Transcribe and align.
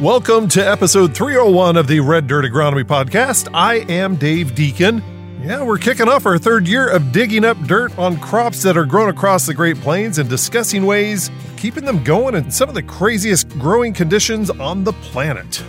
Welcome 0.00 0.48
to 0.48 0.60
episode 0.60 1.16
301 1.16 1.78
of 1.78 1.86
the 1.86 2.00
Red 2.00 2.26
Dirt 2.26 2.44
Agronomy 2.44 2.84
Podcast. 2.84 3.48
I 3.54 3.76
am 3.90 4.16
Dave 4.16 4.54
Deacon. 4.54 5.02
Yeah, 5.40 5.62
we're 5.62 5.78
kicking 5.78 6.06
off 6.06 6.26
our 6.26 6.36
third 6.36 6.68
year 6.68 6.86
of 6.90 7.12
digging 7.12 7.46
up 7.46 7.58
dirt 7.62 7.98
on 7.98 8.18
crops 8.18 8.62
that 8.64 8.76
are 8.76 8.84
grown 8.84 9.08
across 9.08 9.46
the 9.46 9.54
Great 9.54 9.78
Plains 9.78 10.18
and 10.18 10.28
discussing 10.28 10.84
ways 10.84 11.30
of 11.30 11.56
keeping 11.56 11.86
them 11.86 12.04
going 12.04 12.34
in 12.34 12.50
some 12.50 12.68
of 12.68 12.74
the 12.74 12.82
craziest 12.82 13.48
growing 13.58 13.94
conditions 13.94 14.50
on 14.50 14.84
the 14.84 14.92
planet. 14.92 15.64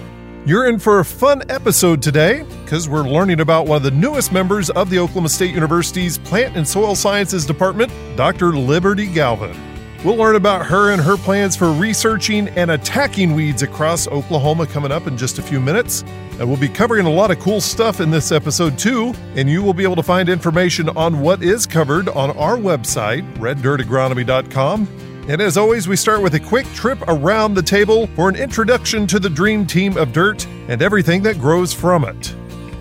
You're 0.45 0.67
in 0.67 0.77
for 0.77 0.99
a 0.99 1.05
fun 1.05 1.43
episode 1.49 2.01
today 2.01 2.43
because 2.65 2.89
we're 2.89 3.07
learning 3.07 3.39
about 3.39 3.65
one 3.65 3.77
of 3.77 3.83
the 3.83 3.91
newest 3.91 4.33
members 4.33 4.69
of 4.71 4.89
the 4.89 4.99
Oklahoma 4.99 5.29
State 5.29 5.55
University's 5.55 6.17
Plant 6.17 6.57
and 6.57 6.67
Soil 6.67 6.95
Sciences 6.95 7.45
Department, 7.45 7.93
Dr. 8.17 8.57
Liberty 8.57 9.05
Galvin. 9.05 9.66
We'll 10.05 10.15
learn 10.15 10.35
about 10.35 10.65
her 10.67 10.91
and 10.91 11.01
her 11.01 11.17
plans 11.17 11.55
for 11.55 11.71
researching 11.71 12.49
and 12.49 12.71
attacking 12.71 13.33
weeds 13.33 13.63
across 13.63 14.07
Oklahoma 14.07 14.67
coming 14.67 14.91
up 14.91 15.07
in 15.07 15.17
just 15.17 15.39
a 15.39 15.41
few 15.41 15.59
minutes. 15.59 16.03
And 16.39 16.47
we'll 16.47 16.59
be 16.59 16.69
covering 16.69 17.07
a 17.07 17.11
lot 17.11 17.31
of 17.31 17.39
cool 17.39 17.59
stuff 17.59 17.99
in 17.99 18.11
this 18.11 18.31
episode 18.31 18.77
too, 18.77 19.13
and 19.35 19.49
you 19.49 19.63
will 19.63 19.73
be 19.73 19.83
able 19.83 19.95
to 19.95 20.03
find 20.03 20.29
information 20.29 20.89
on 20.89 21.19
what 21.19 21.41
is 21.41 21.65
covered 21.65 22.09
on 22.09 22.29
our 22.37 22.57
website, 22.57 23.31
reddirtagronomy.com. 23.37 24.87
And 25.29 25.41
as 25.41 25.57
always, 25.57 25.87
we 25.87 25.95
start 25.95 26.21
with 26.21 26.35
a 26.35 26.39
quick 26.39 26.65
trip 26.73 26.99
around 27.07 27.55
the 27.55 27.61
table 27.61 28.07
for 28.15 28.29
an 28.29 28.35
introduction 28.35 29.07
to 29.07 29.19
the 29.19 29.29
dream 29.29 29.65
team 29.65 29.97
of 29.97 30.13
dirt 30.13 30.45
and 30.69 30.81
everything 30.81 31.23
that 31.23 31.39
grows 31.39 31.73
from 31.73 32.05
it. 32.05 32.33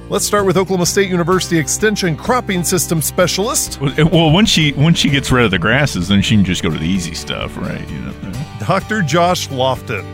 Let's 0.08 0.24
start 0.24 0.46
with 0.46 0.56
Oklahoma 0.56 0.86
State 0.86 1.10
University 1.10 1.58
Extension 1.58 2.16
Cropping 2.16 2.62
System 2.62 3.02
Specialist, 3.02 3.80
Well, 3.80 4.30
once 4.30 4.48
she 4.48 4.72
once 4.74 4.98
she 4.98 5.10
gets 5.10 5.32
rid 5.32 5.44
of 5.44 5.50
the 5.50 5.58
grasses, 5.58 6.06
then 6.06 6.22
she 6.22 6.36
can 6.36 6.44
just 6.44 6.62
go 6.62 6.70
to 6.70 6.78
the 6.78 6.86
easy 6.86 7.12
stuff, 7.12 7.56
right? 7.56 7.88
You 7.90 7.98
know. 7.98 8.12
Dr. 8.60 9.02
Josh 9.02 9.48
Lofton. 9.48 10.04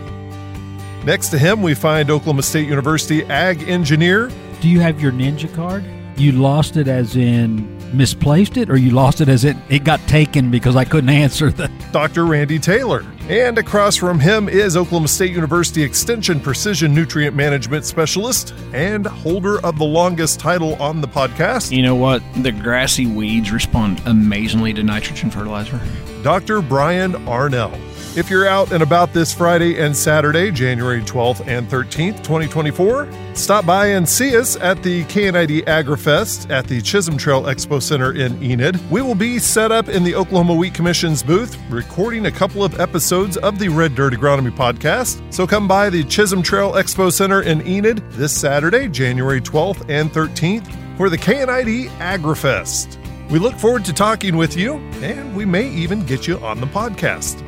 Next 1.05 1.29
to 1.29 1.39
him, 1.39 1.61
we 1.61 1.75
find 1.75 2.11
Oklahoma 2.11 2.43
State 2.43 2.69
University 2.69 3.23
Ag 3.25 3.69
Engineer, 3.69 4.31
Do 4.62 4.71
you 4.71 4.81
have 4.81 4.99
your 4.99 5.12
ninja 5.12 5.55
card? 5.55 5.84
You 6.17 6.33
lost 6.33 6.79
it 6.79 6.89
as 6.89 7.15
in 7.15 7.79
misplaced 7.95 8.57
it, 8.57 8.71
or 8.71 8.77
you 8.77 8.91
lost 8.91 9.21
it 9.21 9.29
as 9.29 9.45
it 9.45 9.57
it 9.69 9.85
got 9.85 10.01
taken 10.09 10.51
because 10.51 10.77
I 10.77 10.85
couldn't 10.85 11.11
answer 11.11 11.51
the. 11.51 11.71
Dr. 11.93 12.27
Randy 12.27 12.59
Taylor. 12.59 13.05
And 13.29 13.57
across 13.59 13.97
from 13.97 14.19
him 14.19 14.49
is 14.49 14.77
Oklahoma 14.77 15.09
State 15.09 15.31
University 15.33 15.83
Extension 15.83 16.41
Precision 16.41 16.95
Nutrient 16.95 17.37
Management 17.37 17.84
Specialist 17.84 18.53
and 18.73 19.07
holder 19.07 19.65
of 19.65 19.79
the 19.79 19.84
longest 19.84 20.41
title 20.41 20.75
on 20.83 21.01
the 21.01 21.09
podcast, 21.09 21.71
You 21.71 21.83
know 21.83 21.95
what? 21.95 22.23
The 22.43 22.53
grassy 22.53 23.07
weeds 23.07 23.53
respond 23.53 24.03
amazingly 24.06 24.73
to 24.75 24.83
nitrogen 24.83 25.31
fertilizer. 25.31 25.81
Dr. 26.23 26.62
Brian 26.62 27.12
Arnall. 27.27 27.92
If 28.15 28.29
you're 28.29 28.47
out 28.47 28.73
and 28.73 28.83
about 28.83 29.15
this 29.15 29.33
Friday 29.33 29.81
and 29.81 29.97
Saturday, 29.97 30.51
January 30.51 31.01
12th 31.01 31.47
and 31.49 31.67
13th, 31.67 32.19
2024, 32.19 33.09
stop 33.35 33.65
by 33.65 33.87
and 33.87 34.07
see 34.07 34.37
us 34.37 34.55
at 34.57 34.83
the 34.83 35.05
KNID 35.05 35.65
AgriFest 35.65 36.51
at 36.51 36.67
the 36.67 36.83
Chisholm 36.83 37.17
Trail 37.17 37.45
Expo 37.45 37.81
Center 37.81 38.13
in 38.13 38.43
Enid. 38.43 38.79
We 38.91 39.01
will 39.01 39.15
be 39.15 39.39
set 39.39 39.73
up 39.73 39.89
in 39.89 40.05
the 40.05 40.15
Oklahoma 40.15 40.55
Wheat 40.55 40.75
Commission's 40.75 41.23
booth, 41.23 41.57
recording 41.71 42.27
a 42.27 42.31
couple 42.31 42.63
of 42.63 42.79
episodes 42.79 43.39
of 43.39 43.59
the 43.59 43.71
Red 43.71 43.95
Dirt 43.95 44.13
Agronomy 44.13 44.51
podcast. 44.51 45.23
So 45.33 45.47
come 45.47 45.67
by 45.67 45.89
the 45.89 46.05
Chisholm 46.05 46.43
Trail 46.43 46.73
Expo 46.73 47.11
Center 47.11 47.41
in 47.41 47.67
Enid 47.67 48.03
this 48.11 48.39
Saturday, 48.39 48.89
January 48.89 49.41
12th 49.41 49.89
and 49.89 50.13
13th, 50.13 50.99
for 50.99 51.09
the 51.09 51.17
KNID 51.17 51.89
AgriFest. 51.93 52.99
We 53.31 53.39
look 53.39 53.55
forward 53.55 53.87
to 53.87 53.95
talking 53.95 54.37
with 54.37 54.55
you, 54.55 54.75
and 55.01 55.35
we 55.35 55.47
may 55.47 55.67
even 55.67 56.05
get 56.05 56.27
you 56.27 56.37
on 56.41 56.61
the 56.61 56.67
podcast. 56.67 57.43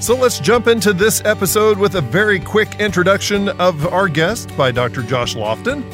So 0.00 0.16
let's 0.16 0.40
jump 0.40 0.66
into 0.66 0.94
this 0.94 1.22
episode 1.26 1.76
with 1.76 1.96
a 1.96 2.00
very 2.00 2.40
quick 2.40 2.80
introduction 2.80 3.50
of 3.60 3.86
our 3.88 4.08
guest 4.08 4.56
by 4.56 4.72
Dr. 4.72 5.02
Josh 5.02 5.34
Lofton. 5.34 5.84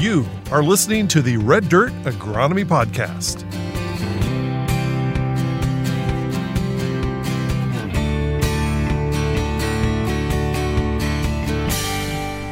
You 0.00 0.26
are 0.50 0.62
listening 0.62 1.06
to 1.08 1.20
the 1.20 1.36
Red 1.36 1.68
Dirt 1.68 1.92
Agronomy 2.04 2.64
Podcast. 2.64 3.44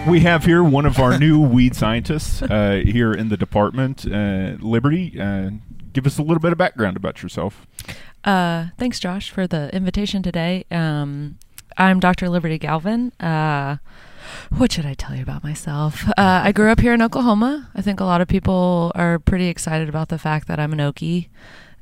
We 0.06 0.20
have 0.20 0.44
here 0.44 0.62
one 0.62 0.84
of 0.84 0.98
our 0.98 1.18
new 1.18 1.40
weed 1.48 1.74
scientists 1.74 2.42
uh, 2.42 2.82
here 2.84 3.14
in 3.14 3.30
the 3.30 3.38
department, 3.38 4.04
uh, 4.06 4.58
Liberty. 4.60 5.18
Uh, 5.18 5.52
give 5.94 6.06
us 6.06 6.18
a 6.18 6.22
little 6.22 6.40
bit 6.40 6.52
of 6.52 6.58
background 6.58 6.98
about 6.98 7.22
yourself. 7.22 7.66
Uh, 8.24 8.66
thanks, 8.78 8.98
Josh, 8.98 9.30
for 9.30 9.46
the 9.46 9.74
invitation 9.74 10.22
today. 10.22 10.64
Um, 10.70 11.38
I'm 11.76 12.00
Dr. 12.00 12.28
Liberty 12.28 12.58
Galvin. 12.58 13.12
Uh, 13.20 13.76
what 14.56 14.72
should 14.72 14.86
I 14.86 14.94
tell 14.94 15.14
you 15.14 15.22
about 15.22 15.44
myself? 15.44 16.08
Uh, 16.10 16.42
I 16.44 16.52
grew 16.52 16.70
up 16.70 16.80
here 16.80 16.94
in 16.94 17.02
Oklahoma. 17.02 17.70
I 17.74 17.82
think 17.82 18.00
a 18.00 18.04
lot 18.04 18.20
of 18.20 18.28
people 18.28 18.92
are 18.94 19.18
pretty 19.18 19.48
excited 19.48 19.88
about 19.88 20.08
the 20.08 20.18
fact 20.18 20.48
that 20.48 20.58
I'm 20.58 20.72
an 20.72 20.78
Okie. 20.78 21.28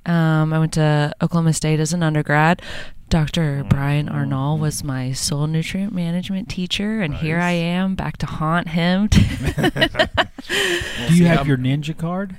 Um, 0.05 0.53
I 0.53 0.59
went 0.59 0.73
to 0.73 1.15
Oklahoma 1.23 1.53
State 1.53 1.79
as 1.79 1.93
an 1.93 2.03
undergrad. 2.03 2.61
Dr. 3.09 3.65
Brian 3.69 4.09
Arnall 4.09 4.59
was 4.59 4.83
my 4.83 5.13
soil 5.13 5.47
nutrient 5.47 5.93
management 5.93 6.49
teacher, 6.49 7.03
and 7.03 7.15
here 7.15 7.39
I 7.39 7.51
am 7.51 7.95
back 7.95 8.17
to 8.19 8.27
haunt 8.27 8.69
him. 8.69 9.07
Do 9.09 11.15
you 11.15 11.27
have 11.27 11.47
your 11.47 11.59
ninja 11.59 11.97
card? 11.97 12.35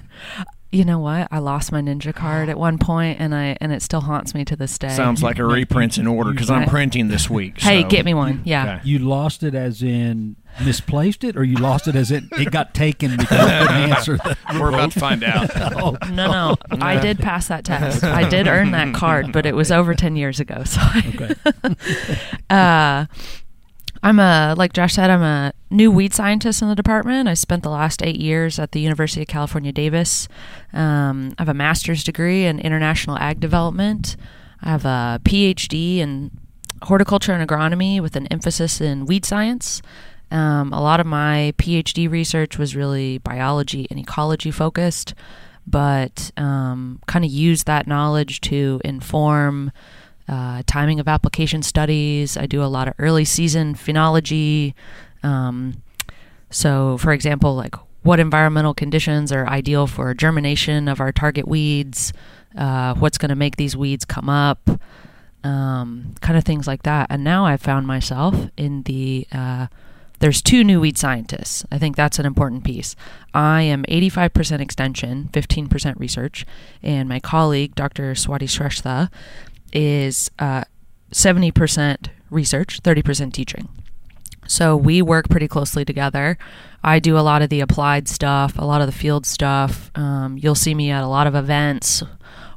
You 0.74 0.84
know 0.86 1.00
what? 1.00 1.28
I 1.32 1.40
lost 1.40 1.72
my 1.72 1.82
ninja 1.82 2.14
card 2.14 2.50
at 2.50 2.58
one 2.58 2.78
point, 2.78 3.20
and 3.20 3.34
I 3.36 3.58
and 3.62 3.72
it 3.72 3.82
still 3.82 4.02
haunts 4.02 4.34
me 4.34 4.44
to 4.46 4.56
this 4.56 4.78
day. 4.78 4.90
Sounds 4.90 5.22
like 5.22 5.38
a 5.40 5.46
reprint's 5.46 5.98
in 5.98 6.08
order 6.08 6.32
because 6.32 6.50
I'm 6.50 6.68
printing 6.68 7.08
this 7.08 7.30
week. 7.30 7.62
Hey, 7.62 7.84
get 7.84 8.06
me 8.06 8.14
one. 8.14 8.42
Yeah. 8.44 8.82
You 8.84 9.00
lost 9.00 9.44
it 9.44 9.56
as 9.56 9.84
in 9.84 10.36
misplaced 10.64 11.24
it, 11.24 11.36
or 11.36 11.44
you 11.44 11.58
lost 11.58 11.88
it 11.88 11.96
as 11.96 12.12
it 12.12 12.24
it 12.34 12.52
got 12.52 12.74
taken 12.74 13.18
because 13.18 13.40
I 13.40 13.60
couldn't 13.60 13.92
answer 13.92 14.18
the. 14.18 14.38
We're 14.60 14.70
about 14.70 14.92
to 14.92 15.00
find 15.00 15.24
out. 15.24 15.50
Oh, 15.76 15.98
No, 16.12 16.28
no. 16.32 16.56
I 16.72 17.00
did 17.00 17.20
pass 17.20 17.48
that 17.48 17.66
test. 17.66 18.04
I 18.04 18.28
did 18.30 18.48
earn 18.48 18.72
that 18.72 18.94
card, 18.94 19.32
but 19.32 19.46
it 19.46 19.56
was 19.56 19.72
over 19.72 19.96
10 19.96 20.16
years 20.16 20.40
ago. 20.40 20.64
So, 20.66 20.80
I, 20.82 21.76
uh, 22.50 23.06
I'm 24.04 24.20
a, 24.20 24.54
like 24.58 24.74
Josh 24.74 24.96
said, 24.96 25.10
I'm 25.10 25.22
a 25.22 25.54
new 25.70 25.90
weed 25.90 26.14
scientist 26.14 26.62
in 26.62 26.68
the 26.68 26.76
department. 26.76 27.30
I 27.30 27.36
spent 27.36 27.64
the 27.64 27.70
last 27.70 28.04
eight 28.04 28.20
years 28.20 28.60
at 28.60 28.74
the 28.74 28.82
University 28.82 29.22
of 29.22 29.30
California, 29.30 29.72
Davis. 29.72 30.28
Um, 30.74 31.34
I 31.38 31.42
have 31.42 31.50
a 31.50 31.54
master's 31.54 32.04
degree 32.04 32.46
in 32.46 32.60
international 32.60 33.18
ag 33.18 33.40
development. 33.40 34.18
I 34.62 34.70
have 34.72 34.84
a 34.84 35.22
PhD 35.24 36.00
in 36.00 36.32
horticulture 36.84 37.32
and 37.32 37.50
agronomy 37.50 38.02
with 38.02 38.18
an 38.18 38.28
emphasis 38.28 38.82
in 38.82 39.06
weed 39.06 39.24
science. 39.24 39.82
Um, 40.32 40.74
a 40.74 40.82
lot 40.82 41.00
of 41.00 41.06
my 41.06 41.54
PhD 41.58 42.12
research 42.12 42.58
was 42.58 42.76
really 42.76 43.20
biology 43.20 43.88
and 43.90 43.98
ecology 43.98 44.52
focused, 44.52 45.14
but 45.66 46.30
um, 46.36 47.00
kind 47.08 47.24
of 47.24 47.32
used 47.32 47.68
that 47.68 47.88
knowledge 47.88 48.42
to 48.42 48.82
inform 48.84 49.72
uh, 50.28 50.64
timing 50.66 51.00
of 51.00 51.08
application 51.08 51.64
studies. 51.64 52.38
I 52.38 52.46
do 52.46 52.64
a 52.64 52.66
lot 52.66 52.88
of 52.88 52.94
early 52.98 53.26
season 53.26 53.76
phenology. 53.76 54.74
Um, 55.22 55.82
so, 56.50 56.98
for 56.98 57.12
example, 57.12 57.56
like 57.56 57.76
what 58.04 58.20
environmental 58.20 58.74
conditions 58.74 59.32
are 59.32 59.48
ideal 59.48 59.88
for 59.88 60.14
germination 60.14 60.88
of 60.88 61.00
our 61.00 61.12
target 61.12 61.48
weeds? 61.48 62.14
Uh, 62.56 62.94
what's 62.96 63.18
going 63.18 63.30
to 63.30 63.36
make 63.36 63.56
these 63.56 63.76
weeds 63.76 64.06
come 64.06 64.30
up? 64.30 64.70
Um, 65.44 66.16
kind 66.22 66.38
of 66.38 66.44
things 66.44 66.68
like 66.68 66.84
that. 66.84 67.08
And 67.10 67.24
now 67.24 67.46
I've 67.46 67.62
found 67.62 67.88
myself 67.88 68.50
in 68.56 68.84
the 68.84 69.28
uh, 69.32 69.68
there's 70.20 70.42
two 70.42 70.64
new 70.64 70.80
weed 70.80 70.98
scientists. 70.98 71.66
I 71.70 71.78
think 71.78 71.98
that's 71.98 72.18
an 72.18 72.26
important 72.26 72.64
piece. 72.64 72.96
I 73.34 73.64
am 73.64 73.84
85% 73.90 74.62
extension, 74.62 75.30
15% 75.34 76.00
research, 76.00 76.46
and 76.82 77.10
my 77.10 77.20
colleague, 77.20 77.76
Dr. 77.76 78.14
Swati 78.14 78.48
Shrestha, 78.48 79.12
is 79.74 80.32
uh, 80.40 80.64
70% 81.12 82.08
research, 82.30 82.82
30% 82.82 83.34
teaching. 83.34 83.68
So 84.48 84.76
we 84.76 85.02
work 85.02 85.30
pretty 85.30 85.48
closely 85.48 85.86
together. 85.86 86.38
I 86.84 87.00
do 87.00 87.18
a 87.18 87.22
lot 87.22 87.42
of 87.42 87.50
the 87.50 87.62
applied 87.62 88.08
stuff, 88.08 88.58
a 88.58 88.66
lot 88.66 88.82
of 88.82 88.88
the 88.88 88.94
field 88.94 89.26
stuff. 89.26 89.90
Um, 89.96 90.38
you'll 90.38 90.56
see 90.56 90.76
me 90.76 90.92
at 90.92 91.04
a 91.04 91.08
lot 91.08 91.28
of 91.28 91.36
events, 91.36 92.04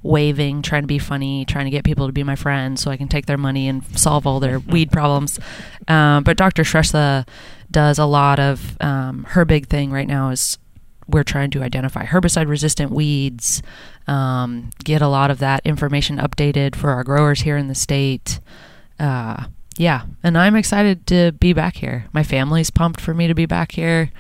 waving, 0.02 0.62
trying 0.62 0.82
to 0.82 0.88
be 0.88 0.98
funny, 0.98 1.44
trying 1.44 1.66
to 1.66 1.70
get 1.70 1.84
people 1.84 2.06
to 2.06 2.12
be 2.12 2.24
my 2.24 2.36
friends 2.36 2.80
so 2.80 2.90
I 2.90 2.96
can 2.96 3.08
take 3.08 3.26
their 3.26 3.38
money 3.38 3.68
and 3.68 3.84
solve 3.98 4.26
all 4.26 4.40
their 4.40 4.58
weed 4.74 4.90
problems. 4.90 5.38
Um, 5.86 6.24
but 6.24 6.36
Dr. 6.36 6.64
Shrestha 6.64 7.26
does 7.70 7.98
a 7.98 8.06
lot 8.06 8.40
of 8.40 8.76
um, 8.80 9.24
her 9.30 9.44
big 9.44 9.68
thing 9.68 9.90
right 9.90 10.08
now 10.08 10.30
is 10.30 10.58
we're 11.08 11.24
trying 11.24 11.50
to 11.52 11.62
identify 11.62 12.04
herbicide 12.04 12.48
resistant 12.48 12.90
weeds, 12.90 13.62
um, 14.06 14.70
get 14.84 15.02
a 15.02 15.08
lot 15.08 15.30
of 15.30 15.38
that 15.38 15.60
information 15.64 16.18
updated 16.18 16.74
for 16.74 16.90
our 16.90 17.04
growers 17.04 17.40
here 17.42 17.56
in 17.56 17.68
the 17.68 17.74
state. 17.74 18.40
Uh, 18.98 19.46
yeah, 19.78 20.02
and 20.22 20.38
I'm 20.38 20.56
excited 20.56 21.06
to 21.08 21.32
be 21.32 21.52
back 21.52 21.76
here. 21.76 22.06
My 22.12 22.22
family's 22.22 22.70
pumped 22.70 23.00
for 23.00 23.14
me 23.14 23.28
to 23.28 23.34
be 23.34 23.46
back 23.46 23.72
here. 23.72 24.10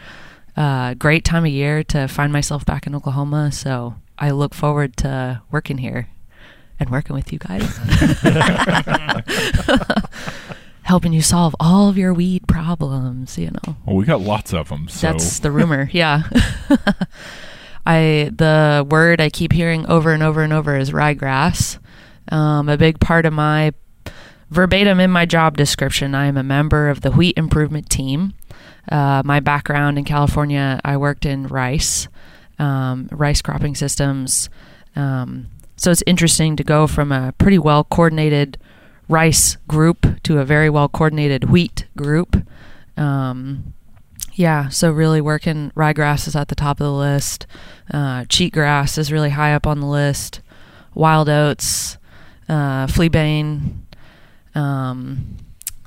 Uh, 0.56 0.94
great 0.94 1.24
time 1.24 1.44
of 1.44 1.50
year 1.50 1.82
to 1.84 2.08
find 2.08 2.32
myself 2.32 2.64
back 2.64 2.86
in 2.86 2.94
Oklahoma, 2.94 3.52
so 3.52 3.94
I 4.18 4.30
look 4.30 4.54
forward 4.54 4.96
to 4.98 5.42
working 5.50 5.78
here 5.78 6.08
and 6.78 6.90
working 6.90 7.16
with 7.16 7.32
you 7.32 7.38
guys. 7.38 7.78
Helping 10.86 11.12
you 11.12 11.20
solve 11.20 11.54
all 11.58 11.88
of 11.88 11.98
your 11.98 12.14
weed 12.14 12.46
problems, 12.46 13.36
you 13.36 13.50
know. 13.50 13.76
Well, 13.84 13.96
we 13.96 14.04
got 14.04 14.20
lots 14.20 14.54
of 14.54 14.68
them. 14.68 14.88
So 14.88 15.08
That's 15.08 15.40
the 15.40 15.50
rumor. 15.50 15.90
yeah. 15.92 16.22
I 17.86 18.30
the 18.34 18.86
word 18.88 19.20
I 19.20 19.28
keep 19.28 19.52
hearing 19.52 19.86
over 19.86 20.12
and 20.12 20.22
over 20.22 20.42
and 20.42 20.52
over 20.52 20.76
is 20.76 20.92
ryegrass. 20.92 21.78
Um, 22.30 22.68
a 22.68 22.76
big 22.76 23.00
part 23.00 23.26
of 23.26 23.32
my 23.32 23.72
verbatim 24.50 25.00
in 25.00 25.10
my 25.10 25.26
job 25.26 25.56
description, 25.56 26.14
I 26.14 26.26
am 26.26 26.36
a 26.36 26.42
member 26.42 26.88
of 26.88 27.00
the 27.00 27.10
wheat 27.10 27.36
improvement 27.36 27.90
team. 27.90 28.34
Uh, 28.90 29.22
my 29.24 29.40
background 29.40 29.98
in 29.98 30.04
California, 30.04 30.80
I 30.84 30.96
worked 30.96 31.26
in 31.26 31.48
rice, 31.48 32.08
um, 32.58 33.08
rice 33.10 33.42
cropping 33.42 33.74
systems. 33.74 34.48
Um, 34.94 35.48
so 35.76 35.90
it's 35.90 36.02
interesting 36.06 36.56
to 36.56 36.64
go 36.64 36.86
from 36.86 37.12
a 37.12 37.32
pretty 37.38 37.58
well 37.58 37.84
coordinated 37.84 38.58
rice 39.08 39.56
group 39.68 40.22
to 40.22 40.38
a 40.38 40.44
very 40.44 40.70
well 40.70 40.88
coordinated 40.88 41.50
wheat 41.50 41.86
group. 41.96 42.46
Um, 42.96 43.74
yeah, 44.34 44.68
so 44.68 44.90
really 44.90 45.20
working 45.20 45.70
ryegrass 45.74 46.28
is 46.28 46.36
at 46.36 46.48
the 46.48 46.54
top 46.54 46.80
of 46.80 46.84
the 46.84 46.92
list. 46.92 47.46
Uh, 47.92 48.24
cheatgrass 48.24 48.98
is 48.98 49.10
really 49.10 49.30
high 49.30 49.54
up 49.54 49.66
on 49.66 49.80
the 49.80 49.86
list. 49.86 50.40
Wild 50.94 51.28
oats, 51.28 51.98
uh, 52.48 52.86
fleabane, 52.86 53.78
um, 54.54 55.36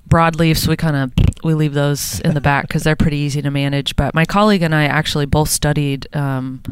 broadleafs. 0.07 0.67
We 0.67 0.75
kind 0.77 0.95
of 0.95 1.11
we 1.43 1.53
leave 1.53 1.73
those 1.73 2.19
in 2.21 2.33
the 2.33 2.41
back 2.41 2.67
because 2.67 2.83
they're 2.83 2.95
pretty 2.95 3.17
easy 3.17 3.41
to 3.41 3.51
manage. 3.51 3.95
But 3.95 4.13
my 4.13 4.25
colleague 4.25 4.61
and 4.61 4.73
I 4.73 4.85
actually 4.85 5.25
both 5.25 5.49
studied 5.49 6.07
um, 6.15 6.63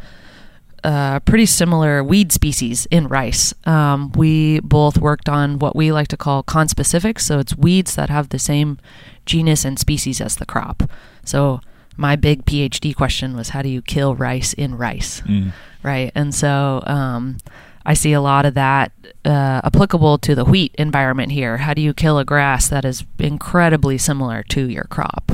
uh, 0.87 1.19
pretty 1.29 1.45
similar 1.45 2.01
weed 2.03 2.31
species 2.31 2.87
in 2.89 3.07
rice. 3.19 3.53
Um, 3.65 4.11
we 4.15 4.61
both 4.61 4.97
worked 4.97 5.27
on 5.29 5.59
what 5.59 5.75
we 5.75 5.91
like 5.91 6.07
to 6.09 6.17
call 6.17 6.43
conspecifics, 6.43 7.21
so 7.21 7.39
it's 7.39 7.57
weeds 7.57 7.95
that 7.95 8.09
have 8.09 8.29
the 8.29 8.39
same 8.39 8.77
genus 9.25 9.65
and 9.65 9.77
species 9.77 10.21
as 10.21 10.35
the 10.37 10.45
crop. 10.45 10.83
So 11.25 11.59
my 11.97 12.15
big 12.15 12.45
PhD 12.45 12.95
question 12.95 13.35
was, 13.35 13.49
how 13.49 13.61
do 13.61 13.69
you 13.69 13.81
kill 13.81 14.15
rice 14.15 14.53
in 14.53 14.77
rice, 14.77 15.21
Mm. 15.21 15.51
right? 15.83 16.11
And 16.15 16.33
so 16.33 16.81
um, 16.85 17.37
I 17.85 17.93
see 17.93 18.13
a 18.13 18.21
lot 18.21 18.45
of 18.45 18.53
that 18.53 18.91
uh, 19.25 19.59
applicable 19.63 20.17
to 20.19 20.35
the 20.35 20.45
wheat 20.45 20.73
environment 20.77 21.31
here. 21.31 21.57
How 21.57 21.73
do 21.73 21.81
you 21.81 21.93
kill 21.93 22.17
a 22.19 22.23
grass 22.25 22.69
that 22.69 22.85
is 22.85 23.03
incredibly 23.19 23.97
similar 23.97 24.43
to 24.49 24.61
your 24.69 24.85
crop? 24.85 25.31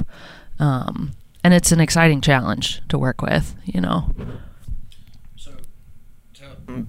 Um, 0.60 1.12
and 1.44 1.54
it's 1.54 1.72
an 1.72 1.80
exciting 1.82 2.22
challenge 2.22 2.82
to 2.90 2.98
work 2.98 3.22
with, 3.22 3.56
you 3.66 3.82
know. 3.82 4.10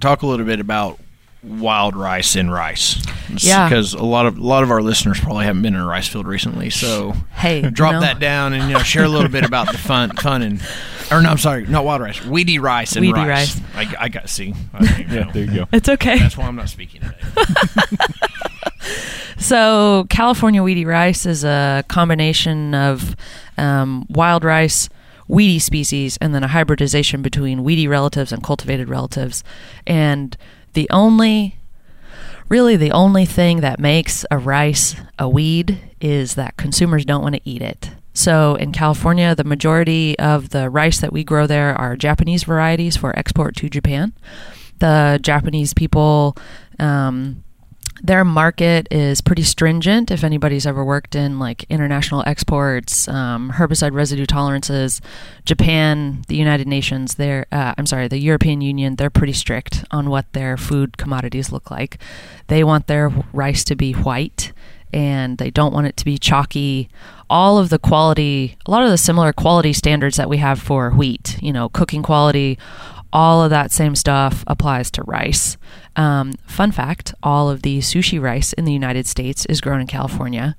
Talk 0.00 0.22
a 0.22 0.26
little 0.26 0.46
bit 0.46 0.60
about 0.60 0.98
wild 1.42 1.94
rice 1.96 2.36
in 2.36 2.50
rice. 2.50 3.04
Yeah. 3.36 3.69
Because 3.69 3.94
a 3.94 4.02
lot 4.02 4.26
of 4.26 4.38
a 4.38 4.42
lot 4.42 4.62
of 4.62 4.70
our 4.70 4.82
listeners 4.82 5.20
probably 5.20 5.44
haven't 5.44 5.62
been 5.62 5.75
in 5.75 5.81
a 5.81 5.86
rice 5.86 6.08
field 6.08 6.26
recently. 6.26 6.70
So 6.70 7.12
Hey, 7.32 7.62
drop 7.62 7.94
know, 7.94 8.00
that 8.00 8.19
down 8.19 8.52
and 8.52 8.64
you 8.69 8.75
know 8.75 8.82
share 8.82 9.04
a 9.04 9.08
little 9.08 9.28
bit 9.31 9.44
about 9.44 9.70
the 9.70 9.78
fun 9.78 10.10
fun 10.16 10.42
and 10.42 10.62
or 11.10 11.20
no 11.20 11.31
I'm 11.31 11.38
sorry 11.38 11.66
not 11.66 11.84
wild 11.84 12.00
rice 12.00 12.25
weedy 12.25 12.58
rice 12.58 12.96
and 12.96 13.02
Weedy 13.02 13.20
rice. 13.20 13.60
I, 13.75 13.94
I 13.98 14.08
got 14.08 14.28
see 14.28 14.54
I, 14.72 15.06
Yeah, 15.10 15.31
there 15.32 15.44
you 15.44 15.54
go. 15.54 15.66
It's 15.72 15.88
okay. 15.88 16.19
that's 16.19 16.37
why 16.37 16.46
I'm 16.46 16.56
not 16.56 16.69
speaking 16.69 17.02
today. 17.02 17.96
So, 19.37 20.06
California 20.08 20.62
weedy 20.62 20.87
rice 20.87 21.26
is 21.26 21.44
a 21.44 21.84
combination 21.88 22.75
of 22.75 23.14
um, 23.58 24.06
wild 24.08 24.42
rice, 24.42 24.88
weedy 25.29 25.59
species, 25.59 26.17
and 26.21 26.35
then 26.35 26.44
a 26.44 26.49
hybridization 26.49 27.23
between 27.23 27.65
weedy 27.65 27.88
relatives 27.88 28.32
and 28.32 28.43
cultivated 28.43 28.88
relatives. 28.88 29.43
And 29.87 30.37
the 30.75 30.88
only, 30.91 31.56
really, 32.49 32.76
the 32.76 32.93
only 32.93 33.25
thing 33.25 33.61
that 33.61 33.81
makes 33.81 34.25
a 34.31 34.38
rice 34.38 34.97
a 35.19 35.29
weed 35.29 35.81
is 36.00 36.35
that 36.35 36.56
consumers 36.56 37.05
don't 37.05 37.23
want 37.23 37.37
to 37.37 37.49
eat 37.49 37.62
it. 37.62 37.91
So, 38.17 38.55
in 38.55 38.71
California, 38.73 39.35
the 39.35 39.43
majority 39.43 40.17
of 40.21 40.50
the 40.50 40.71
rice 40.71 41.00
that 41.00 41.12
we 41.12 41.25
grow 41.25 41.49
there 41.49 41.75
are 41.75 41.97
Japanese 41.97 42.44
varieties 42.44 42.97
for 42.97 43.19
export 43.19 43.56
to 43.56 43.69
Japan. 43.69 44.12
The 44.79 45.19
Japanese 45.21 45.75
people, 45.75 46.37
um, 46.79 47.43
their 48.02 48.25
market 48.25 48.88
is 48.91 49.20
pretty 49.20 49.43
stringent. 49.43 50.11
If 50.11 50.25
anybody's 50.25 50.67
ever 50.67 50.85
worked 50.85 51.14
in 51.14 51.38
like 51.38 51.64
international 51.70 52.23
exports, 52.26 53.08
um, 53.08 53.52
herbicide 53.55 53.93
residue 53.93 54.26
tolerances, 54.26 55.00
Japan, 55.44 56.23
the 56.29 56.37
United 56.37 56.67
Nations, 56.67 57.14
they're 57.14 57.46
uh, 57.52 57.75
I'm 57.79 57.87
sorry, 57.87 58.08
the 58.08 58.19
European 58.19 58.61
Union, 58.61 58.96
they're 58.96 59.11
pretty 59.11 59.32
strict 59.32 59.85
on 59.91 60.11
what 60.11 60.32
their 60.32 60.56
food 60.56 60.99
commodities 60.99 61.52
look 61.52 61.70
like. 61.70 61.99
They 62.49 62.64
want 62.64 62.87
their 62.87 63.08
rice 63.32 63.64
to 63.64 63.76
be 63.76 63.93
white 63.93 64.52
and 64.94 65.38
they 65.38 65.50
don't 65.50 65.75
want 65.75 65.88
it 65.88 65.97
to 65.97 66.05
be 66.05 66.19
chalky. 66.19 66.88
All 67.29 67.58
of 67.58 67.69
the 67.69 67.81
quality, 67.81 68.56
a 68.64 68.70
lot 68.70 68.85
of 68.85 68.90
the 68.90 68.99
similar 68.99 69.32
quality 69.32 69.73
standards 69.73 70.17
that 70.19 70.29
we 70.29 70.37
have 70.37 70.61
for 70.61 70.90
wheat, 70.90 71.37
you 71.43 71.52
know, 71.52 71.69
cooking 71.69 72.02
quality, 72.02 72.58
all 73.14 73.44
of 73.44 73.50
that 73.50 73.70
same 73.70 73.94
stuff 73.94 74.43
applies 74.49 74.90
to 74.90 75.02
rice. 75.05 75.56
Um, 75.94 76.34
fun 76.46 76.72
fact 76.72 77.14
all 77.22 77.49
of 77.49 77.62
the 77.62 77.78
sushi 77.78 78.20
rice 78.20 78.52
in 78.52 78.64
the 78.64 78.72
United 78.72 79.06
States 79.06 79.46
is 79.46 79.61
grown 79.61 79.81
in 79.81 79.87
California. 79.87 80.56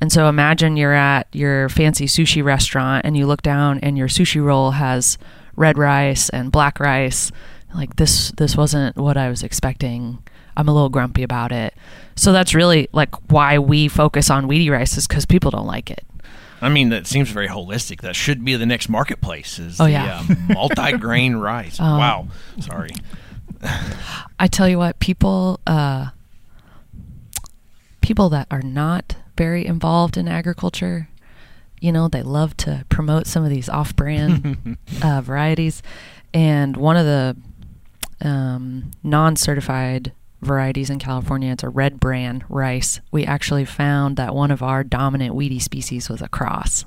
And 0.00 0.12
so 0.12 0.28
imagine 0.28 0.76
you're 0.76 0.94
at 0.94 1.26
your 1.32 1.68
fancy 1.68 2.06
sushi 2.06 2.42
restaurant 2.42 3.04
and 3.04 3.16
you 3.16 3.26
look 3.26 3.42
down 3.42 3.80
and 3.80 3.98
your 3.98 4.08
sushi 4.08 4.42
roll 4.42 4.70
has 4.70 5.18
red 5.56 5.76
rice 5.76 6.30
and 6.30 6.52
black 6.52 6.78
rice. 6.78 7.32
Like 7.74 7.96
this 7.96 8.30
this 8.38 8.56
wasn't 8.56 8.96
what 8.96 9.16
I 9.16 9.28
was 9.28 9.42
expecting. 9.42 10.22
I'm 10.56 10.68
a 10.68 10.72
little 10.72 10.88
grumpy 10.88 11.22
about 11.22 11.52
it. 11.52 11.74
So 12.16 12.32
that's 12.32 12.54
really 12.54 12.88
like 12.92 13.14
why 13.30 13.58
we 13.58 13.88
focus 13.88 14.30
on 14.30 14.48
weedy 14.48 14.70
rice 14.70 14.96
is 14.96 15.06
cuz 15.06 15.26
people 15.26 15.50
don't 15.50 15.66
like 15.66 15.90
it. 15.90 16.04
I 16.62 16.68
mean 16.68 16.90
that 16.90 17.06
seems 17.06 17.30
very 17.30 17.48
holistic. 17.48 18.00
That 18.02 18.14
should 18.16 18.44
be 18.44 18.54
the 18.56 18.66
next 18.66 18.88
marketplace. 18.88 19.58
Is 19.58 19.80
Oh, 19.80 19.84
the, 19.84 19.92
yeah. 19.92 20.22
uh, 20.28 20.34
multi-grain 20.54 21.36
rice. 21.36 21.80
Um, 21.80 21.98
wow, 21.98 22.28
sorry. 22.60 22.90
I 24.38 24.46
tell 24.46 24.68
you 24.68 24.78
what, 24.78 24.98
people 25.00 25.60
uh, 25.66 26.08
people 28.00 28.28
that 28.30 28.46
are 28.50 28.62
not 28.62 29.16
very 29.36 29.66
involved 29.66 30.16
in 30.16 30.28
agriculture, 30.28 31.08
you 31.80 31.92
know, 31.92 32.08
they 32.08 32.22
love 32.22 32.56
to 32.58 32.84
promote 32.88 33.26
some 33.26 33.44
of 33.44 33.50
these 33.50 33.68
off-brand 33.68 34.76
uh, 35.02 35.20
varieties, 35.22 35.82
and 36.34 36.76
one 36.76 36.96
of 36.96 37.04
the 37.06 37.36
um, 38.26 38.90
non-certified 39.02 40.12
varieties 40.40 40.90
in 40.90 40.98
California, 40.98 41.52
it's 41.52 41.62
a 41.62 41.68
red 41.68 42.00
bran 42.00 42.44
rice. 42.48 43.00
We 43.10 43.24
actually 43.24 43.64
found 43.64 44.16
that 44.16 44.34
one 44.34 44.50
of 44.50 44.62
our 44.62 44.82
dominant 44.82 45.34
weedy 45.34 45.58
species 45.58 46.08
was 46.08 46.22
a 46.22 46.28
cross. 46.28 46.84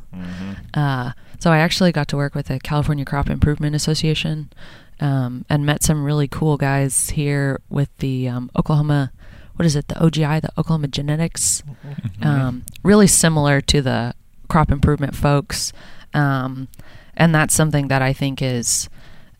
Uh, 0.73 1.11
so 1.39 1.51
I 1.51 1.59
actually 1.59 1.91
got 1.91 2.07
to 2.09 2.17
work 2.17 2.35
with 2.35 2.47
the 2.47 2.59
California 2.59 3.05
Crop 3.05 3.29
Improvement 3.29 3.75
Association 3.75 4.51
um, 4.99 5.45
and 5.49 5.65
met 5.65 5.83
some 5.83 6.03
really 6.03 6.27
cool 6.27 6.57
guys 6.57 7.11
here 7.11 7.59
with 7.69 7.95
the 7.97 8.27
um, 8.27 8.49
Oklahoma, 8.55 9.11
what 9.55 9.65
is 9.65 9.75
it, 9.75 9.87
the 9.87 9.95
OGI, 9.95 10.41
the 10.41 10.51
Oklahoma 10.57 10.87
Genetics. 10.87 11.63
Um, 12.21 12.63
really 12.83 13.07
similar 13.07 13.59
to 13.61 13.81
the 13.81 14.13
crop 14.47 14.71
improvement 14.71 15.15
folks. 15.15 15.73
Um, 16.13 16.67
and 17.15 17.33
that's 17.35 17.53
something 17.53 17.87
that 17.89 18.01
I 18.01 18.13
think 18.13 18.41
is 18.41 18.89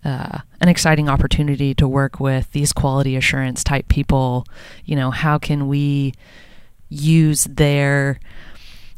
uh, 0.05 0.39
an 0.59 0.69
exciting 0.69 1.09
opportunity 1.09 1.73
to 1.75 1.87
work 1.87 2.19
with 2.19 2.51
these 2.51 2.73
quality 2.73 3.15
assurance 3.15 3.63
type 3.63 3.87
people. 3.87 4.45
You 4.85 4.95
know, 4.95 5.11
how 5.11 5.37
can 5.37 5.67
we 5.67 6.13
use 6.89 7.45
their 7.45 8.19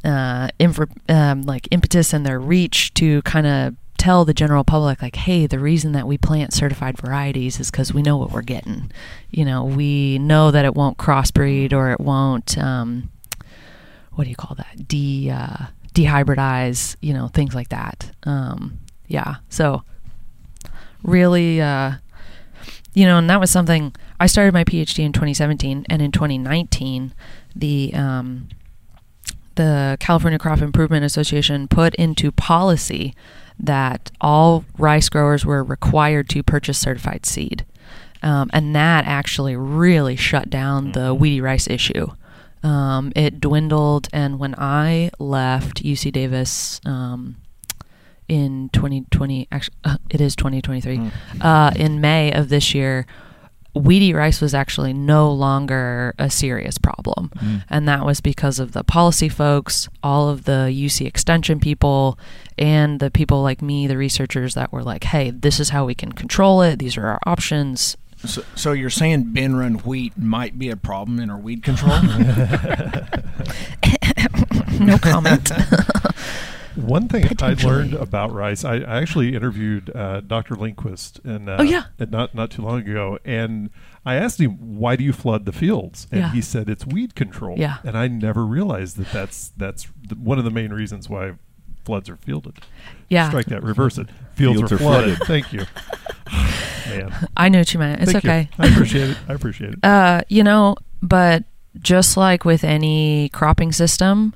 uh, 0.04 0.50
infor- 0.60 0.92
um, 1.10 1.44
like 1.44 1.68
impetus 1.72 2.14
and 2.14 2.26
their 2.26 2.40
reach 2.40 2.94
to 2.96 3.22
kind 3.24 3.48
of 3.48 3.76
tell 3.98 4.26
the 4.26 4.34
general 4.34 4.64
public 4.64 5.02
like 5.02 5.16
hey 5.16 5.48
the 5.48 5.58
reason 5.58 5.94
that 5.94 6.06
we 6.06 6.18
plant 6.18 6.54
certified 6.54 6.98
varieties 6.98 7.60
is 7.62 7.72
because 7.72 7.94
we 7.94 8.02
know 8.02 8.18
what 8.18 8.32
we're 8.32 8.42
getting. 8.42 8.92
You 9.32 9.46
know 9.46 9.64
we 9.64 10.20
know 10.20 10.52
that 10.52 10.66
it 10.66 10.76
won't 10.76 10.98
crossbreed 10.98 11.74
or 11.74 11.92
it 11.92 12.00
won't 12.00 12.58
um, 12.58 13.10
what 14.14 14.26
do 14.26 14.30
you 14.30 14.36
call 14.36 14.56
that? 14.56 14.88
De 14.88 15.30
uh, 15.32 15.68
dehybridize 15.94 16.96
you 17.02 17.14
know 17.14 17.30
things 17.30 17.56
like 17.56 17.70
that. 17.70 18.12
Um, 18.24 18.80
yeah 19.08 19.38
so 19.50 19.84
really 21.06 21.62
uh, 21.62 21.94
you 22.94 23.06
know 23.06 23.18
and 23.18 23.30
that 23.30 23.40
was 23.40 23.52
something 23.52 23.94
i 24.20 24.26
started 24.28 24.54
my 24.54 24.64
phd 24.64 25.00
in 25.00 25.14
2017 25.14 25.86
and 25.90 26.02
in 26.02 26.12
2019 26.12 27.14
the 27.56 27.94
um, 27.94 28.50
the 29.56 29.98
California 30.00 30.38
Crop 30.38 30.62
Improvement 30.62 31.06
Association 31.06 31.68
put 31.68 31.96
into 31.96 32.32
policy 32.32 33.16
that 33.58 34.12
all 34.20 34.66
rice 34.78 35.10
growers 35.10 35.46
were 35.46 35.64
required 35.64 36.30
to 36.30 36.44
purchase 36.44 36.78
certified 36.78 37.26
seed. 37.26 37.66
Um, 38.22 38.50
and 38.54 38.76
that 38.76 39.06
actually 39.06 39.56
really 39.56 40.16
shut 40.16 40.50
down 40.50 40.92
the 40.92 41.14
weedy 41.14 41.42
rice 41.42 41.68
issue. 41.68 42.08
Um, 42.64 43.14
it 43.16 43.40
dwindled, 43.40 44.08
and 44.12 44.40
when 44.40 44.56
I 44.58 45.12
left 45.20 45.84
UC 45.84 46.12
Davis 46.12 46.82
um, 46.86 47.36
in 48.28 48.70
2020, 48.74 49.48
actually, 49.52 49.76
uh, 49.84 49.98
it 50.10 50.22
is 50.22 50.36
2023, 50.36 51.12
uh, 51.42 51.72
in 51.76 52.02
May 52.02 52.32
of 52.32 52.50
this 52.50 52.74
year, 52.74 53.06
weedy 53.74 54.14
rice 54.14 54.40
was 54.42 54.54
actually 54.54 54.94
no 54.94 55.32
longer 55.32 56.16
a 56.18 56.30
serious 56.30 56.78
problem. 56.78 57.30
And 57.70 57.88
that 57.88 58.06
was 58.06 58.22
because 58.22 58.58
of 58.60 58.72
the 58.72 58.84
policy 58.84 59.28
folks, 59.28 59.90
all 60.02 60.30
of 60.30 60.46
the 60.46 60.72
UC 60.72 61.06
extension 61.06 61.60
people, 61.60 62.18
and 62.58 63.00
the 63.02 63.12
people 63.12 63.44
like 63.44 63.62
me, 63.62 63.86
the 63.86 63.98
researchers 63.98 64.54
that 64.54 64.72
were 64.72 64.82
like, 64.84 65.04
hey, 65.04 65.30
this 65.30 65.60
is 65.60 65.70
how 65.70 65.86
we 65.86 65.94
can 65.94 66.14
control 66.14 66.62
it. 66.62 66.80
These 66.80 66.96
are 66.98 67.06
our 67.06 67.20
options. 67.26 67.98
So, 68.24 68.44
so 68.56 68.72
you're 68.72 68.90
saying 68.90 69.34
bin 69.34 69.58
run 69.58 69.76
wheat 69.80 70.18
might 70.18 70.58
be 70.58 70.70
a 70.70 70.78
problem 70.78 71.20
in 71.20 71.30
our 71.30 71.38
weed 71.38 71.62
control? 71.62 72.00
No 74.80 74.98
comment. 74.98 75.52
One 76.76 77.08
thing 77.08 77.26
I 77.42 77.54
learned 77.54 77.94
about 77.94 78.32
rice, 78.34 78.64
I, 78.66 78.76
I 78.76 78.98
actually 79.02 79.36
interviewed 79.36 79.96
uh, 79.96 80.22
Dr. 80.22 80.56
Lindquist, 80.56 81.20
and 81.24 81.50
uh, 81.50 81.58
Oh, 81.60 81.64
yeah. 81.64 81.84
not 82.00 82.36
not 82.36 82.52
too 82.52 82.62
long 82.62 82.80
ago, 82.82 83.18
and 83.26 83.70
I 84.06 84.16
asked 84.16 84.40
him, 84.42 84.78
"Why 84.78 84.96
do 84.96 85.04
you 85.04 85.14
flood 85.14 85.46
the 85.46 85.52
fields?" 85.54 86.08
And 86.12 86.22
Yeah. 86.22 86.32
he 86.32 86.42
said 86.42 86.70
it's 86.70 86.86
weed 86.86 87.16
control. 87.16 87.58
Yeah. 87.58 87.78
and 87.84 87.98
I 87.98 88.08
never 88.08 88.46
realized 88.46 88.98
that 88.98 89.12
that's 89.12 89.52
that's 89.58 89.88
the, 90.08 90.16
one 90.16 90.38
of 90.38 90.44
the 90.44 90.52
main 90.52 90.72
reasons 90.74 91.10
why 91.10 91.34
floods 91.86 92.10
are 92.10 92.18
fielded. 92.18 92.60
yeah. 93.10 93.30
Strike 93.30 93.46
that, 93.48 93.64
reverse 93.64 93.98
it. 93.98 94.08
Fields, 94.34 94.58
Fields 94.60 94.72
are 94.72 94.76
are 94.76 94.78
flooded. 94.80 95.18
flooded. 95.18 95.28
Thank 95.28 95.54
you, 95.54 95.66
man. 96.90 97.28
I 97.38 97.50
knew 97.50 97.60
what 97.60 97.74
you 97.74 97.80
meant. 97.80 98.02
It's 98.02 98.12
Thank 98.12 98.24
you. 98.24 98.30
okay. 98.30 98.50
I 98.60 98.68
appreciate 98.68 99.10
it. 99.12 99.18
I 99.28 99.34
appreciate 99.34 99.74
it. 99.74 99.80
Uh, 99.84 100.22
you 100.30 100.44
know, 100.44 100.76
but 101.02 101.44
just 101.80 102.18
like 102.18 102.46
with 102.46 102.64
any 102.64 103.30
cropping 103.30 103.72
system, 103.72 104.34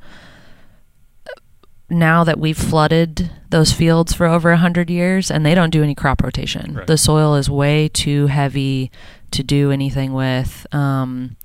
now 1.89 2.24
that 2.24 2.39
we've 2.39 2.58
flooded 2.58 3.31
those 3.50 3.72
fields 3.72 4.13
for 4.13 4.25
over 4.27 4.51
a 4.51 4.58
hundred 4.58 4.89
years, 4.89 5.31
and 5.31 5.46
they 5.46 5.55
don't 5.55 5.69
do 5.72 5.84
any 5.84 5.96
crop 5.96 6.22
rotation, 6.24 6.75
Right. 6.75 6.88
the 6.88 6.98
soil 6.98 7.36
is 7.36 7.50
way 7.50 7.88
too 7.88 8.27
heavy 8.27 8.91
to 9.31 9.43
do 9.43 9.72
anything 9.72 10.13
with. 10.13 10.67
Um, 10.74 11.36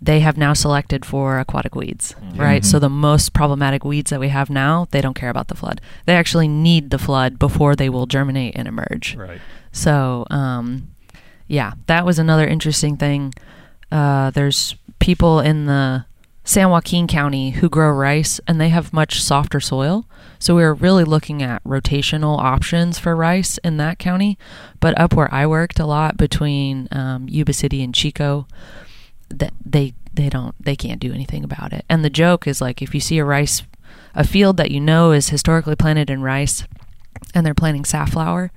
they 0.00 0.18
have 0.20 0.36
now 0.36 0.52
selected 0.52 1.04
for 1.04 1.38
aquatic 1.38 1.76
weeds, 1.76 2.14
right? 2.34 2.64
So 2.64 2.80
the 2.80 2.88
most 2.88 3.32
problematic 3.32 3.84
weeds 3.84 4.10
that 4.10 4.18
we 4.18 4.30
have 4.30 4.50
now, 4.50 4.88
they 4.90 5.00
don't 5.00 5.14
care 5.14 5.30
about 5.30 5.46
the 5.46 5.54
flood. 5.54 5.80
They 6.06 6.16
actually 6.16 6.48
need 6.48 6.90
the 6.90 6.98
flood 6.98 7.38
before 7.38 7.76
they 7.76 7.88
will 7.88 8.06
germinate 8.06 8.56
and 8.56 8.66
emerge. 8.66 9.14
Right. 9.16 9.40
So, 9.70 10.26
um, 10.28 10.88
yeah, 11.46 11.74
that 11.86 12.04
was 12.04 12.18
another 12.18 12.46
interesting 12.48 12.96
thing. 12.96 13.32
Uh, 13.92 14.30
there's 14.30 14.74
people 14.98 15.38
in 15.38 15.66
the 15.66 16.04
San 16.44 16.70
Joaquin 16.70 17.06
County 17.06 17.50
who 17.50 17.68
grow 17.68 17.90
rice, 17.90 18.40
and 18.48 18.60
they 18.60 18.68
have 18.70 18.92
much 18.92 19.20
softer 19.22 19.60
soil. 19.60 20.06
So 20.38 20.56
we 20.56 20.62
were 20.62 20.74
really 20.74 21.04
looking 21.04 21.42
at 21.42 21.62
rotational 21.62 22.38
options 22.38 22.98
for 22.98 23.14
rice 23.14 23.58
in 23.58 23.76
that 23.76 23.98
county. 23.98 24.38
But 24.80 24.98
up 24.98 25.14
where 25.14 25.32
I 25.32 25.46
worked 25.46 25.78
a 25.78 25.86
lot 25.86 26.16
between 26.16 26.88
um, 26.90 27.28
Yuba 27.28 27.52
City 27.52 27.82
and 27.82 27.94
Chico, 27.94 28.46
that 29.28 29.52
they 29.64 29.94
they 30.14 30.28
don't 30.28 30.54
they 30.62 30.76
can't 30.76 31.00
do 31.00 31.12
anything 31.12 31.44
about 31.44 31.72
it. 31.72 31.84
And 31.88 32.04
the 32.04 32.10
joke 32.10 32.46
is 32.46 32.60
like 32.60 32.82
if 32.82 32.92
you 32.92 33.00
see 33.00 33.18
a 33.18 33.24
rice, 33.24 33.62
a 34.14 34.24
field 34.24 34.56
that 34.56 34.70
you 34.72 34.80
know 34.80 35.12
is 35.12 35.28
historically 35.28 35.76
planted 35.76 36.10
in 36.10 36.22
rice, 36.22 36.64
and 37.34 37.46
they're 37.46 37.54
planting 37.54 37.84
safflower, 37.84 38.50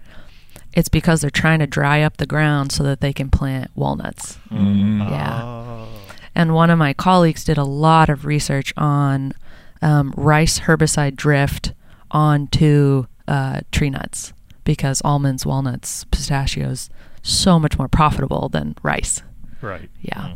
it's 0.73 0.89
because 0.89 1.21
they're 1.21 1.29
trying 1.29 1.59
to 1.59 1.67
dry 1.67 2.01
up 2.01 2.17
the 2.17 2.25
ground 2.25 2.71
so 2.71 2.83
that 2.83 2.99
they 2.99 3.13
can 3.13 3.29
plant 3.29 3.69
walnuts. 3.75 4.39
Yeah. 4.51 5.41
Ah. 5.43 5.87
And 6.35 6.53
one 6.53 6.69
of 6.69 6.77
my 6.77 6.93
colleagues 6.93 7.43
did 7.43 7.57
a 7.57 7.63
lot 7.63 8.09
of 8.09 8.25
research 8.25 8.73
on 8.75 9.33
um, 9.81 10.13
rice 10.17 10.59
herbicide 10.59 11.15
drift 11.15 11.73
onto 12.11 13.05
uh, 13.27 13.61
tree 13.71 13.89
nuts 13.89 14.33
because 14.63 15.01
almonds, 15.03 15.45
walnuts, 15.45 16.03
pistachios 16.05 16.89
so 17.23 17.57
much 17.59 17.77
more 17.77 17.87
profitable 17.87 18.49
than 18.49 18.75
rice. 18.83 19.23
Right. 19.61 19.89
Yeah. 20.01 20.33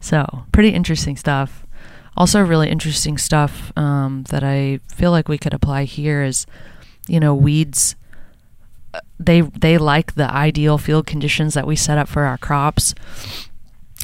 So 0.00 0.44
pretty 0.52 0.70
interesting 0.70 1.16
stuff. 1.16 1.64
Also, 2.16 2.40
really 2.42 2.68
interesting 2.68 3.16
stuff 3.16 3.72
um, 3.76 4.24
that 4.30 4.42
I 4.42 4.80
feel 4.92 5.12
like 5.12 5.28
we 5.28 5.38
could 5.38 5.54
apply 5.54 5.84
here 5.84 6.22
is, 6.22 6.46
you 7.06 7.20
know, 7.20 7.34
weeds. 7.34 7.94
uh, 8.92 9.00
They 9.20 9.42
they 9.42 9.78
like 9.78 10.14
the 10.14 10.28
ideal 10.30 10.78
field 10.78 11.06
conditions 11.06 11.54
that 11.54 11.66
we 11.66 11.76
set 11.76 11.96
up 11.96 12.08
for 12.08 12.24
our 12.24 12.36
crops, 12.38 12.94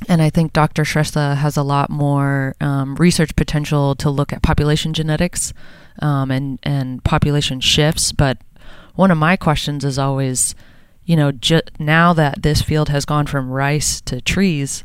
and 0.09 0.21
I 0.21 0.31
think 0.31 0.53
Dr. 0.53 0.83
Shrestha 0.83 1.37
has 1.37 1.57
a 1.57 1.63
lot 1.63 1.89
more 1.89 2.55
um, 2.61 2.97
research 2.97 3.35
potential 3.37 3.95
to 3.97 4.11
look 4.11 4.33
at 4.33 4.43
population 4.43 4.93
genetics 4.93 5.53
um, 6.01 6.31
and 6.31 6.59
and 6.63 7.03
population 7.05 7.61
shifts. 7.61 8.13
But 8.13 8.39
one 8.95 9.11
of 9.11 9.19
my 9.19 9.37
questions 9.37 9.85
is 9.85 9.99
always, 9.99 10.55
you 11.05 11.17
know, 11.17 11.33
ju- 11.33 11.61
now 11.79 12.13
that 12.13 12.43
this 12.43 12.63
field 12.63 12.89
has 12.89 13.05
gone 13.05 13.27
from 13.27 13.51
rice 13.51 14.01
to 14.03 14.21
trees, 14.21 14.85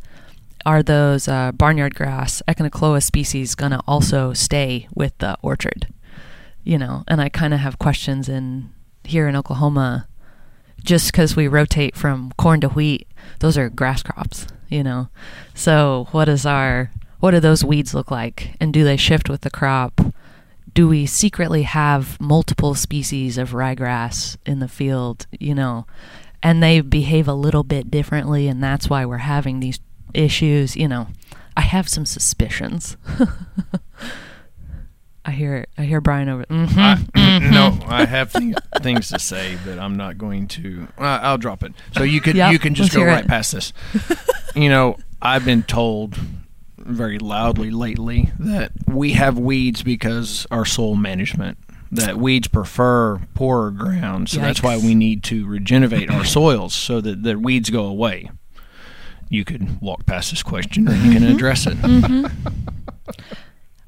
are 0.65 0.83
those 0.83 1.27
uh, 1.27 1.51
barnyard 1.51 1.95
grass 1.95 2.41
Echinochloa 2.47 3.01
species 3.01 3.55
to 3.55 3.81
also 3.87 4.33
stay 4.33 4.87
with 4.93 5.17
the 5.17 5.37
orchard? 5.41 5.87
You 6.63 6.77
know, 6.77 7.03
and 7.07 7.19
I 7.21 7.29
kind 7.29 7.53
of 7.53 7.61
have 7.61 7.79
questions 7.79 8.29
in 8.29 8.71
here 9.03 9.27
in 9.27 9.35
Oklahoma, 9.35 10.07
just 10.83 11.11
because 11.11 11.35
we 11.35 11.47
rotate 11.47 11.95
from 11.95 12.31
corn 12.37 12.61
to 12.61 12.69
wheat, 12.69 13.07
those 13.39 13.57
are 13.57 13.69
grass 13.69 14.03
crops. 14.03 14.45
You 14.69 14.83
know, 14.83 15.09
so 15.53 16.07
what 16.11 16.29
is 16.29 16.45
our 16.45 16.91
what 17.19 17.31
do 17.31 17.39
those 17.39 17.65
weeds 17.65 17.93
look 17.93 18.11
like, 18.11 18.55
and 18.61 18.73
do 18.73 18.83
they 18.83 18.97
shift 18.97 19.29
with 19.29 19.41
the 19.41 19.49
crop? 19.49 19.99
do 20.73 20.87
we 20.87 21.05
secretly 21.05 21.63
have 21.63 22.19
multiple 22.21 22.75
species 22.75 23.37
of 23.37 23.51
ryegrass 23.51 24.37
in 24.45 24.59
the 24.59 24.67
field, 24.67 25.27
you 25.37 25.55
know, 25.55 25.85
and 26.41 26.63
they 26.63 26.81
behave 26.81 27.27
a 27.27 27.33
little 27.33 27.63
bit 27.63 27.91
differently, 27.91 28.47
and 28.47 28.63
that's 28.63 28.89
why 28.89 29.05
we're 29.05 29.17
having 29.17 29.59
these 29.59 29.79
issues, 30.13 30.75
you 30.75 30.87
know. 30.87 31.07
I 31.57 31.61
have 31.61 31.89
some 31.89 32.05
suspicions. 32.05 32.95
I 35.29 35.31
hear 35.31 35.65
I 35.77 35.83
hear 35.83 36.01
Brian 36.01 36.27
over. 36.27 36.43
Mm-hmm. 36.45 36.79
I, 37.13 37.39
no, 37.51 37.77
I 37.85 38.05
have 38.05 38.31
things, 38.31 38.55
things 38.81 39.09
to 39.09 39.19
say, 39.19 39.59
but 39.63 39.77
I'm 39.77 39.95
not 39.95 40.17
going 40.17 40.47
to. 40.47 40.87
Uh, 40.97 41.19
I'll 41.21 41.37
drop 41.37 41.61
it. 41.61 41.73
So 41.95 42.01
you 42.01 42.19
can 42.19 42.35
Yep, 42.35 42.51
you 42.51 42.57
can 42.57 42.73
just 42.73 42.91
go 42.91 43.03
right 43.03 43.23
it. 43.23 43.27
past 43.27 43.51
this. 43.51 43.71
you 44.55 44.69
know, 44.69 44.97
I've 45.21 45.45
been 45.45 45.61
told 45.61 46.17
very 46.79 47.19
loudly 47.19 47.69
lately 47.69 48.31
that 48.39 48.71
we 48.87 49.11
have 49.11 49.37
weeds 49.37 49.83
because 49.83 50.47
our 50.49 50.65
soil 50.65 50.95
management. 50.95 51.59
That 51.91 52.17
weeds 52.17 52.47
prefer 52.47 53.19
poorer 53.33 53.71
ground, 53.71 54.29
so 54.29 54.39
that's 54.39 54.61
why 54.61 54.77
we 54.77 54.93
need 54.93 55.23
to 55.25 55.47
regenerate 55.47 56.09
our 56.11 56.23
soils 56.25 56.73
so 56.75 57.01
that 57.01 57.23
the 57.23 57.37
weeds 57.37 57.69
go 57.71 57.85
away. 57.85 58.29
You 59.27 59.43
could 59.43 59.79
walk 59.81 60.05
past 60.05 60.29
this 60.31 60.43
question, 60.43 60.87
or 60.87 60.93
you 60.93 61.11
can 61.11 61.23
address 61.23 61.65
it. 61.67 61.77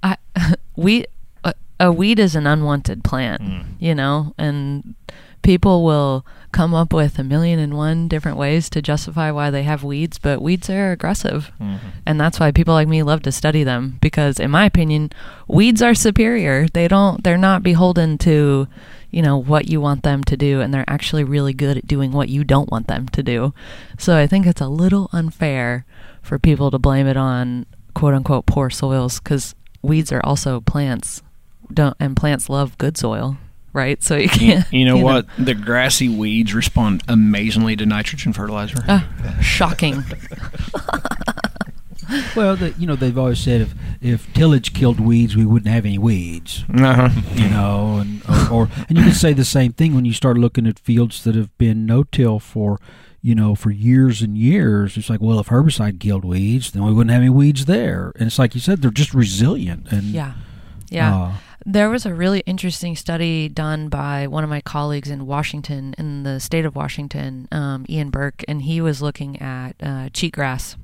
I 0.03 0.17
we 0.75 1.05
a, 1.81 1.91
weed 1.91 2.19
is 2.19 2.35
an 2.35 2.47
unwanted 2.47 3.03
plant, 3.03 3.41
mm. 3.41 3.65
you 3.79 3.95
know, 3.95 4.33
and 4.38 4.95
people 5.41 5.83
will 5.83 6.25
come 6.51 6.73
up 6.73 6.93
with 6.93 7.17
a 7.17 7.23
million 7.23 7.59
and 7.59 7.75
one 7.75 8.07
different 8.07 8.38
ways 8.38 8.69
to 8.69 8.81
justify 8.81 9.31
why 9.31 9.50
they 9.50 9.63
have 9.63 9.83
weeds, 9.83 10.19
but 10.19 10.41
weeds 10.41 10.69
are 10.69 10.91
aggressive. 10.91 11.51
Mm-hmm. 11.59 11.88
And 12.05 12.19
that's 12.19 12.39
why 12.39 12.51
people 12.51 12.73
like 12.73 12.88
me 12.88 13.03
love 13.03 13.21
to 13.23 13.31
study 13.31 13.63
them 13.63 13.97
because 14.01 14.39
in 14.39 14.51
my 14.51 14.65
opinion, 14.65 15.11
weeds 15.47 15.81
are 15.81 15.95
superior. 15.95 16.67
They 16.67 16.88
don't 16.88 17.23
they're 17.23 17.38
not 17.38 17.63
beholden 17.63 18.17
to, 18.19 18.67
you 19.09 19.21
know, 19.21 19.38
what 19.38 19.69
you 19.69 19.79
want 19.81 20.03
them 20.03 20.23
to 20.25 20.38
do 20.38 20.61
and 20.61 20.73
they're 20.73 20.85
actually 20.88 21.23
really 21.23 21.53
good 21.53 21.77
at 21.77 21.88
doing 21.88 22.11
what 22.11 22.29
you 22.29 22.43
don't 22.43 22.71
want 22.71 22.88
them 22.88 23.07
to 23.09 23.23
do. 23.23 23.53
So 23.97 24.17
I 24.17 24.27
think 24.27 24.45
it's 24.45 24.61
a 24.61 24.67
little 24.67 25.09
unfair 25.11 25.85
for 26.21 26.38
people 26.38 26.69
to 26.71 26.79
blame 26.79 27.07
it 27.07 27.17
on 27.17 27.65
quote 27.93 28.13
unquote 28.13 28.45
poor 28.45 28.69
soils 28.69 29.19
cuz 29.19 29.55
weeds 29.81 30.11
are 30.11 30.21
also 30.23 30.59
plants. 30.61 31.23
Don't 31.74 31.96
and 32.00 32.16
plants 32.16 32.50
love 32.50 32.78
good 32.78 32.98
soil, 32.98 33.38
right? 33.74 34.01
So 34.04 34.16
you 34.16 34.24
You, 34.24 34.30
can't 34.30 34.74
you 34.74 34.86
know 34.86 34.98
what? 34.98 35.25
The 35.38 35.54
grassy 35.54 36.10
weeds 36.10 36.54
respond 36.54 37.04
amazingly 37.08 37.75
to 37.78 37.86
nitrogen 37.86 38.34
fertilizer. 38.34 38.78
Ah, 38.88 39.08
shocking. 39.42 40.04
Well, 42.36 42.58
the, 42.58 42.72
you 42.78 42.88
know, 42.88 42.98
they've 42.98 43.18
always 43.18 43.40
said 43.40 43.62
if 43.62 43.74
if 44.01 44.34
tillage 44.34 44.74
killed 44.74 45.00
weeds, 45.00 45.38
we 45.38 45.46
wouldn't 45.46 45.74
have 45.74 45.86
any 45.86 45.98
weeds. 45.98 46.66
Uh-huh. 46.74 47.10
You 47.36 47.50
know, 47.50 47.98
and 48.00 48.22
or, 48.28 48.63
or 48.63 48.70
and 48.90 48.98
you 48.98 49.04
can 49.06 49.13
say 49.13 49.32
the 49.32 49.46
same 49.46 49.72
thing 49.72 49.96
when 49.96 50.04
you 50.04 50.12
start 50.12 50.38
looking 50.38 50.68
at 50.68 50.78
fields 50.78 51.24
that 51.24 51.36
have 51.36 51.56
been 51.58 51.86
no-till 51.86 52.40
for 52.40 52.80
you 53.22 53.34
know 53.34 53.56
for 53.56 53.72
years 53.72 54.22
and 54.22 54.38
years. 54.38 54.98
It's 54.98 55.10
like, 55.10 55.22
well, 55.22 55.40
if 55.40 55.48
herbicide 55.48 56.01
killed 56.01 56.25
weeds, 56.25 56.72
then 56.72 56.84
we 56.84 56.92
wouldn't 56.92 57.12
have 57.13 57.22
any 57.22 57.30
weeds 57.30 57.63
there. 57.63 58.12
And 58.18 58.28
it's 58.28 58.40
like 58.40 58.56
you 58.56 58.62
said, 58.62 58.82
they're 58.82 58.92
just 58.92 59.13
resilient. 59.13 59.90
And 59.90 60.04
Yeah. 60.06 60.34
Yeah. 60.90 61.16
uh, 61.16 61.32
There 61.65 61.89
was 61.89 62.06
a 62.06 62.13
really 62.13 62.39
interesting 62.48 62.96
study 62.96 63.48
done 63.48 63.88
by 63.88 64.25
one 64.25 64.44
of 64.44 64.50
my 64.50 64.62
colleagues 64.62 65.10
in 65.10 65.27
Washington, 65.27 65.94
in 65.98 66.24
the 66.24 66.39
state 66.39 66.65
of 66.65 66.75
Washington, 66.75 67.48
um, 67.51 67.86
Ian 67.88 68.10
Burke, 68.10 68.44
and 68.48 68.63
he 68.63 68.82
was 68.82 69.01
looking 69.01 69.39
at 69.39 69.75
uh, 69.82 70.10
cheatgrass. 70.10 70.75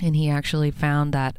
And 0.00 0.16
he 0.16 0.30
actually 0.30 0.70
found 0.70 1.12
that 1.12 1.36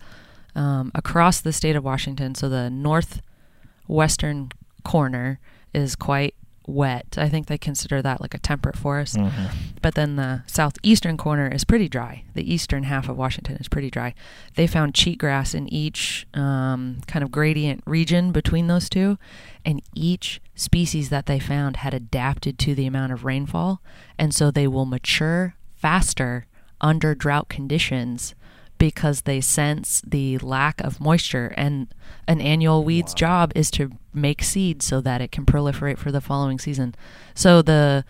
um, 0.55 0.91
across 0.93 1.41
the 1.41 1.53
state 1.53 1.75
of 1.75 1.83
Washington, 1.83 2.35
so 2.35 2.47
the 2.47 2.69
northwestern 2.69 4.51
corner 4.83 5.39
is 5.73 5.95
quite 5.95 6.35
wet. 6.67 7.15
I 7.17 7.29
think 7.29 7.47
they 7.47 7.57
consider 7.57 8.01
that 8.01 8.21
like 8.21 8.33
a 8.33 8.39
temperate 8.39 8.77
forest. 8.77 9.15
Mm-hmm. 9.15 9.45
But 9.81 9.95
then 9.95 10.15
the 10.15 10.43
southeastern 10.47 11.17
corner 11.17 11.47
is 11.47 11.63
pretty 11.63 11.89
dry. 11.89 12.23
The 12.33 12.53
eastern 12.53 12.83
half 12.83 13.09
of 13.09 13.17
Washington 13.17 13.57
is 13.57 13.67
pretty 13.67 13.89
dry. 13.89 14.13
They 14.55 14.67
found 14.67 14.93
cheatgrass 14.93 15.55
in 15.55 15.71
each 15.73 16.27
um, 16.33 17.01
kind 17.07 17.23
of 17.23 17.31
gradient 17.31 17.83
region 17.85 18.31
between 18.31 18.67
those 18.67 18.89
two, 18.89 19.17
and 19.65 19.81
each 19.95 20.41
species 20.55 21.09
that 21.09 21.25
they 21.25 21.39
found 21.39 21.77
had 21.77 21.93
adapted 21.93 22.59
to 22.59 22.75
the 22.75 22.85
amount 22.85 23.13
of 23.13 23.25
rainfall, 23.25 23.81
and 24.17 24.33
so 24.33 24.51
they 24.51 24.67
will 24.67 24.85
mature 24.85 25.55
faster 25.75 26.45
under 26.81 27.15
drought 27.15 27.49
conditions 27.49 28.35
because 28.79 29.21
they 29.21 29.41
sense 29.41 30.01
the 30.07 30.39
lack 30.39 30.81
of 30.81 30.99
moisture 30.99 31.53
and 31.55 31.93
an 32.27 32.41
annual 32.41 32.83
weed's 32.83 33.13
job 33.13 33.51
is 33.53 33.69
to 33.69 33.91
make 34.13 34.41
seed 34.41 34.81
so 34.81 35.01
that 35.01 35.21
it 35.21 35.31
can 35.31 35.45
proliferate 35.45 35.99
for 35.99 36.11
the 36.11 36.21
following 36.21 36.57
season. 36.57 36.95
So 37.35 37.61
the 37.61 38.03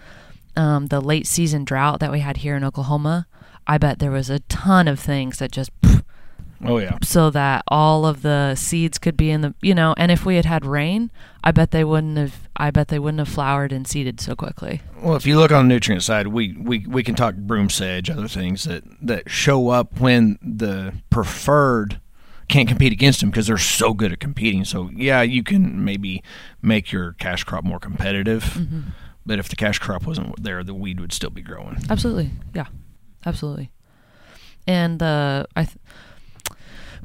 um, 0.55 0.87
the 0.87 1.01
late 1.01 1.27
season 1.27 1.65
drought 1.65 1.99
that 1.99 2.11
we 2.11 2.19
had 2.19 2.37
here 2.37 2.55
in 2.55 2.63
Oklahoma, 2.63 3.27
I 3.67 3.77
bet 3.77 3.99
there 3.99 4.11
was 4.11 4.29
a 4.29 4.39
ton 4.41 4.87
of 4.87 4.99
things 4.99 5.39
that 5.39 5.51
just 5.51 5.71
Oh 6.65 6.77
yeah. 6.77 6.97
so 7.01 7.29
that 7.29 7.63
all 7.69 8.05
of 8.05 8.21
the 8.21 8.55
seeds 8.55 8.97
could 8.97 9.15
be 9.15 9.29
in 9.31 9.41
the 9.41 9.53
you 9.61 9.73
know 9.73 9.93
and 9.97 10.11
if 10.11 10.25
we 10.25 10.35
had 10.35 10.43
had 10.45 10.65
rain 10.65 11.09
i 11.43 11.51
bet 11.51 11.71
they 11.71 11.85
wouldn't 11.85 12.17
have 12.17 12.49
i 12.57 12.69
bet 12.69 12.89
they 12.89 12.99
wouldn't 12.99 13.19
have 13.19 13.29
flowered 13.29 13.71
and 13.71 13.87
seeded 13.87 14.19
so 14.19 14.35
quickly 14.35 14.81
Well, 15.01 15.15
if 15.15 15.25
you 15.25 15.37
look 15.39 15.51
on 15.53 15.67
the 15.69 15.73
nutrient 15.73 16.03
side, 16.03 16.27
we, 16.27 16.53
we, 16.59 16.85
we 16.85 17.01
can 17.03 17.15
talk 17.15 17.35
broom 17.35 17.69
sedge, 17.69 18.09
other 18.09 18.27
things 18.27 18.65
that, 18.65 18.83
that 19.01 19.29
show 19.29 19.69
up 19.69 19.99
when 20.01 20.37
the 20.41 20.93
preferred 21.09 22.01
can't 22.49 22.67
compete 22.67 22.91
against 22.91 23.21
them 23.21 23.29
because 23.29 23.47
they're 23.47 23.57
so 23.57 23.93
good 23.93 24.11
at 24.11 24.19
competing. 24.19 24.65
So 24.65 24.89
yeah, 24.93 25.21
you 25.21 25.43
can 25.43 25.85
maybe 25.85 26.21
make 26.61 26.91
your 26.91 27.13
cash 27.13 27.43
crop 27.45 27.63
more 27.63 27.79
competitive, 27.79 28.43
Mm-hmm. 28.43 28.79
but 29.25 29.39
if 29.39 29.47
the 29.47 29.55
cash 29.55 29.79
crop 29.79 30.05
wasn't 30.05 30.41
there, 30.43 30.63
the 30.65 30.73
weed 30.73 30.99
would 30.99 31.13
still 31.13 31.29
be 31.29 31.41
growing. 31.41 31.77
absolutely 31.89 32.31
yeah 32.53 32.65
absolutely 33.25 33.69
and 34.67 34.99
the 34.99 35.45
i 35.55 35.63
th- 35.63 35.77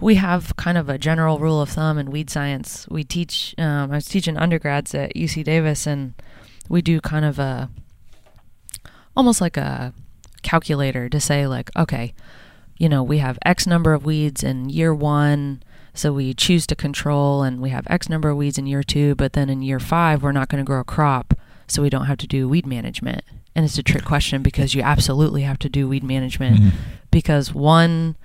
we 0.01 0.17
have 0.17 0.57
kind 0.57 0.77
of 0.77 0.89
a 0.89 0.99
general 0.99 1.39
rule 1.39 1.61
of 1.61 1.71
thumb 1.71 1.99
in 1.99 2.11
weed 2.11 2.31
science. 2.31 2.87
We 2.91 3.05
teach 3.05 3.55
um, 3.59 3.93
i 3.93 3.97
was 3.97 4.07
teaching 4.07 4.37
undergrads 4.37 4.95
at 4.95 5.15
uc 5.15 5.43
davis 5.45 5.87
and 5.87 6.15
we 6.69 6.83
do 6.83 7.01
kind 7.01 7.25
of 7.25 7.39
a 7.39 7.71
almost 9.17 9.41
like 9.41 9.57
a 9.57 9.93
calculator 10.43 11.09
to 11.09 11.21
say 11.21 11.47
like 11.47 11.71
okay 11.77 12.13
you 12.77 12.89
know 12.89 13.03
we 13.03 13.19
have 13.19 13.39
x 13.45 13.67
number 13.67 13.93
of 13.95 14.05
weeds 14.05 14.43
in 14.43 14.69
year 14.69 14.95
one 14.95 15.63
so 15.95 16.13
we 16.13 16.35
choose 16.35 16.67
to 16.67 16.75
control 16.75 17.43
and 17.43 17.61
we 17.61 17.71
have 17.71 17.87
x 17.89 18.09
number 18.09 18.29
of 18.31 18.37
weeds 18.37 18.59
in 18.59 18.67
year 18.67 18.83
two 18.83 19.15
but 19.15 19.33
then 19.33 19.49
in 19.49 19.63
year 19.63 19.81
five 19.81 20.23
we're 20.23 20.33
not 20.33 20.49
going 20.49 20.63
to 20.63 20.67
grow 20.67 20.81
a 20.81 20.85
crop 20.85 21.35
so 21.67 21.83
we 21.83 21.91
don't 21.91 22.07
have 22.07 22.19
to 22.19 22.27
do 22.27 22.49
weed 22.49 22.67
management. 22.67 23.23
And 23.55 23.65
it's 23.65 23.79
a 23.79 23.83
trick 23.83 24.05
question 24.05 24.43
because 24.43 24.75
you 24.75 24.83
absolutely 24.83 25.43
have 25.43 25.59
to 25.61 25.69
do 25.69 25.89
weed 25.89 26.05
management 26.05 26.75
because 27.11 27.55
one 27.55 28.17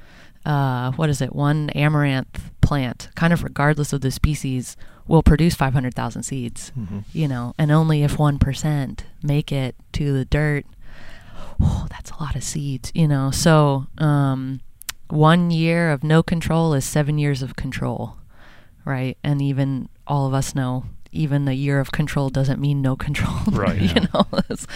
uh, 0.46 0.92
what 0.94 1.10
is 1.10 1.22
it 1.22 1.36
one 1.36 1.70
amaranth 1.72 2.52
plant 2.62 3.10
kind 3.16 3.34
of 3.34 3.44
regardless 3.44 3.94
of 3.94 4.02
the 4.02 4.12
species 4.12 4.78
will 5.08 5.24
produce 5.24 5.56
500000 5.56 6.24
seeds 6.24 6.72
you 7.14 7.28
know 7.28 7.54
and 7.58 7.72
only 7.72 8.04
if 8.04 8.18
1% 8.18 9.00
make 9.24 9.52
it 9.52 9.76
to 9.94 10.14
the 10.14 10.26
dirt 10.26 10.66
oh 11.60 11.88
that's 11.90 12.12
a 12.12 12.22
lot 12.24 12.36
of 12.36 12.44
seeds 12.44 12.92
you 12.94 13.08
know. 13.08 13.32
So 13.32 13.88
um, 13.98 14.62
one 15.10 15.50
year 15.52 15.92
of 15.92 16.04
no 16.04 16.22
control 16.24 16.74
is 16.74 16.86
seven 16.86 17.18
years 17.18 17.42
of 17.42 17.56
control 17.56 18.16
right? 18.86 19.18
And 19.24 19.42
even 19.42 19.90
all 20.08 20.26
of 20.26 20.34
us 20.34 20.56
know 20.56 20.86
even 21.12 21.46
the 21.46 21.56
year 21.56 21.80
of 21.80 21.92
control 21.92 22.30
doesn't 22.30 22.60
mean 22.60 22.82
no 22.82 22.96
control 22.96 23.36
Right. 23.52 23.82
you 23.82 24.02
know 24.14 24.28
it's, 24.50 24.68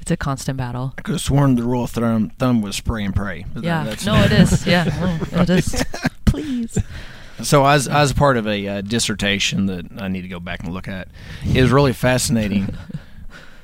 it's 0.00 0.10
a 0.10 0.16
constant 0.16 0.56
battle 0.56 0.94
I 0.98 1.02
could 1.02 1.12
have 1.12 1.20
sworn 1.20 1.56
the 1.56 1.62
rule 1.64 1.84
of 1.84 1.90
thumb, 1.90 2.30
thumb 2.38 2.62
was 2.62 2.76
spray 2.76 3.04
and 3.04 3.14
pray. 3.14 3.44
yeah 3.60 3.84
that's- 3.84 4.04
no 4.06 4.14
it 4.22 4.32
is 4.32 4.66
yeah 4.66 4.84
no, 5.32 5.40
it 5.42 5.50
is 5.50 5.84
please 6.24 6.78
So 7.42 7.64
as 7.66 7.88
as 7.88 8.12
part 8.12 8.36
of 8.36 8.46
a 8.46 8.68
uh, 8.68 8.80
dissertation 8.82 9.66
that 9.66 9.86
I 9.98 10.08
need 10.08 10.22
to 10.22 10.28
go 10.28 10.40
back 10.40 10.62
and 10.62 10.74
look 10.74 10.88
at, 10.88 11.08
it 11.46 11.62
was 11.62 11.70
really 11.72 11.94
fascinating. 11.94 12.76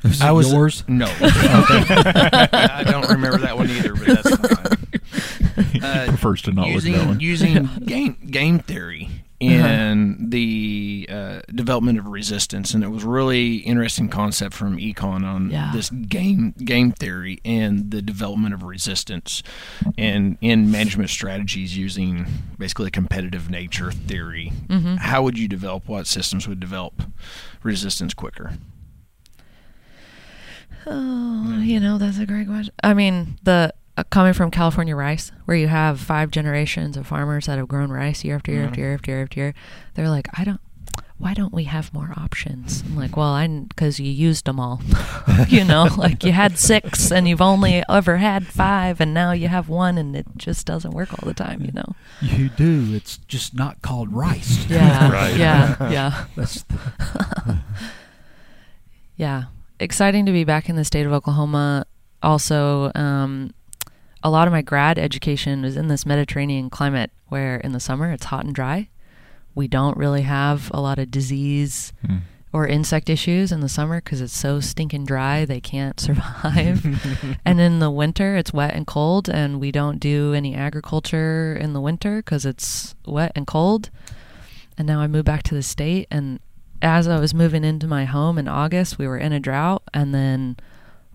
Is 0.02 0.22
I 0.22 0.30
was 0.32 0.50
yours? 0.50 0.82
No, 0.88 1.04
I 1.20 2.84
don't 2.86 3.08
remember 3.10 3.36
that 3.38 3.56
one 3.56 3.68
either. 3.68 3.94
But 3.94 4.06
that's 4.22 4.36
fine. 4.36 5.64
he 5.72 5.80
Uh, 5.82 6.06
prefers 6.08 6.40
to 6.42 6.52
not 6.52 6.68
using 6.68 6.92
look 6.94 7.00
at 7.02 7.04
that 7.04 7.10
one. 7.10 7.20
using 7.20 7.68
game 7.84 8.16
game 8.30 8.58
theory 8.60 9.10
in 9.38 10.30
the 10.30 11.06
uh, 11.10 11.40
development 11.54 11.98
of 11.98 12.06
resistance, 12.06 12.72
and 12.74 12.82
it 12.82 12.88
was 12.88 13.04
really 13.04 13.56
interesting 13.58 14.08
concept 14.08 14.54
from 14.54 14.78
econ 14.78 15.24
on 15.24 15.50
Yeah. 15.50 15.70
this 15.74 15.90
game 15.90 16.52
game 16.64 16.92
theory 16.92 17.38
and 17.44 17.90
the 17.90 18.00
development 18.02 18.54
of 18.54 18.62
resistance, 18.62 19.42
and 19.98 20.38
in 20.40 20.70
management 20.70 21.10
strategies 21.10 21.76
using 21.76 22.26
basically 22.58 22.86
a 22.86 22.90
competitive 22.90 23.50
nature 23.50 23.92
theory. 23.92 24.52
Mm-hmm. 24.68 24.96
How 24.96 25.22
would 25.22 25.38
you 25.38 25.48
develop? 25.48 25.86
What 25.88 26.06
systems 26.06 26.48
would 26.48 26.60
develop 26.60 27.02
resistance 27.62 28.14
quicker? 28.14 28.54
Oh, 30.86 31.58
you 31.62 31.80
know, 31.80 31.98
that's 31.98 32.18
a 32.18 32.26
great 32.26 32.46
question. 32.46 32.72
I 32.82 32.94
mean, 32.94 33.38
the 33.42 33.74
coming 34.04 34.32
from 34.32 34.50
California 34.50 34.94
rice, 34.94 35.32
where 35.46 35.56
you 35.56 35.68
have 35.68 36.00
five 36.00 36.30
generations 36.30 36.96
of 36.96 37.06
farmers 37.06 37.46
that 37.46 37.58
have 37.58 37.68
grown 37.68 37.90
rice 37.90 38.24
year 38.24 38.36
after 38.36 38.52
year 38.52 38.64
after 38.64 38.80
year 38.80 38.94
after 38.94 39.10
year 39.10 39.22
after 39.22 39.40
year, 39.40 39.54
they're 39.94 40.08
like, 40.10 40.28
I 40.38 40.44
don't. 40.44 40.60
Why 41.18 41.32
don't 41.32 41.54
we 41.54 41.64
have 41.64 41.94
more 41.94 42.12
options? 42.14 42.82
I'm 42.86 42.94
like, 42.94 43.16
well, 43.16 43.28
I 43.32 43.46
because 43.46 43.98
you 43.98 44.10
used 44.10 44.44
them 44.44 44.60
all. 44.60 44.82
you 45.48 45.64
know, 45.64 45.88
like 45.96 46.22
you 46.24 46.32
had 46.32 46.58
six 46.58 47.10
and 47.10 47.26
you've 47.26 47.40
only 47.40 47.82
ever 47.88 48.18
had 48.18 48.46
five, 48.46 49.00
and 49.00 49.14
now 49.14 49.32
you 49.32 49.48
have 49.48 49.70
one, 49.70 49.96
and 49.96 50.14
it 50.14 50.26
just 50.36 50.66
doesn't 50.66 50.90
work 50.92 51.12
all 51.14 51.26
the 51.26 51.32
time. 51.32 51.62
You 51.62 51.72
know. 51.72 51.94
You 52.20 52.50
do. 52.50 52.88
It's 52.94 53.16
just 53.28 53.54
not 53.54 53.80
called 53.80 54.12
rice. 54.12 54.66
Yeah. 54.68 55.10
Right. 55.10 55.36
Yeah. 55.36 55.90
Yeah. 55.90 56.24
That's 56.36 56.62
the, 56.64 57.58
Yeah, 59.16 59.44
exciting 59.80 60.26
to 60.26 60.32
be 60.32 60.44
back 60.44 60.68
in 60.68 60.76
the 60.76 60.84
state 60.84 61.06
of 61.06 61.12
Oklahoma. 61.12 61.86
Also, 62.22 62.92
um, 62.94 63.54
a 64.26 64.30
lot 64.30 64.48
of 64.48 64.52
my 64.52 64.62
grad 64.62 64.98
education 64.98 65.62
was 65.62 65.76
in 65.76 65.86
this 65.86 66.04
Mediterranean 66.04 66.68
climate 66.68 67.12
where 67.28 67.58
in 67.58 67.70
the 67.70 67.78
summer 67.80 68.10
it's 68.10 68.24
hot 68.26 68.44
and 68.44 68.52
dry. 68.54 68.88
We 69.54 69.68
don't 69.68 69.96
really 69.96 70.22
have 70.22 70.68
a 70.74 70.80
lot 70.80 70.98
of 70.98 71.12
disease 71.12 71.92
Hmm. 72.04 72.16
or 72.52 72.66
insect 72.66 73.08
issues 73.08 73.52
in 73.52 73.60
the 73.60 73.68
summer 73.68 74.00
because 74.00 74.20
it's 74.20 74.36
so 74.36 74.58
stinking 74.58 75.04
dry 75.06 75.44
they 75.44 75.60
can't 75.60 76.00
survive. 76.08 76.84
and 77.44 77.60
in 77.60 77.78
the 77.78 77.90
winter 77.90 78.36
it's 78.36 78.52
wet 78.52 78.74
and 78.74 78.84
cold, 78.86 79.28
and 79.28 79.60
we 79.60 79.70
don't 79.70 80.00
do 80.00 80.34
any 80.34 80.54
agriculture 80.56 81.54
in 81.54 81.72
the 81.72 81.80
winter 81.80 82.16
because 82.16 82.44
it's 82.44 82.96
wet 83.06 83.30
and 83.36 83.46
cold. 83.46 83.90
And 84.76 84.88
now 84.88 85.00
I 85.00 85.06
moved 85.06 85.26
back 85.26 85.42
to 85.44 85.54
the 85.54 85.62
state, 85.62 86.08
and 86.10 86.40
as 86.82 87.06
I 87.06 87.18
was 87.20 87.32
moving 87.32 87.62
into 87.64 87.86
my 87.86 88.04
home 88.06 88.38
in 88.38 88.48
August, 88.48 88.98
we 88.98 89.06
were 89.06 89.18
in 89.18 89.32
a 89.32 89.40
drought, 89.40 89.82
and 89.94 90.12
then 90.14 90.56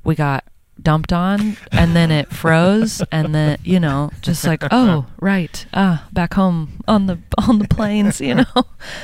we 0.03 0.15
got 0.15 0.43
dumped 0.81 1.13
on, 1.13 1.57
and 1.71 1.95
then 1.95 2.11
it 2.11 2.31
froze, 2.31 3.01
and 3.11 3.33
then 3.33 3.57
you 3.63 3.79
know, 3.79 4.11
just 4.21 4.45
like 4.45 4.63
oh 4.71 5.05
right, 5.19 5.65
ah, 5.73 6.07
back 6.11 6.33
home 6.33 6.79
on 6.87 7.07
the 7.07 7.19
on 7.47 7.59
the 7.59 7.67
plains, 7.67 8.21
you 8.21 8.35
know. 8.35 8.45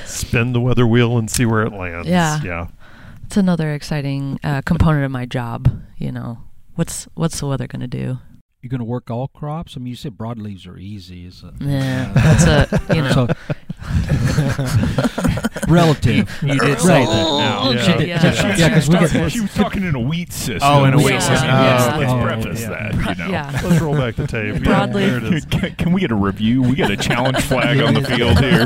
Spin 0.05 0.53
the 0.53 0.61
weather 0.61 0.87
wheel 0.87 1.17
and 1.17 1.29
see 1.29 1.45
where 1.45 1.63
it 1.63 1.73
lands. 1.73 2.07
Yeah. 2.07 2.41
Yeah. 2.43 2.67
It's 3.25 3.37
another 3.37 3.73
exciting 3.73 4.39
uh, 4.43 4.61
component 4.61 5.03
of 5.03 5.11
my 5.11 5.25
job. 5.25 5.81
You 5.97 6.11
know, 6.11 6.37
what's 6.75 7.07
what's 7.15 7.39
the 7.39 7.47
weather 7.47 7.67
going 7.67 7.81
to 7.81 7.87
do? 7.87 8.19
you're 8.61 8.69
going 8.69 8.79
to 8.79 8.85
work 8.85 9.09
all 9.09 9.29
crops. 9.29 9.77
I 9.77 9.79
mean, 9.79 9.87
you 9.87 9.95
said 9.95 10.17
broadleaves 10.17 10.67
are 10.67 10.77
easy. 10.77 11.25
Is 11.25 11.41
it 11.43 11.53
Yeah, 11.61 12.11
that's 12.13 12.43
a 12.43 12.93
you 12.93 13.01
know. 13.03 13.11
so 13.13 13.27
relative. 15.67 16.29
You 16.41 16.59
did 16.59 16.61
Right. 16.61 16.79
say 16.79 17.05
that 17.05 17.37
now. 17.39 17.71
Yeah. 17.71 17.81
She 17.83 17.91
did- 17.97 18.07
Yeah. 18.07 18.23
yeah, 18.23 18.55
yeah, 18.57 18.69
'cause 18.73 18.89
we 18.89 18.97
get- 18.99 19.31
she 19.31 19.41
was 19.41 19.53
talking 19.53 19.83
in 19.83 19.95
a 19.95 19.99
wheat 19.99 20.31
system. 20.33 20.59
Oh, 20.63 20.85
in 20.85 20.93
a 20.93 20.97
wheat 20.97 21.21
system. 21.21 21.47
Yes, 21.49 21.91
Oh, 21.93 21.99
let's 21.99 22.11
oh, 22.11 22.21
preface 22.21 22.61
yeah. 22.61 22.69
that. 22.69 22.93
You 23.17 23.23
know. 23.25 23.31
Yeah. 23.31 23.59
Let's 23.63 23.81
roll 23.81 23.95
back 23.97 24.15
the 24.15 24.27
tape. 24.27 24.55
Yeah, 24.55 24.59
Broadleaf. 24.87 24.93
there 24.93 25.17
it 25.17 25.33
is. 25.33 25.45
Can, 25.45 25.75
can 25.75 25.91
we 25.93 26.01
get 26.01 26.11
a 26.11 26.15
review? 26.15 26.61
We 26.61 26.75
got 26.75 26.91
a 26.91 26.97
challenge 26.97 27.39
flag 27.41 27.79
on 27.81 27.93
the 27.95 28.01
field 28.15 28.39
here. 28.39 28.65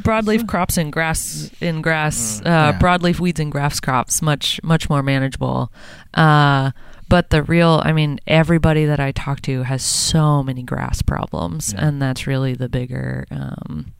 broadleaf 0.00 0.46
crops 0.48 0.76
and 0.76 0.92
grass 0.92 1.50
in 1.60 1.82
grass 1.82 2.40
uh, 2.40 2.48
Yeah. 2.48 2.78
broadleaf 2.78 3.20
weeds 3.20 3.38
and 3.40 3.52
grass 3.52 3.78
crops 3.80 4.22
much 4.22 4.58
much 4.62 4.88
more 4.90 5.02
manageable 5.02 5.72
uh, 6.14 6.70
but 7.08 7.30
the 7.30 7.42
real 7.42 7.80
i 7.84 7.92
mean 7.92 8.18
everybody 8.26 8.84
that 8.86 8.98
i 9.00 9.12
talk 9.12 9.42
to 9.42 9.62
has 9.64 9.82
so 9.82 10.42
many 10.42 10.62
grass 10.62 11.02
problems 11.02 11.72
Yeah. 11.72 11.86
and 11.88 12.02
that's 12.02 12.26
really 12.26 12.54
the 12.54 12.68
bigger 12.68 13.26
um, 13.30 13.92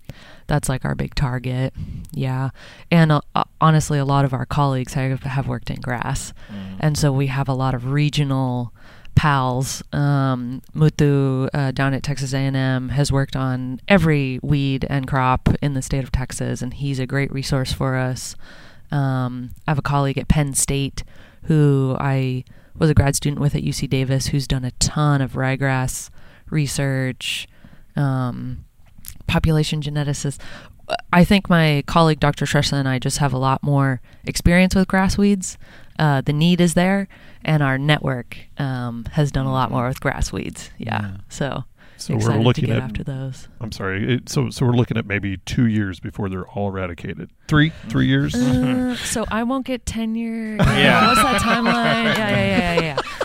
that's 0.52 0.68
like 0.68 0.84
our 0.84 0.94
big 0.94 1.14
target. 1.14 1.72
Yeah. 2.12 2.50
And 2.90 3.10
uh, 3.10 3.22
uh, 3.34 3.44
honestly 3.58 3.98
a 3.98 4.04
lot 4.04 4.26
of 4.26 4.34
our 4.34 4.44
colleagues 4.44 4.92
have, 4.92 5.22
have 5.22 5.48
worked 5.48 5.70
in 5.70 5.80
grass. 5.80 6.34
And 6.78 6.98
so 6.98 7.10
we 7.10 7.28
have 7.28 7.48
a 7.48 7.54
lot 7.54 7.74
of 7.74 7.90
regional 7.90 8.74
pals. 9.14 9.82
Um, 9.94 10.60
Muthu 10.76 11.48
uh, 11.54 11.70
down 11.70 11.94
at 11.94 12.02
Texas 12.02 12.34
A&M 12.34 12.90
has 12.90 13.10
worked 13.10 13.34
on 13.34 13.80
every 13.88 14.40
weed 14.42 14.84
and 14.90 15.08
crop 15.08 15.48
in 15.62 15.72
the 15.72 15.80
state 15.80 16.04
of 16.04 16.12
Texas, 16.12 16.60
and 16.60 16.74
he's 16.74 16.98
a 16.98 17.06
great 17.06 17.32
resource 17.32 17.72
for 17.72 17.96
us. 17.96 18.36
Um, 18.90 19.52
I 19.66 19.70
have 19.70 19.78
a 19.78 19.82
colleague 19.82 20.18
at 20.18 20.28
Penn 20.28 20.52
State 20.52 21.02
who 21.44 21.96
I 21.98 22.44
was 22.76 22.90
a 22.90 22.94
grad 22.94 23.16
student 23.16 23.40
with 23.40 23.54
at 23.54 23.62
UC 23.62 23.88
Davis 23.88 24.26
who's 24.26 24.46
done 24.46 24.66
a 24.66 24.72
ton 24.72 25.22
of 25.22 25.32
ryegrass 25.32 26.10
research, 26.50 27.48
um, 27.96 28.66
population 29.32 29.80
geneticist. 29.80 30.38
I 31.12 31.24
think 31.24 31.48
my 31.48 31.82
colleague 31.86 32.20
Dr. 32.20 32.44
Shrestha 32.44 32.74
and 32.74 32.86
I 32.88 32.98
just 32.98 33.18
have 33.18 33.32
a 33.32 33.38
lot 33.38 33.62
more 33.62 34.00
experience 34.24 34.74
with 34.74 34.88
grass 34.88 35.16
weeds. 35.16 35.56
Uh, 35.98 36.20
the 36.20 36.32
need 36.32 36.60
is 36.60 36.74
there, 36.74 37.06
and 37.44 37.62
our 37.62 37.78
network 37.78 38.36
um, 38.58 39.04
has 39.12 39.30
done 39.30 39.46
a 39.46 39.52
lot 39.52 39.70
more 39.70 39.88
with 39.88 40.00
grass 40.00 40.32
weeds. 40.32 40.70
Yeah, 40.78 41.00
Yeah. 41.02 41.16
so, 41.28 41.64
So 41.96 42.14
we're 42.16 42.36
looking 42.42 42.64
to 42.64 42.68
get 42.68 42.76
at. 42.78 42.82
after 42.82 43.04
those. 43.04 43.48
I'm 43.60 43.70
sorry. 43.72 44.14
It, 44.14 44.28
so 44.28 44.50
so 44.50 44.66
we're 44.66 44.72
looking 44.76 44.96
at 44.96 45.06
maybe 45.06 45.36
two 45.46 45.66
years 45.66 46.00
before 46.00 46.28
they're 46.28 46.46
all 46.48 46.68
eradicated. 46.68 47.30
Three 47.46 47.70
three 47.88 48.06
years. 48.08 48.34
Uh, 48.34 48.96
so 48.96 49.24
I 49.30 49.44
won't 49.44 49.64
get 49.66 49.86
tenure. 49.86 50.56
Yeah. 50.60 51.08
What's 51.08 51.22
that 51.22 51.40
timeline? 51.40 52.04
Yeah, 52.16 52.30
yeah, 52.30 52.44
yeah, 52.44 52.74
yeah, 52.74 52.80
yeah. 52.82 52.96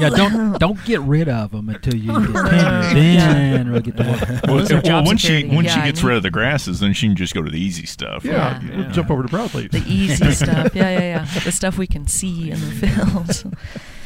Yeah, 0.00 0.08
don't 0.10 0.58
don't 0.58 0.84
get 0.84 1.00
rid 1.00 1.28
of 1.28 1.50
them 1.52 1.68
until 1.68 1.94
you 1.94 2.08
get 2.26 2.32
tenure. 2.34 2.90
Then 2.94 3.72
we'll 3.72 3.80
get 3.82 3.96
to 3.96 4.02
work. 4.04 4.42
Well, 4.46 4.56
Those 4.58 4.72
well, 4.72 4.82
job 4.82 5.06
once 5.06 5.20
she 5.20 5.26
security. 5.28 5.54
once 5.56 5.66
Yeah, 5.68 5.74
she 5.74 5.80
I 5.80 5.86
gets 5.86 6.02
rid 6.02 6.16
of 6.16 6.22
the 6.22 6.30
grasses, 6.30 6.80
then 6.80 6.92
she 6.92 7.06
can 7.08 7.16
just 7.16 7.34
go 7.34 7.42
to 7.42 7.50
the 7.50 7.60
easy 7.60 7.86
stuff. 7.86 8.24
Yeah, 8.24 8.60
Yeah. 8.62 8.76
we'll 8.76 8.90
jump 8.90 9.10
over 9.10 9.22
to 9.22 9.28
broadleaves. 9.28 9.70
The 9.72 9.84
easy 9.86 10.32
stuff. 10.32 10.74
Yeah, 10.74 10.90
yeah, 10.90 11.00
yeah. 11.00 11.40
The 11.44 11.52
stuff 11.52 11.76
we 11.78 11.86
can 11.86 12.06
see 12.06 12.50
in 12.50 12.60
the 12.60 12.66
fields. 12.88 13.44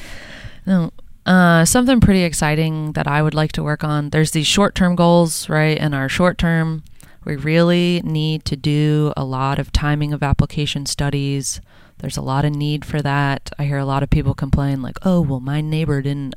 no. 0.66 0.92
Uh, 1.26 1.64
something 1.64 2.00
pretty 2.00 2.22
exciting 2.22 2.92
that 2.92 3.06
I 3.08 3.22
would 3.22 3.32
like 3.34 3.52
to 3.52 3.62
work 3.62 3.82
on. 3.82 4.10
There's 4.10 4.32
these 4.32 4.46
short 4.46 4.74
term 4.74 4.94
goals, 4.94 5.48
right? 5.48 5.78
And 5.78 5.94
our 5.94 6.08
short 6.08 6.36
term, 6.36 6.84
we 7.24 7.36
really 7.36 8.00
need 8.04 8.44
to 8.46 8.56
do 8.56 9.12
a 9.16 9.24
lot 9.24 9.58
of 9.58 9.72
timing 9.72 10.12
of 10.12 10.22
application 10.22 10.86
studies. 10.86 11.60
There's 11.98 12.16
a 12.16 12.22
lot 12.22 12.44
of 12.44 12.52
need 12.52 12.84
for 12.84 13.00
that. 13.02 13.50
I 13.58 13.64
hear 13.64 13.78
a 13.78 13.84
lot 13.84 14.02
of 14.02 14.10
people 14.10 14.34
complain, 14.34 14.82
like, 14.82 14.98
oh, 15.02 15.20
well, 15.20 15.40
my 15.40 15.60
neighbor 15.60 16.02
didn't 16.02 16.34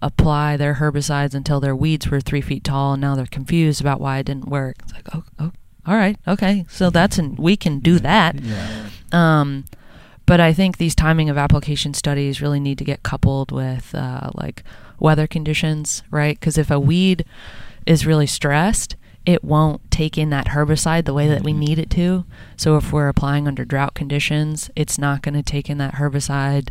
apply 0.00 0.56
their 0.56 0.74
herbicides 0.74 1.34
until 1.34 1.60
their 1.60 1.76
weeds 1.76 2.08
were 2.08 2.20
three 2.20 2.40
feet 2.40 2.64
tall, 2.64 2.94
and 2.94 3.00
now 3.00 3.14
they're 3.14 3.26
confused 3.26 3.80
about 3.80 4.00
why 4.00 4.18
it 4.18 4.26
didn't 4.26 4.48
work. 4.48 4.76
It's 4.82 4.92
like, 4.92 5.08
oh, 5.14 5.24
oh 5.38 5.52
all 5.84 5.96
right, 5.96 6.16
okay. 6.28 6.64
So 6.68 6.90
that's 6.90 7.18
an, 7.18 7.36
we 7.36 7.56
can 7.56 7.80
do 7.80 7.98
that. 7.98 8.40
Yeah. 8.40 8.88
Um, 9.10 9.64
but 10.26 10.40
I 10.40 10.52
think 10.52 10.78
these 10.78 10.94
timing 10.94 11.28
of 11.28 11.36
application 11.36 11.92
studies 11.94 12.40
really 12.40 12.60
need 12.60 12.78
to 12.78 12.84
get 12.84 13.02
coupled 13.02 13.50
with 13.50 13.94
uh, 13.94 14.30
like 14.34 14.62
weather 15.00 15.26
conditions, 15.26 16.04
right? 16.10 16.38
Because 16.38 16.56
if 16.56 16.70
a 16.70 16.78
weed 16.78 17.24
is 17.84 18.06
really 18.06 18.28
stressed, 18.28 18.94
it 19.24 19.44
won't 19.44 19.88
take 19.90 20.18
in 20.18 20.30
that 20.30 20.48
herbicide 20.48 21.04
the 21.04 21.14
way 21.14 21.28
that 21.28 21.42
we 21.42 21.52
need 21.52 21.78
it 21.78 21.90
to. 21.90 22.24
So 22.56 22.76
if 22.76 22.92
we're 22.92 23.08
applying 23.08 23.46
under 23.46 23.64
drought 23.64 23.94
conditions, 23.94 24.70
it's 24.74 24.98
not 24.98 25.22
going 25.22 25.34
to 25.34 25.42
take 25.42 25.70
in 25.70 25.78
that 25.78 25.94
herbicide. 25.94 26.70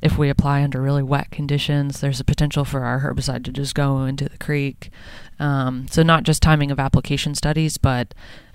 If 0.00 0.18
we 0.18 0.28
apply 0.28 0.64
under 0.64 0.82
really 0.82 1.02
wet 1.02 1.30
conditions, 1.30 2.00
there's 2.00 2.18
a 2.18 2.24
potential 2.24 2.64
for 2.64 2.82
our 2.84 3.00
herbicide 3.00 3.44
to 3.44 3.52
just 3.52 3.74
go 3.74 4.02
into 4.02 4.28
the 4.28 4.38
creek. 4.38 4.90
Um, 5.38 5.86
so 5.88 6.02
not 6.02 6.24
just 6.24 6.42
timing 6.42 6.72
of 6.72 6.80
application 6.80 7.36
studies, 7.36 7.78
but 7.78 8.12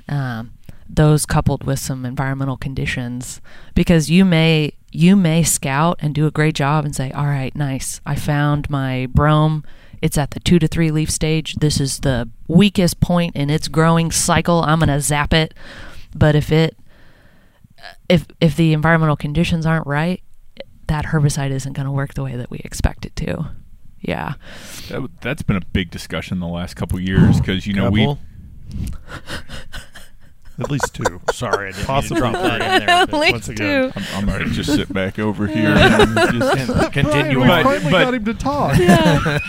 um, 0.10 0.52
those 0.90 1.26
coupled 1.26 1.64
with 1.64 1.80
some 1.80 2.06
environmental 2.06 2.58
conditions 2.58 3.42
because 3.76 4.10
you 4.10 4.24
may 4.24 4.74
you 4.92 5.16
may 5.16 5.44
scout 5.44 5.98
and 6.00 6.16
do 6.16 6.26
a 6.26 6.32
great 6.32 6.56
job 6.56 6.86
and 6.86 6.96
say 6.96 7.12
all 7.12 7.26
right 7.26 7.56
nice 7.56 8.00
i 8.06 8.16
found 8.16 8.70
my 8.70 9.06
brome 9.08 9.66
it's 10.02 10.18
at 10.18 10.32
the 10.32 10.40
two 10.40 10.60
to 10.60 10.68
three 10.68 10.92
leaf 10.92 11.10
stage. 11.10 11.56
This 11.56 11.80
is 11.80 12.00
the 12.00 12.30
weakest 12.48 13.00
point 13.00 13.36
in 13.36 13.50
its 13.50 13.68
growing 13.68 14.12
cycle. 14.12 14.62
I'm 14.64 14.80
going 14.80 14.90
to 14.90 15.02
zap 15.02 15.34
it. 15.34 15.54
But 16.16 16.36
if 16.36 16.52
it 16.52 16.78
if 18.10 18.26
if 18.42 18.56
the 18.56 18.74
environmental 18.74 19.16
conditions 19.16 19.66
aren't 19.66 19.88
right 19.88 20.22
that 20.88 21.06
herbicide 21.06 21.52
isn't 21.52 21.74
going 21.74 21.86
to 21.86 21.92
work 21.92 22.14
the 22.14 22.24
way 22.24 22.36
that 22.36 22.50
we 22.50 22.60
expect 22.60 23.06
it 23.06 23.16
to. 23.18 23.50
Yeah. 24.02 24.34
That, 24.90 25.10
that's 25.22 25.42
been 25.42 25.58
a 25.58 25.66
big 25.74 25.92
discussion 25.92 26.40
the 26.40 26.48
last 26.48 26.76
couple 26.76 27.00
years 27.00 27.40
because 27.40 27.68
you 27.68 27.74
know 27.74 27.90
we 27.90 28.06
Couple? 28.06 28.20
At 30.60 30.72
least 30.72 30.94
two. 30.94 31.22
Sorry, 31.32 31.70
I 31.70 31.72
didn't 31.72 31.86
Possibly 31.86 32.22
mean 32.22 32.34
to 32.34 32.40
drop 32.40 32.44
that 32.60 32.62
in 32.82 32.86
there. 32.88 32.90
At 32.90 33.12
but 33.12 33.20
least 33.20 33.32
once 33.34 33.48
again, 33.50 33.92
two. 33.92 34.00
I'm, 34.00 34.06
I'm 34.20 34.26
gonna 34.40 34.46
just 34.54 34.74
sit 34.74 34.92
back 34.92 35.20
over 35.20 35.46
here 35.48 35.70
and 35.70 36.16
just 36.34 36.92
Continue 36.94 37.40
Brian, 37.46 37.66
we 37.68 37.74
on. 37.76 37.82
finally 37.82 37.92
But- 37.92 38.04
got 38.06 38.14
him 38.16 38.26
to 38.26 38.34
talk. 38.34 38.78
yeah 38.80 39.40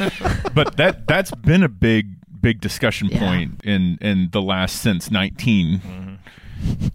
but 0.55 0.77
that 0.77 1.07
that's 1.07 1.31
been 1.31 1.62
a 1.62 1.68
big 1.68 2.09
big 2.40 2.61
discussion 2.61 3.09
Yeah. 3.11 3.18
point 3.21 3.61
in 3.64 3.99
in 4.01 4.29
the 4.33 4.42
last 4.42 4.81
since 4.83 5.11
19 5.11 5.79
Mm-hmm. 5.81 6.14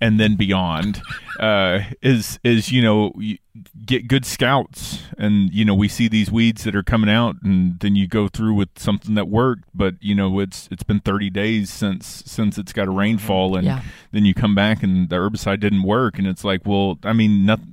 And 0.02 0.19
then 0.19 0.36
beyond 0.36 1.02
uh 1.39 1.80
is 2.02 2.39
is 2.43 2.71
you 2.71 2.82
know 2.82 3.13
you 3.17 3.38
get 3.86 4.08
good 4.08 4.26
scouts. 4.26 4.99
And 5.17 5.54
you 5.54 5.63
know 5.63 5.76
we 5.76 5.88
see 5.88 6.08
these 6.08 6.32
weeds 6.32 6.63
that 6.63 6.76
are 6.76 6.84
coming 6.84 7.10
out 7.10 7.36
and 7.43 7.80
then 7.80 7.95
you 7.95 8.08
go 8.08 8.28
through 8.28 8.54
with 8.56 8.69
something 8.78 9.15
that 9.15 9.28
worked. 9.28 9.63
But 9.73 9.95
you 10.02 10.15
know 10.15 10.39
it's 10.39 10.67
it's 10.71 10.84
been 10.84 10.99
30 10.99 11.30
days 11.30 11.71
since 11.71 12.23
since 12.26 12.58
it's 12.58 12.73
got 12.73 12.88
a 12.88 12.91
rainfall 12.91 13.56
and 13.56 13.65
Yeah. 13.65 13.82
then 14.12 14.26
you 14.26 14.34
come 14.34 14.56
back 14.56 14.82
and 14.84 15.10
the 15.10 15.15
herbicide 15.17 15.60
didn't 15.60 15.84
work. 15.84 16.17
And 16.17 16.28
it's 16.28 16.43
like 16.43 16.65
well 16.65 16.97
i 17.04 17.13
mean 17.13 17.45
nothing 17.45 17.72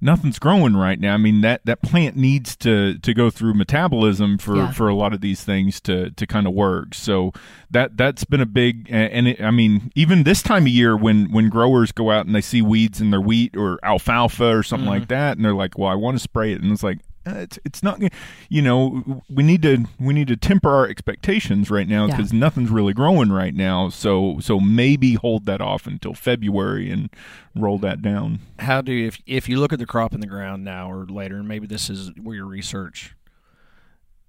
nothing's 0.00 0.38
growing 0.38 0.76
right 0.76 0.98
now. 0.98 1.14
I 1.14 1.16
mean 1.16 1.40
that 1.40 1.60
that 1.64 1.82
plant 1.82 2.16
needs 2.16 2.56
to 2.56 2.98
to 2.98 3.14
go 3.14 3.30
through 3.30 3.54
metabolism 3.54 4.38
for 4.38 4.56
Yeah. 4.56 4.70
for 4.72 4.88
a 4.88 4.94
lot 4.94 5.12
of 5.12 5.20
these 5.20 5.44
things 5.44 5.80
to 5.82 6.10
to 6.10 6.26
kind 6.26 6.46
of 6.46 6.54
work. 6.54 6.94
So 6.94 7.32
that 7.70 7.96
that's 7.96 8.24
been 8.24 8.40
a 8.40 8.46
big 8.46 8.86
and 8.90 9.28
it, 9.28 9.40
I 9.40 9.50
mean 9.50 9.90
even 9.94 10.22
this 10.22 10.42
time 10.42 10.64
of 10.64 10.68
year 10.68 10.96
when 10.96 11.30
when 11.32 11.48
growers 11.48 11.92
go 11.92 12.10
out 12.10 12.26
and 12.26 12.34
they 12.34 12.40
see 12.40 12.62
weeds 12.62 13.00
in 13.00 13.10
their 13.10 13.20
wheat 13.20 13.56
or 13.56 13.78
alfalfa 13.82 14.56
or 14.56 14.62
something 14.62 14.88
like 14.88 15.02
mm-hmm. 15.02 15.14
that 15.14 15.36
and 15.36 15.44
they're 15.44 15.54
like, 15.54 15.78
"Well, 15.78 15.88
I 15.88 15.94
want 15.94 16.16
to 16.16 16.22
spray 16.22 16.52
it." 16.52 16.62
And 16.62 16.72
it's 16.72 16.82
like 16.82 16.98
it's 17.26 17.58
it's 17.64 17.82
not 17.82 17.98
gonna- 17.98 18.10
you 18.48 18.62
know 18.62 19.22
we 19.28 19.42
need 19.42 19.62
to 19.62 19.84
we 19.98 20.14
need 20.14 20.28
to 20.28 20.36
temper 20.36 20.70
our 20.70 20.86
expectations 20.88 21.70
right 21.70 21.88
now 21.88 22.06
Yeah. 22.06 22.16
because 22.16 22.32
nothing's 22.32 22.70
really 22.70 22.92
growing 22.92 23.30
right 23.32 23.54
now 23.54 23.88
so 23.88 24.38
so 24.40 24.60
maybe 24.60 25.14
hold 25.14 25.46
that 25.46 25.60
off 25.60 25.86
until 25.86 26.14
February 26.14 26.90
and 26.90 27.10
roll 27.54 27.78
that 27.78 28.00
down 28.02 28.38
How 28.60 28.80
do 28.80 28.92
you, 28.92 29.06
if 29.08 29.20
if 29.26 29.48
you 29.48 29.58
look 29.58 29.72
at 29.72 29.78
the 29.78 29.86
crop 29.86 30.14
in 30.14 30.20
the 30.20 30.26
ground 30.26 30.64
now 30.64 30.90
or 30.90 31.04
later, 31.06 31.36
and 31.38 31.48
maybe 31.48 31.66
this 31.66 31.90
is 31.90 32.10
where 32.22 32.36
your 32.36 32.46
research, 32.46 33.14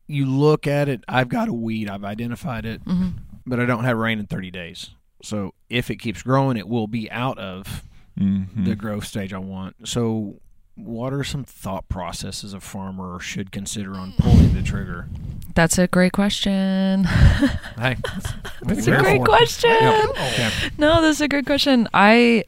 you 0.08 0.26
look 0.26 0.66
at 0.68 0.88
it. 0.90 1.04
I've 1.08 1.30
got 1.30 1.50
a 1.50 1.54
weed. 1.54 1.90
I've 1.90 2.04
identified 2.04 2.66
it, 2.66 2.82
hmm 2.82 3.10
but 3.46 3.62
I 3.62 3.66
don't 3.66 3.86
have 3.86 3.96
rain 3.98 4.20
in 4.20 4.26
30 4.28 4.52
days. 4.52 4.90
So 5.24 5.54
if 5.70 5.90
it 5.90 5.98
keeps 5.98 6.22
growing, 6.22 6.58
it 6.58 6.68
will 6.68 6.88
be 6.88 7.10
out 7.12 7.38
of 7.38 7.82
Mhm. 8.20 8.66
the 8.66 8.76
growth 8.76 9.06
stage 9.06 9.32
I 9.32 9.38
want. 9.38 9.88
So, 9.88 10.42
what 10.78 11.12
are 11.12 11.24
some 11.24 11.44
thought 11.44 11.90
processes 11.90 12.54
a 12.54 12.60
farmer 12.60 13.20
should 13.20 13.52
consider 13.52 13.96
on 13.96 14.14
pulling 14.18 14.54
the 14.54 14.62
trigger? 14.62 15.08
That's 15.56 15.78
a 15.78 15.88
great 15.88 16.14
question. 16.14 17.06
Hey, 17.78 17.96
That's 18.64 18.88
we're 18.88 18.96
a 18.96 19.02
great 19.02 19.24
question. 19.24 19.70
Yep. 19.70 20.10
Okay. 20.10 20.50
No, 20.80 21.00
that's 21.00 21.22
a 21.22 21.28
great 21.28 21.46
question. 21.46 21.88
I 21.94 22.44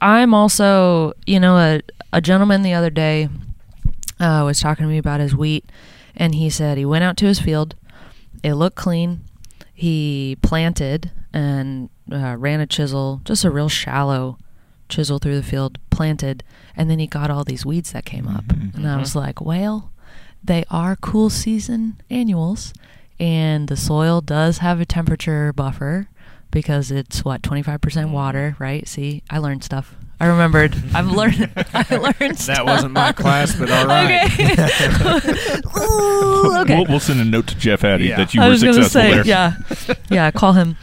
I'm 0.00 0.34
also, 0.34 1.12
you 1.26 1.38
know, 1.38 1.56
a 1.56 1.80
a 2.12 2.20
gentleman 2.20 2.62
the 2.62 2.72
other 2.74 2.90
day 2.90 3.28
uh, 4.18 4.42
was 4.44 4.58
talking 4.60 4.84
to 4.84 4.90
me 4.90 4.98
about 4.98 5.20
his 5.20 5.34
wheat, 5.36 5.70
and 6.16 6.34
he 6.34 6.50
said 6.50 6.76
he 6.76 6.84
went 6.84 7.04
out 7.04 7.16
to 7.18 7.26
his 7.26 7.38
field. 7.40 7.76
It 8.42 8.54
looked 8.54 8.76
clean. 8.76 9.20
He 9.72 10.36
planted 10.42 11.12
and 11.32 11.88
uh, 12.10 12.36
ran 12.36 12.60
a 12.60 12.66
chisel, 12.66 13.20
just 13.24 13.44
a 13.44 13.50
real 13.50 13.68
shallow 13.68 14.38
chisel 14.88 15.18
through 15.18 15.36
the 15.36 15.42
field, 15.42 15.78
planted, 15.90 16.42
and 16.76 16.90
then 16.90 16.98
he 16.98 17.06
got 17.06 17.30
all 17.30 17.44
these 17.44 17.64
weeds 17.66 17.92
that 17.92 18.04
came 18.04 18.28
up. 18.28 18.44
Mm-hmm. 18.44 18.76
And 18.78 18.88
I 18.88 18.96
was 18.96 19.10
mm-hmm. 19.10 19.18
like, 19.20 19.40
well, 19.40 19.92
they 20.42 20.64
are 20.70 20.96
cool 20.96 21.30
season 21.30 22.00
annuals, 22.10 22.72
and 23.18 23.68
the 23.68 23.76
soil 23.76 24.20
does 24.20 24.58
have 24.58 24.80
a 24.80 24.84
temperature 24.84 25.52
buffer 25.52 26.08
because 26.50 26.90
it's 26.90 27.24
what 27.24 27.42
25% 27.42 28.10
water, 28.10 28.56
right? 28.58 28.86
See, 28.86 29.22
I 29.28 29.38
learned 29.38 29.64
stuff. 29.64 29.96
I 30.20 30.26
remembered. 30.26 30.76
I've 30.94 31.08
learned. 31.08 31.50
I 31.74 31.96
learned 31.96 32.38
stuff. 32.38 32.56
That 32.56 32.66
wasn't 32.66 32.92
my 32.92 33.12
class, 33.12 33.56
but 33.56 33.70
all 33.70 33.86
right. 33.86 34.24
Okay. 34.24 35.60
Ooh, 35.80 36.56
okay. 36.60 36.76
We'll, 36.76 36.86
we'll 36.86 37.00
send 37.00 37.20
a 37.20 37.24
note 37.24 37.48
to 37.48 37.56
Jeff 37.56 37.84
Addy 37.84 38.06
Yeah. 38.06 38.16
that 38.18 38.34
you 38.34 38.40
I 38.40 38.46
were 38.46 38.52
was 38.52 38.60
successful 38.60 38.90
say, 38.90 39.10
there. 39.10 39.26
yeah, 39.26 39.56
yeah. 40.10 40.30
Call 40.30 40.52
him. 40.52 40.76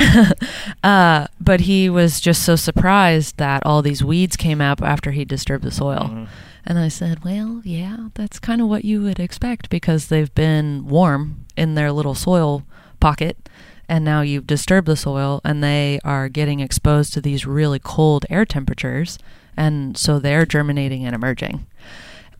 uh, 0.84 1.26
but 1.40 1.60
he 1.60 1.90
was 1.90 2.20
just 2.20 2.42
so 2.42 2.56
surprised 2.56 3.36
that 3.36 3.64
all 3.64 3.82
these 3.82 4.04
weeds 4.04 4.36
came 4.36 4.60
up 4.60 4.82
after 4.82 5.10
he 5.10 5.24
disturbed 5.24 5.64
the 5.64 5.70
soil. 5.70 6.10
Mhm. 6.12 6.28
And 6.66 6.78
I 6.78 6.88
said, 6.88 7.24
well, 7.24 7.62
yeah, 7.64 8.08
that's 8.14 8.38
kind 8.38 8.60
of 8.60 8.68
what 8.68 8.84
you 8.84 9.02
would 9.02 9.18
expect 9.18 9.70
because 9.70 10.08
they've 10.08 10.34
been 10.34 10.86
warm 10.86 11.46
in 11.56 11.74
their 11.74 11.90
little 11.90 12.14
soil 12.14 12.64
pocket. 13.00 13.48
And 13.88 14.04
now 14.04 14.20
you've 14.20 14.46
disturbed 14.46 14.86
the 14.86 14.96
soil 14.96 15.40
and 15.44 15.64
they 15.64 15.98
are 16.04 16.28
getting 16.28 16.60
exposed 16.60 17.12
to 17.14 17.20
these 17.20 17.46
really 17.46 17.78
cold 17.78 18.26
air 18.30 18.44
temperatures. 18.44 19.18
And 19.56 19.96
so 19.96 20.18
they're 20.18 20.46
germinating 20.46 21.04
and 21.06 21.14
emerging. 21.14 21.66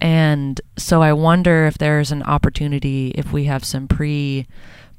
And 0.01 0.61
so 0.77 1.03
I 1.03 1.13
wonder 1.13 1.67
if 1.67 1.77
there's 1.77 2.13
an 2.13 2.23
opportunity, 2.23 3.13
if 3.15 3.33
we 3.33 3.45
have 3.45 3.65
some 3.65 3.89
pre 3.89 4.47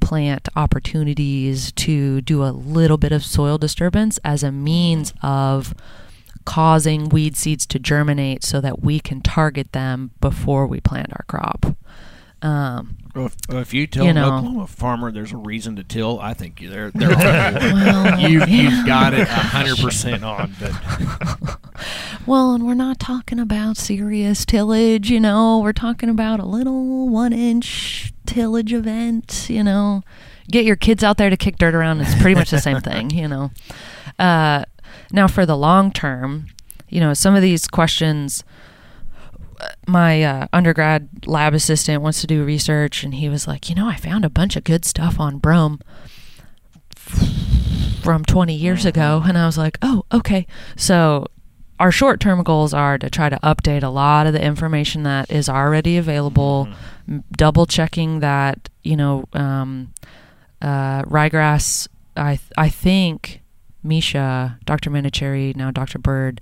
plant 0.02 0.48
opportunities 0.56 1.72
to 1.72 2.20
do 2.22 2.42
a 2.44 2.50
little 2.50 2.98
bit 2.98 3.12
of 3.12 3.24
soil 3.24 3.56
disturbance 3.56 4.18
as 4.24 4.42
a 4.42 4.52
means 4.52 5.12
mm-hmm. 5.12 5.26
of 5.26 5.74
causing 6.44 7.08
weed 7.08 7.36
seeds 7.36 7.64
to 7.66 7.78
germinate 7.78 8.42
so 8.42 8.60
that 8.60 8.82
we 8.82 8.98
can 8.98 9.20
target 9.20 9.72
them 9.72 10.10
before 10.20 10.66
we 10.66 10.80
plant 10.80 11.12
our 11.12 11.24
crop. 11.28 11.76
Um, 12.42 12.96
Well, 13.14 13.26
if, 13.26 13.36
if 13.50 13.72
you 13.74 13.86
tell 13.86 14.04
You 14.04 14.10
an 14.10 14.16
know. 14.16 14.34
Oklahoma 14.36 14.66
farmer 14.66 15.12
there's 15.12 15.32
a 15.32 15.36
reason 15.36 15.76
to 15.76 15.84
till, 15.84 16.18
I 16.20 16.34
think 16.34 16.58
they're 16.60 16.90
they're 16.90 17.08
well, 17.16 18.18
you 18.30 18.40
yeah. 18.40 18.46
you've 18.46 18.86
got 18.86 19.14
it 19.14 19.28
hundred 19.28 19.78
percent 19.78 20.24
on. 20.24 20.54
But 20.60 21.58
Well, 22.26 22.54
and 22.54 22.64
we're 22.66 22.74
not 22.74 23.00
talking 23.00 23.40
about 23.40 23.76
serious 23.76 24.44
tillage, 24.44 25.10
you 25.10 25.18
know. 25.18 25.58
We're 25.60 25.72
talking 25.72 26.08
about 26.08 26.38
a 26.40 26.44
little 26.46 27.08
one 27.08 27.32
inch 27.32 28.12
tillage 28.26 28.72
event, 28.72 29.46
you 29.50 29.64
know. 29.64 30.02
Get 30.50 30.64
your 30.64 30.76
kids 30.76 31.02
out 31.02 31.16
there 31.18 31.30
to 31.30 31.36
kick 31.36 31.56
dirt 31.58 31.74
around. 31.74 32.00
It's 32.00 32.14
pretty 32.20 32.34
much 32.36 32.50
the 32.50 32.60
same 32.60 32.80
thing, 32.80 33.10
you 33.10 33.26
know. 33.26 33.50
Uh, 34.18 34.64
now, 35.10 35.26
for 35.26 35.44
the 35.46 35.56
long 35.56 35.90
term, 35.92 36.46
you 36.88 37.00
know, 37.00 37.14
some 37.14 37.34
of 37.34 37.42
these 37.42 37.66
questions, 37.66 38.44
my 39.86 40.22
uh, 40.22 40.46
undergrad 40.52 41.26
lab 41.26 41.54
assistant 41.54 42.02
wants 42.02 42.20
to 42.20 42.26
do 42.26 42.44
research, 42.44 43.04
and 43.04 43.14
he 43.14 43.28
was 43.28 43.46
like, 43.46 43.68
you 43.68 43.74
know, 43.74 43.88
I 43.88 43.96
found 43.96 44.24
a 44.24 44.30
bunch 44.30 44.56
of 44.56 44.64
good 44.64 44.84
stuff 44.84 45.18
on 45.20 45.38
brome 45.38 45.80
from 48.02 48.24
20 48.24 48.54
years 48.54 48.84
ago. 48.84 49.22
And 49.24 49.38
I 49.38 49.46
was 49.46 49.56
like, 49.56 49.78
oh, 49.82 50.04
okay. 50.12 50.46
So 50.76 51.26
our 51.78 51.92
short 51.92 52.20
term 52.20 52.42
goals 52.42 52.74
are 52.74 52.98
to 52.98 53.08
try 53.10 53.28
to 53.28 53.38
update 53.42 53.82
a 53.82 53.88
lot 53.88 54.26
of 54.26 54.32
the 54.32 54.44
information 54.44 55.04
that 55.04 55.30
is 55.30 55.48
already 55.48 55.96
available, 55.96 56.68
m- 57.08 57.24
double 57.32 57.66
checking 57.66 58.20
that, 58.20 58.68
you 58.82 58.96
know, 58.96 59.24
um, 59.32 59.92
uh, 60.60 61.02
ryegrass, 61.02 61.88
I, 62.16 62.36
th- 62.36 62.52
I 62.56 62.68
think 62.68 63.42
Misha, 63.82 64.58
Dr. 64.64 64.90
Manuchehri, 64.90 65.56
now 65.56 65.70
Dr. 65.70 65.98
Bird, 65.98 66.40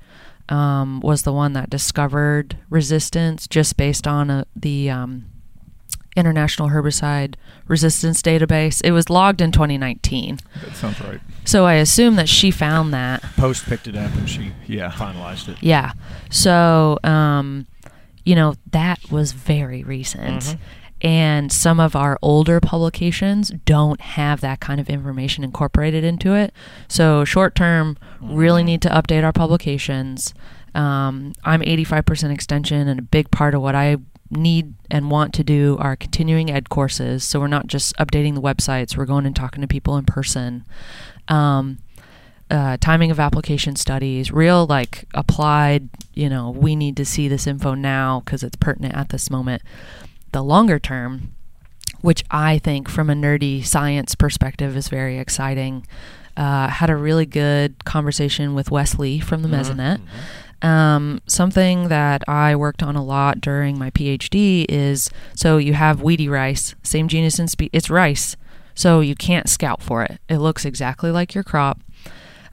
um, 0.51 1.01
was 1.01 1.23
the 1.23 1.33
one 1.33 1.53
that 1.55 1.71
discovered 1.71 2.59
resistance 2.69 3.47
just 3.49 3.77
based 3.77 4.07
on 4.07 4.31
uh 4.31 4.45
the 4.57 4.91
um, 4.91 5.27
International 6.17 6.69
Herbicide 6.71 7.37
Resistance 7.69 8.21
Database. 8.21 8.81
It 8.85 8.91
was 8.93 9.09
logged 9.09 9.41
in 9.41 9.53
2019. 9.53 10.39
That 10.65 10.75
sounds 10.77 11.01
right. 11.01 11.21
So 11.45 11.65
I 11.67 11.75
assume 11.75 12.17
that 12.17 12.29
she 12.29 12.51
found 12.51 12.93
that. 12.93 13.23
Post 13.37 13.65
picked 13.67 13.87
it 13.87 13.97
up 13.97 14.13
and 14.17 14.29
she 14.29 14.53
Yeah. 14.67 14.91
finalized 14.91 15.49
it. 15.49 15.57
Yeah. 15.61 15.93
So, 16.29 16.99
um, 17.05 17.67
you 18.25 18.35
know, 18.35 18.55
that 18.73 18.99
was 19.11 19.33
very 19.33 19.85
recent. 19.85 20.43
Mhm. 20.43 20.59
And 21.03 21.51
some 21.51 21.81
of 21.81 21.97
our 21.97 22.19
older 22.21 22.61
publications 22.61 23.51
don't 23.65 24.01
have 24.01 24.41
that 24.43 24.61
kind 24.61 24.81
of 24.81 24.91
information 24.91 25.45
incorporated 25.45 26.05
into 26.05 26.35
it. 26.35 26.53
So, 26.89 27.25
short 27.25 27.55
term, 27.55 27.97
really 28.21 28.63
need 28.63 28.83
to 28.83 28.89
update 28.91 29.25
our 29.25 29.33
publications. 29.33 30.35
Um, 30.75 31.33
I'm 31.45 31.63
85% 31.63 32.31
extension, 32.33 32.87
and 32.87 33.01
a 33.01 33.03
big 33.03 33.31
part 33.31 33.55
of 33.55 33.63
what 33.63 33.75
I 33.75 33.97
need 34.31 34.75
and 34.91 35.11
want 35.11 35.35
to 35.35 35.43
do 35.43 35.77
are 35.81 35.97
continuing 35.97 36.51
ed 36.51 36.69
courses. 36.69 37.25
So, 37.25 37.41
we're 37.41 37.47
not 37.47 37.67
just 37.67 37.97
updating 37.97 38.35
the 38.35 38.43
websites, 38.43 38.97
we're 38.97 39.07
going 39.07 39.25
and 39.25 39.35
talking 39.35 39.63
to 39.63 39.69
people 39.69 39.97
in 39.97 40.05
person. 40.05 40.65
Um, 41.29 41.79
uh, 42.51 42.77
timing 42.81 43.11
of 43.11 43.21
application 43.21 43.77
studies, 43.77 44.33
real 44.33 44.67
like 44.67 45.05
applied, 45.15 45.89
you 46.15 46.29
know, 46.29 46.51
we 46.51 46.75
need 46.75 46.97
to 46.97 47.05
see 47.05 47.29
this 47.29 47.47
info 47.47 47.75
now 47.75 48.21
because 48.21 48.43
it's 48.43 48.57
pertinent 48.57 48.95
at 48.95 49.11
this 49.11 49.31
moment. 49.31 49.63
The 50.33 50.43
longer 50.43 50.79
term, 50.79 51.33
which 52.01 52.25
I 52.31 52.59
think 52.59 52.89
from 52.89 53.11
a 53.11 53.15
nerdy 53.15 53.65
science 53.65 54.15
perspective 54.15 54.77
is 54.77 54.89
very 54.89 55.19
exciting, 55.19 55.87
uh, 56.37 56.69
had 56.69 56.89
a 56.91 56.97
really 56.97 57.27
good 57.27 57.85
conversation 57.85 58.55
with 58.55 58.71
Wesley 58.71 59.21
from 59.21 59.43
the 59.43 59.49
Mesonet. 59.49 60.01
Um, 60.63 61.21
something 61.27 61.89
that 61.89 62.23
I 62.29 62.55
worked 62.55 62.83
on 62.83 62.95
a 62.95 63.03
lot 63.03 63.41
during 63.41 63.79
my 63.79 63.91
PhD 63.91 64.67
is 64.69 65.11
so 65.35 65.57
you 65.57 65.73
have 65.73 66.03
weedy 66.03 66.29
rice, 66.29 66.75
same 66.83 67.09
genus 67.09 67.39
and 67.39 67.51
species, 67.51 67.71
it's 67.73 67.91
rice. 67.91 68.37
So 68.75 69.01
you 69.01 69.15
can't 69.15 69.49
scout 69.49 69.83
for 69.83 70.05
it. 70.05 70.21
It 70.29 70.39
looks 70.39 70.65
exactly 70.65 71.11
like 71.11 71.35
your 71.35 71.45
crop. 71.45 71.81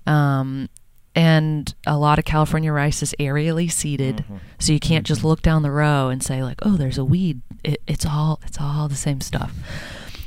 Um, 0.05 0.69
and 1.15 1.73
a 1.85 1.97
lot 1.97 2.19
of 2.19 2.25
California 2.25 2.71
rice 2.71 3.01
is 3.01 3.13
aerially 3.19 3.71
seeded, 3.71 4.23
so 4.59 4.71
you 4.71 4.79
can't 4.79 5.05
just 5.05 5.23
look 5.23 5.41
down 5.41 5.63
the 5.63 5.71
row 5.71 6.09
and 6.09 6.21
say 6.21 6.43
like, 6.43 6.59
"Oh, 6.63 6.75
there's 6.77 6.97
a 6.97 7.05
weed." 7.05 7.41
It, 7.67 7.81
it's 7.85 8.05
all 8.05 8.39
it's 8.45 8.57
all 8.59 8.87
the 8.87 8.95
same 8.95 9.21
stuff. 9.21 9.53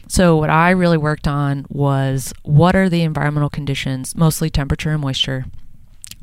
So 0.07 0.37
what 0.37 0.51
I 0.51 0.71
really 0.71 0.99
worked 0.99 1.27
on 1.27 1.67
was 1.69 2.35
what 2.43 2.77
are 2.77 2.89
the 2.89 3.03
environmental 3.03 3.49
conditions, 3.49 4.15
mostly 4.15 4.51
temperature 4.51 4.91
and 4.91 5.01
moisture. 5.01 5.47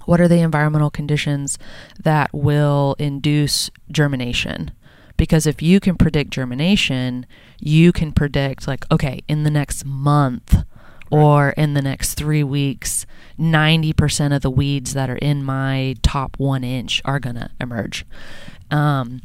What 0.05 0.21
are 0.21 0.27
the 0.27 0.39
environmental 0.39 0.89
conditions 0.89 1.57
that 2.01 2.29
will 2.33 2.95
induce 2.99 3.69
germination? 3.91 4.71
Because 5.17 5.47
if 5.47 5.61
you 5.61 5.79
can 5.79 5.95
predict 5.95 6.31
germination, 6.31 7.25
you 7.59 7.91
can 7.91 8.11
predict 8.11 8.67
like, 8.67 8.85
okay, 8.91 9.21
in 9.27 9.43
the 9.43 9.49
next 9.49 9.85
month 9.85 10.63
or 11.09 11.49
in 11.51 11.73
the 11.73 11.81
next 11.81 12.13
three 12.15 12.43
weeks, 12.43 13.05
90% 13.39 14.35
of 14.35 14.41
the 14.41 14.51
weeds 14.51 14.93
that 14.93 15.09
are 15.09 15.17
in 15.17 15.43
my 15.43 15.95
top 16.03 16.37
one 16.37 16.63
inch 16.63 17.01
are 17.05 17.19
going 17.19 17.35
to 17.35 17.49
emerge. 17.59 18.05
Um, 18.69 19.21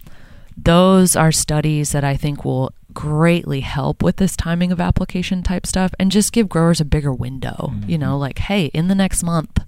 those 0.56 1.16
are 1.16 1.32
studies 1.32 1.92
that 1.92 2.04
I 2.04 2.16
think 2.16 2.44
will 2.44 2.72
greatly 2.92 3.60
help 3.60 4.02
with 4.02 4.16
this 4.16 4.36
timing 4.36 4.70
of 4.72 4.80
application 4.80 5.42
type 5.42 5.66
stuff 5.66 5.94
and 5.98 6.10
just 6.12 6.32
give 6.32 6.48
growers 6.48 6.80
a 6.80 6.84
bigger 6.84 7.12
window. 7.12 7.72
You 7.88 7.98
know, 7.98 8.18
like, 8.18 8.38
hey, 8.38 8.66
in 8.66 8.88
the 8.88 8.94
next 8.94 9.22
month 9.22 9.58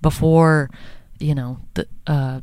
before, 0.00 0.70
you 1.18 1.34
know, 1.34 1.58
the 1.74 1.86
uh, 2.06 2.40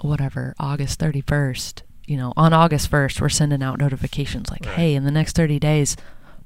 whatever, 0.00 0.54
August 0.58 1.00
31st, 1.00 1.82
you 2.06 2.16
know, 2.16 2.32
on 2.36 2.52
August 2.52 2.90
1st, 2.90 3.20
we're 3.20 3.28
sending 3.28 3.62
out 3.62 3.78
notifications 3.78 4.50
like, 4.50 4.64
hey, 4.64 4.94
in 4.94 5.04
the 5.04 5.10
next 5.10 5.34
30 5.36 5.58
days, 5.58 5.96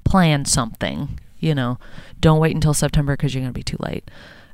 plan 0.05 0.45
something. 0.45 1.19
You 1.39 1.55
know, 1.55 1.79
don't 2.21 2.39
wait 2.39 2.55
until 2.55 2.75
September 2.75 3.15
because 3.15 3.35
you're 3.35 3.43
going 3.43 3.53
to 3.53 3.59
be 3.59 3.63
too 3.63 3.79
late. 3.81 4.11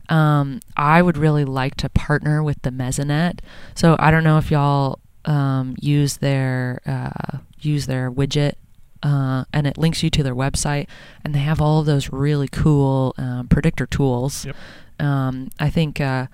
Um, 0.08 0.60
I 0.76 1.02
would 1.02 1.16
really 1.16 1.44
like 1.44 1.74
to 1.76 1.88
partner 1.88 2.42
with 2.42 2.62
the 2.62 2.70
Mesonet. 2.70 3.40
So 3.74 3.96
I 3.98 4.10
don't 4.10 4.22
know 4.24 4.38
if 4.38 4.50
y'all 4.50 5.00
um, 5.26 5.74
use 5.80 6.18
their 6.18 6.80
uh, 6.86 7.38
use 7.60 7.86
their 7.86 8.10
widget, 8.10 8.54
uh, 9.02 9.44
and 9.52 9.66
it 9.66 9.76
links 9.76 10.02
you 10.02 10.10
to 10.10 10.22
their 10.22 10.34
website, 10.34 10.86
and 11.24 11.34
they 11.34 11.40
have 11.40 11.60
all 11.60 11.80
of 11.80 11.86
those 11.86 12.12
really 12.12 12.48
cool 12.48 13.14
um, 13.18 13.48
predictor 13.48 13.86
tools. 13.86 14.44
Yep. 14.46 14.56
Um, 14.98 15.50
I 15.60 15.68
think 15.70 16.00
uh, 16.00 16.26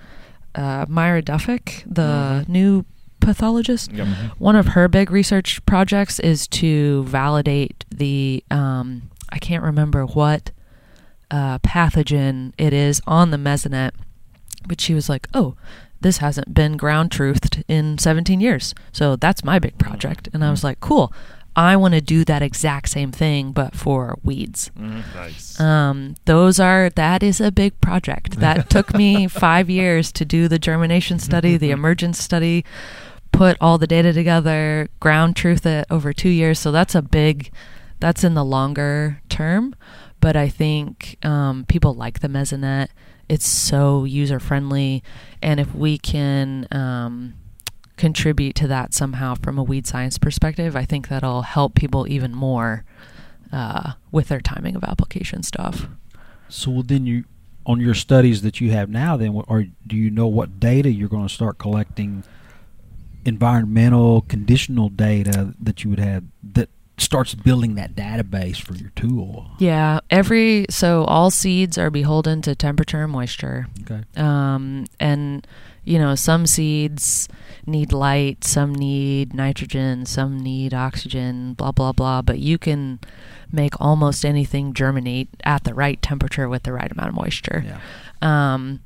uh, 0.54 0.86
Maira 0.86 1.22
Duffeck, 1.22 1.82
the 1.86 2.44
new 2.48 2.84
pathologist, 3.20 3.92
Yep. 3.92 4.06
one 4.38 4.56
of 4.56 4.66
her 4.68 4.88
big 4.88 5.10
research 5.10 5.64
projects 5.66 6.18
is 6.20 6.46
to 6.48 7.04
validate 7.04 7.84
the 7.90 8.44
um, 8.50 9.10
I 9.30 9.38
can't 9.38 9.62
remember 9.64 10.04
what 10.04 10.50
uh, 11.30 11.58
pathogen 11.60 12.52
it 12.58 12.72
is 12.72 13.00
on 13.06 13.30
the 13.30 13.36
mesonet, 13.38 13.92
but 14.66 14.80
she 14.80 14.92
was 14.92 15.08
like, 15.08 15.26
"Oh, 15.32 15.56
this 16.02 16.18
hasn't 16.18 16.52
been 16.54 16.76
ground 16.76 17.10
truthed 17.10 17.62
in 17.68 17.98
17 17.98 18.40
years, 18.40 18.74
so 18.92 19.16
that's 19.16 19.44
my 19.44 19.58
big 19.58 19.78
project." 19.78 20.28
And 20.32 20.44
I 20.44 20.50
was 20.50 20.62
like, 20.62 20.80
"Cool, 20.80 21.12
I 21.54 21.76
want 21.76 21.94
to 21.94 22.00
do 22.00 22.24
that 22.24 22.42
exact 22.42 22.88
same 22.88 23.12
thing, 23.12 23.52
but 23.52 23.74
for 23.74 24.18
weeds." 24.22 24.70
Nice. 24.76 25.60
Um, 25.60 26.14
those 26.24 26.58
are 26.60 26.90
that 26.90 27.22
is 27.22 27.40
a 27.40 27.50
big 27.52 27.80
project. 27.80 28.40
That 28.40 28.70
took 28.74 28.94
me 28.94 29.26
five 29.28 29.68
years 29.68 30.12
to 30.12 30.24
do 30.24 30.48
the 30.48 30.58
germination 30.58 31.18
study, 31.18 31.56
the 31.56 31.70
emergence 31.70 32.18
study, 32.18 32.64
put 33.32 33.56
all 33.60 33.78
the 33.78 33.86
data 33.86 34.12
together, 34.12 34.88
ground 35.00 35.36
truth 35.36 35.66
it 35.66 35.86
over 35.90 36.12
two 36.12 36.28
years. 36.28 36.58
So 36.58 36.70
that's 36.70 36.94
a 36.94 37.02
big. 37.02 37.50
That's 38.00 38.24
in 38.24 38.34
the 38.34 38.44
longer 38.44 39.20
term, 39.28 39.76
but 40.20 40.34
I 40.34 40.48
think 40.48 41.18
um, 41.24 41.64
people 41.68 41.94
like 41.94 42.18
the 42.20 42.28
Mesonet. 42.28 42.88
It's 43.32 43.48
so 43.48 44.04
user 44.04 44.38
friendly, 44.38 45.02
and 45.40 45.58
if 45.58 45.74
we 45.74 45.96
can 45.96 46.68
um, 46.70 47.32
contribute 47.96 48.54
to 48.56 48.66
that 48.66 48.92
somehow 48.92 49.36
from 49.36 49.56
a 49.56 49.62
weed 49.62 49.86
science 49.86 50.18
perspective, 50.18 50.76
I 50.76 50.84
think 50.84 51.08
that'll 51.08 51.40
help 51.40 51.74
people 51.74 52.06
even 52.06 52.34
more 52.34 52.84
uh, 53.50 53.92
with 54.10 54.28
their 54.28 54.42
timing 54.42 54.76
of 54.76 54.84
application 54.84 55.42
stuff. 55.42 55.88
So 56.50 56.82
then 56.82 57.06
you, 57.06 57.24
on 57.64 57.80
your 57.80 57.94
studies 57.94 58.42
that 58.42 58.60
you 58.60 58.70
have 58.72 58.90
now, 58.90 59.16
then, 59.16 59.30
or 59.48 59.64
do 59.86 59.96
you 59.96 60.10
know 60.10 60.26
what 60.26 60.60
data 60.60 60.90
you're 60.90 61.08
going 61.08 61.26
to 61.26 61.32
start 61.32 61.56
collecting? 61.56 62.24
Environmental 63.24 64.20
conditional 64.28 64.90
data 64.90 65.54
that 65.58 65.84
you 65.84 65.88
would 65.88 66.00
have 66.00 66.24
that 66.42 66.68
starts 67.02 67.34
building 67.34 67.74
that 67.74 67.94
database 67.94 68.60
for 68.60 68.74
your 68.74 68.90
tool. 68.90 69.50
Yeah, 69.58 70.00
every 70.10 70.66
so 70.70 71.04
all 71.04 71.30
seeds 71.30 71.78
are 71.78 71.90
beholden 71.90 72.42
to 72.42 72.54
temperature 72.54 73.02
and 73.02 73.12
moisture. 73.12 73.66
Okay. 73.82 74.02
Um, 74.16 74.86
and 74.98 75.46
you 75.84 75.98
know, 75.98 76.14
some 76.14 76.46
seeds 76.46 77.28
need 77.66 77.92
light, 77.92 78.44
some 78.44 78.72
need 78.72 79.34
nitrogen, 79.34 80.06
some 80.06 80.38
need 80.38 80.72
oxygen, 80.72 81.54
blah 81.54 81.72
blah 81.72 81.92
blah, 81.92 82.22
but 82.22 82.38
you 82.38 82.58
can 82.58 83.00
make 83.50 83.78
almost 83.80 84.24
anything 84.24 84.72
germinate 84.72 85.28
at 85.44 85.64
the 85.64 85.74
right 85.74 86.00
temperature 86.00 86.48
with 86.48 86.62
the 86.62 86.72
right 86.72 86.90
amount 86.90 87.08
of 87.08 87.14
moisture. 87.14 87.64
Yeah. 87.66 87.80
Um, 88.22 88.80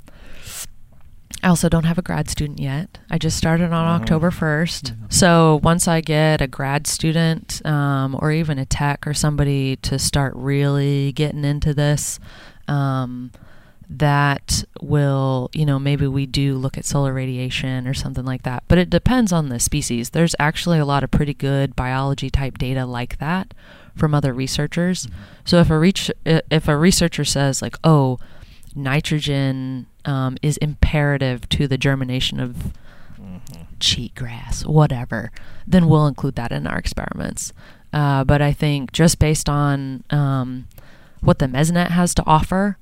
I 1.46 1.48
also 1.48 1.68
don't 1.68 1.84
have 1.84 1.96
a 1.96 2.02
grad 2.02 2.28
student 2.28 2.58
yet. 2.58 2.98
I 3.08 3.18
just 3.18 3.36
started 3.36 3.66
on 3.66 4.00
October 4.00 4.32
1st. 4.32 5.12
So 5.12 5.60
once 5.62 5.86
I 5.86 6.00
get 6.00 6.40
a 6.40 6.48
grad 6.48 6.88
student 6.88 7.64
um, 7.64 8.18
or 8.20 8.32
even 8.32 8.58
a 8.58 8.64
tech 8.64 9.06
or 9.06 9.14
somebody 9.14 9.76
to 9.76 9.96
start 9.96 10.32
really 10.34 11.12
getting 11.12 11.44
into 11.44 11.72
this, 11.72 12.18
um, 12.66 13.30
that 13.88 14.64
will, 14.82 15.48
you 15.54 15.64
know, 15.64 15.78
maybe 15.78 16.08
we 16.08 16.26
do 16.26 16.56
look 16.56 16.76
at 16.76 16.84
solar 16.84 17.12
radiation 17.12 17.86
or 17.86 17.94
something 17.94 18.24
like 18.24 18.42
that. 18.42 18.64
But 18.66 18.78
it 18.78 18.90
depends 18.90 19.32
on 19.32 19.48
the 19.48 19.60
species. 19.60 20.10
There's 20.10 20.34
actually 20.40 20.80
a 20.80 20.84
lot 20.84 21.04
of 21.04 21.12
pretty 21.12 21.34
good 21.34 21.76
biology 21.76 22.28
type 22.28 22.58
data 22.58 22.84
like 22.84 23.18
that 23.18 23.54
from 23.94 24.16
other 24.16 24.32
researchers. 24.32 25.06
So 25.44 25.60
if 25.60 25.70
a 25.70 25.78
reach, 25.78 26.10
if 26.24 26.66
a 26.66 26.76
researcher 26.76 27.24
says 27.24 27.62
like, 27.62 27.76
oh, 27.84 28.18
nitrogen 28.74 29.86
um, 30.06 30.36
is 30.42 30.56
imperative 30.58 31.48
to 31.50 31.68
the 31.68 31.76
germination 31.76 32.40
of 32.40 32.72
cheatgrass, 33.80 34.64
whatever, 34.66 35.30
then 35.66 35.88
we'll 35.88 36.06
include 36.06 36.34
that 36.36 36.52
in 36.52 36.66
our 36.66 36.78
experiments. 36.78 37.52
Uh, 37.92 38.24
but 38.24 38.40
I 38.42 38.52
think 38.52 38.92
just 38.92 39.18
based 39.18 39.48
on 39.48 40.04
um, 40.10 40.66
what 41.20 41.38
the 41.38 41.46
mesonet 41.46 41.88
has 41.90 42.14
to 42.14 42.22
offer, 42.26 42.78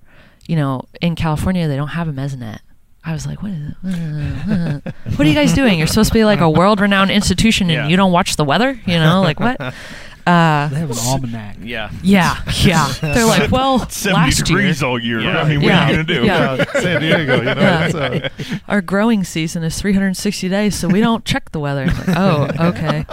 you 0.46 0.56
know, 0.56 0.82
in 1.00 1.14
California 1.16 1.66
they 1.68 1.76
don't 1.76 1.88
have 1.88 2.08
a 2.08 2.12
mesonet. 2.12 2.60
I 3.06 3.12
was 3.12 3.26
like, 3.26 3.42
what 3.42 3.52
is 3.52 3.70
it? 3.84 4.94
what 5.16 5.20
are 5.20 5.24
you 5.28 5.34
guys 5.34 5.52
doing? 5.52 5.78
You're 5.78 5.86
supposed 5.88 6.08
to 6.10 6.14
be 6.14 6.24
like 6.24 6.40
a 6.40 6.48
world-renowned 6.48 7.10
institution, 7.10 7.68
and 7.68 7.72
Yeah. 7.74 7.88
you 7.88 7.98
don't 7.98 8.12
watch 8.12 8.36
the 8.36 8.44
weather. 8.44 8.80
You 8.86 8.94
know, 8.98 9.20
like 9.20 9.38
what? 9.40 9.60
Uh, 10.26 10.68
They 10.68 10.76
have 10.76 10.90
an 10.90 10.96
almanac. 11.00 11.56
Yeah. 11.60 11.90
yeah, 12.02 12.40
yeah. 12.62 12.90
They're 13.02 13.26
like, 13.26 13.50
well, 13.50 13.78
70 13.90 14.14
last 14.14 14.38
year 14.48 14.58
degrees 14.58 14.82
all 14.82 14.98
year. 14.98 15.20
Yeah. 15.20 15.42
I 15.42 15.48
mean, 15.48 15.60
what 15.60 15.66
Yeah. 15.66 15.84
are 15.86 15.90
you 15.90 15.94
going 15.96 16.06
to 16.06 16.14
do? 16.14 16.24
Yeah. 16.24 16.54
Yeah, 16.56 16.80
San 16.80 17.00
Diego, 17.02 17.36
you 17.38 17.42
know. 17.44 17.54
Yeah. 17.60 17.84
it's, 17.86 17.94
uh, 17.94 18.58
our 18.68 18.80
growing 18.80 19.22
season 19.24 19.62
is 19.64 19.78
360 19.78 20.48
days, 20.48 20.74
so 20.74 20.88
we 20.88 21.00
don't 21.00 21.24
check 21.26 21.52
the 21.52 21.60
weather. 21.60 21.86
Like, 21.86 22.08
oh, 22.16 22.48
okay. 22.68 23.04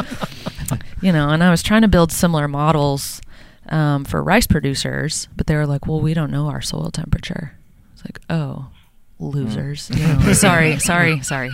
You 1.02 1.12
know, 1.12 1.30
and 1.30 1.43
I 1.43 1.50
was 1.50 1.62
trying 1.62 1.82
to 1.82 1.88
build 1.89 2.12
similar 2.13 2.47
models 2.47 3.21
um, 3.69 4.06
for 4.06 4.24
rice 4.24 4.47
producers, 4.47 5.28
but 5.36 5.47
they 5.47 5.56
were 5.56 5.67
like, 5.67 5.88
well, 5.88 6.00
we 6.00 6.13
don't 6.13 6.32
know 6.32 6.47
our 6.47 6.62
soil 6.62 6.91
temperature. 6.91 7.58
It's 7.93 8.06
like, 8.06 8.19
oh, 8.30 8.67
losers. 9.22 9.90
You 9.94 10.06
know, 10.08 10.34
sorry, 10.34 10.80
sorry, 10.80 11.22
sorry. 11.22 11.52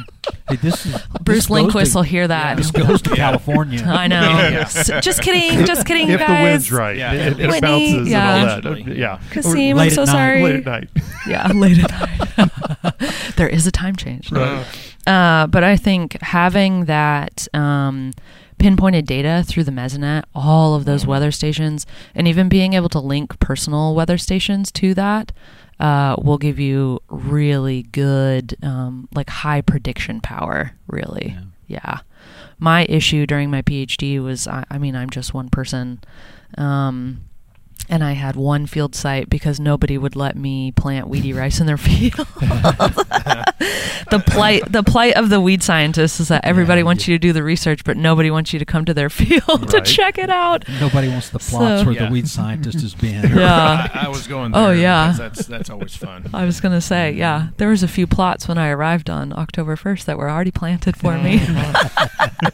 Hey, 0.50 0.56
this 0.56 0.86
is 0.86 0.98
Bruce 1.22 1.48
this 1.48 1.50
Linquist 1.50 1.92
to- 1.92 1.98
will 1.98 2.04
hear 2.04 2.28
that. 2.28 2.58
This 2.58 2.72
goes 2.72 3.02
to 3.04 3.10
California. 3.16 3.84
I 3.86 4.08
know. 4.08 4.22
Yeah. 4.22 4.62
S- 4.62 4.90
Just 5.04 5.22
kidding. 5.22 5.66
Just 5.66 5.86
kidding, 5.86 6.10
if 6.10 6.20
guys. 6.20 6.28
the 6.40 6.44
wind's 6.44 6.72
right, 6.72 6.98
Yeah. 6.98 7.14
it, 7.14 7.40
it 7.40 7.48
Whitney, 7.48 7.60
bounces 7.62 8.10
yeah. 8.10 8.36
and 8.36 8.50
all 8.50 8.56
that. 8.56 8.66
Eventually. 8.66 9.00
Yeah, 9.00 9.20
Kasim, 9.32 9.78
I'm 9.80 9.90
so 9.90 10.04
night. 10.06 10.12
sorry. 10.12 10.44
late 10.44 10.56
at 10.56 10.66
night. 10.66 10.90
Yeah, 11.28 11.48
late 11.54 11.78
at 11.84 11.92
night. 11.92 13.34
there 13.36 13.50
is 13.50 13.68
a 13.68 13.72
time 13.72 13.96
change. 13.98 14.32
Right. 14.32 14.66
Uh, 15.06 15.48
but 15.48 15.64
I 15.64 15.76
think 15.76 16.22
having 16.22 16.86
that 16.86 17.48
um, 17.54 18.14
pinpointed 18.60 19.06
data 19.06 19.44
through 19.46 19.66
the 19.66 19.72
Mesonet, 19.72 20.24
all 20.34 20.74
of 20.76 20.86
those 20.86 21.06
weather 21.06 21.32
stations, 21.32 21.86
and 22.16 22.28
even 22.30 22.48
being 22.50 22.74
able 22.74 22.88
to 22.90 23.00
link 23.00 23.38
personal 23.40 23.94
weather 23.94 24.18
stations 24.18 24.72
to 24.74 24.94
that, 24.94 25.32
uh, 25.80 26.16
will 26.18 26.38
give 26.38 26.60
you 26.60 27.02
really 27.10 27.84
good, 27.84 28.56
um, 28.64 29.08
like 29.14 29.30
high 29.30 29.62
prediction 29.62 30.22
power. 30.22 30.74
Really, 30.88 31.38
yeah. 31.68 32.00
My 32.60 32.86
issue 32.90 33.28
during 33.28 33.52
my 33.52 33.62
PhD 33.62 34.22
was, 34.24 34.48
I, 34.48 34.64
I 34.70 34.78
mean, 34.80 34.96
I'm 34.96 35.10
just 35.10 35.34
one 35.34 35.50
person. 35.50 36.00
Um, 36.58 37.22
and 37.90 38.04
I 38.04 38.14
had 38.14 38.36
one 38.36 38.66
field 38.66 38.96
site 38.96 39.30
because 39.30 39.60
nobody 39.60 39.98
would 39.98 40.16
let 40.16 40.36
me 40.36 40.72
plant 40.72 41.08
weedy 41.08 41.34
rice 41.34 41.60
in 41.60 41.68
their 41.68 41.78
field. 41.88 42.14
the 44.10 44.24
plight 44.26 44.72
the 44.72 44.84
plight 44.84 45.16
of 45.16 45.30
the 45.30 45.40
weed 45.42 45.62
scientists 45.64 46.20
is 46.20 46.28
that 46.30 46.44
everybody 46.46 46.82
Yeah, 46.82 46.86
wants 46.86 47.08
yeah. 47.08 47.14
you 47.14 47.18
to 47.18 47.22
do 47.22 47.34
the 47.34 47.44
research, 47.44 47.84
but 47.84 47.98
nobody 47.98 48.30
wants 48.32 48.54
you 48.54 48.60
to 48.60 48.66
come 48.66 48.86
to 48.86 48.94
their 48.94 49.10
field 49.22 49.70
to 49.70 49.82
check 49.82 50.18
it 50.18 50.30
out. 50.30 50.68
Nobody 50.80 51.08
wants 51.10 51.30
the 51.30 51.40
plots 51.40 51.82
So- 51.82 51.86
where 51.86 51.96
Yeah. 51.96 52.06
the 52.06 52.12
weed 52.12 52.28
scientist 52.28 52.82
has 52.82 52.94
been. 52.94 53.36
Yeah. 53.38 53.90
I, 53.94 54.06
I 54.06 54.08
was 54.10 54.28
going 54.28 54.52
there. 54.52 54.62
Oh, 54.68 54.72
yeah. 54.72 55.14
That's, 55.18 55.46
that's 55.46 55.70
always 55.70 55.96
fun. 55.96 56.30
I 56.34 56.46
was 56.46 56.60
gonna 56.62 56.82
say, 56.82 57.12
yeah, 57.12 57.50
there 57.58 57.70
was 57.70 57.84
a 57.84 57.88
few 57.88 58.08
plots 58.08 58.48
when 58.48 58.58
I 58.58 58.70
arrived 58.70 59.10
on 59.10 59.34
October 59.38 59.76
first 59.76 60.06
that 60.06 60.18
were 60.18 60.30
already 60.30 60.52
planted 60.52 60.96
for 60.98 61.18
me. 61.18 61.40
I 61.42 62.50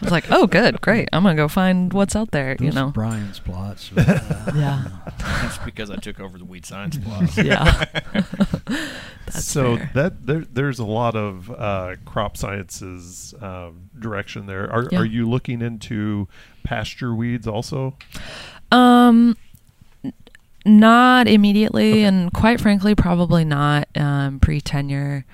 was 0.00 0.10
like, 0.10 0.30
oh, 0.30 0.46
good, 0.46 0.80
great. 0.80 1.08
I'm 1.12 1.22
gonna 1.22 1.34
go 1.36 1.48
find 1.48 1.92
what's 1.92 2.16
out 2.16 2.30
there. 2.30 2.56
You 2.60 2.72
know, 2.72 2.88
Brian's 2.88 3.38
plots. 3.38 3.90
Uh, 3.96 4.52
yeah, 4.54 4.69
That's 5.18 5.58
because 5.64 5.90
I 5.90 5.96
took 5.96 6.20
over 6.20 6.38
the 6.38 6.44
weed 6.44 6.64
science 6.66 6.96
class. 6.98 7.36
yeah. 7.44 7.84
That's 9.26 9.44
so 9.44 9.76
fair. 9.76 9.90
that 9.94 10.26
there, 10.26 10.40
there's 10.40 10.78
a 10.78 10.84
lot 10.84 11.14
of 11.16 11.50
uh, 11.50 11.96
crop 12.04 12.36
sciences 12.36 13.34
um, 13.40 13.90
direction 13.98 14.46
there. 14.46 14.70
Are, 14.72 14.88
Yeah. 14.90 15.00
are 15.00 15.04
you 15.04 15.28
looking 15.28 15.62
into 15.62 16.28
pasture 16.64 17.14
weeds 17.14 17.46
also? 17.46 17.96
Um, 18.72 19.36
n- 20.04 20.12
not 20.64 21.28
immediately, 21.28 22.02
and 22.04 22.32
quite 22.32 22.60
frankly, 22.60 22.94
probably 22.94 23.44
not 23.44 23.88
um, 23.96 24.40
pre 24.40 24.60
tenure. 24.60 25.24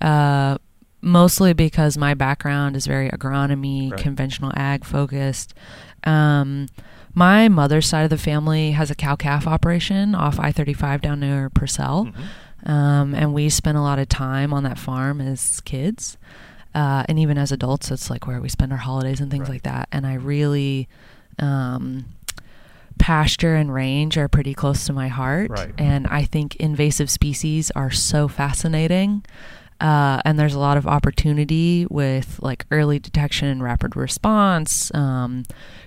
Uh, 0.00 0.58
mostly 1.00 1.52
because 1.52 1.98
my 1.98 2.14
background 2.14 2.76
is 2.76 2.86
very 2.86 3.10
agronomy, 3.10 3.90
Right. 3.90 4.00
conventional 4.00 4.52
ag 4.54 4.84
focused. 4.84 5.52
Um, 6.04 6.68
my 7.14 7.48
mother's 7.48 7.86
side 7.86 8.02
of 8.04 8.10
the 8.10 8.18
family 8.18 8.72
has 8.72 8.90
a 8.90 8.94
cow 8.94 9.16
calf 9.16 9.46
operation 9.46 10.14
off 10.14 10.38
I 10.40 10.52
35 10.52 11.00
down 11.02 11.20
near 11.20 11.50
Purcell. 11.50 12.08
Um, 12.64 13.14
and 13.14 13.34
we 13.34 13.48
spent 13.48 13.76
a 13.76 13.82
lot 13.82 13.98
of 13.98 14.08
time 14.08 14.54
on 14.54 14.62
that 14.64 14.78
farm 14.78 15.20
as 15.20 15.60
kids. 15.62 16.16
Uh, 16.74 17.04
and 17.08 17.18
even 17.18 17.36
as 17.36 17.52
adults, 17.52 17.90
it's 17.90 18.08
like 18.08 18.26
where 18.26 18.40
we 18.40 18.48
spend 18.48 18.72
our 18.72 18.78
holidays 18.78 19.20
and 19.20 19.30
things 19.30 19.42
Right. 19.48 19.54
like 19.56 19.62
that. 19.64 19.88
And 19.92 20.06
I 20.06 20.14
really, 20.14 20.88
um, 21.38 22.06
pasture 22.98 23.56
and 23.56 23.72
range 23.74 24.16
are 24.16 24.28
pretty 24.28 24.54
close 24.54 24.86
to 24.86 24.92
my 24.92 25.08
heart. 25.08 25.50
Right. 25.50 25.72
And 25.76 26.06
I 26.06 26.24
think 26.24 26.56
invasive 26.56 27.10
species 27.10 27.70
are 27.72 27.90
so 27.90 28.28
fascinating. 28.28 29.24
Uh, 29.80 30.20
and 30.24 30.38
there's 30.38 30.54
a 30.54 30.58
lot 30.60 30.76
of 30.76 30.86
opportunity 30.86 31.86
with 31.90 32.38
like 32.40 32.64
early 32.70 32.98
detection 33.00 33.48
and 33.48 33.62
rapid 33.62 33.96
response, 33.96 34.94
um, 34.94 35.42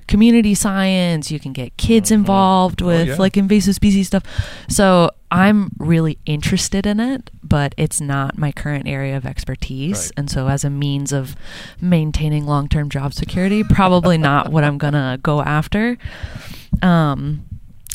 community 0.07 0.53
science. 0.53 1.31
You 1.31 1.39
can 1.39 1.53
get 1.53 1.77
kids 1.77 2.11
involved 2.11 2.81
Oh, 2.81 2.87
with 2.87 3.07
yeah. 3.07 3.15
like 3.17 3.37
invasive 3.37 3.73
species 3.75 4.07
stuff. 4.07 4.23
So 4.67 5.11
I'm 5.31 5.71
really 5.79 6.17
interested 6.25 6.85
in 6.85 6.99
it, 6.99 7.29
but 7.41 7.73
it's 7.77 8.01
not 8.01 8.37
my 8.37 8.51
current 8.51 8.85
area 8.87 9.15
of 9.15 9.25
expertise. 9.25 10.05
Right. 10.07 10.11
And 10.17 10.29
so, 10.29 10.47
as 10.49 10.63
a 10.65 10.69
means 10.69 11.13
of 11.13 11.35
maintaining 11.79 12.45
long 12.45 12.67
term 12.67 12.89
job 12.89 13.13
security, 13.13 13.63
probably 13.63 14.17
not 14.17 14.51
what 14.51 14.63
I'm 14.65 14.77
gonna 14.77 15.19
go 15.23 15.41
after. 15.41 15.97
Um, 16.81 17.45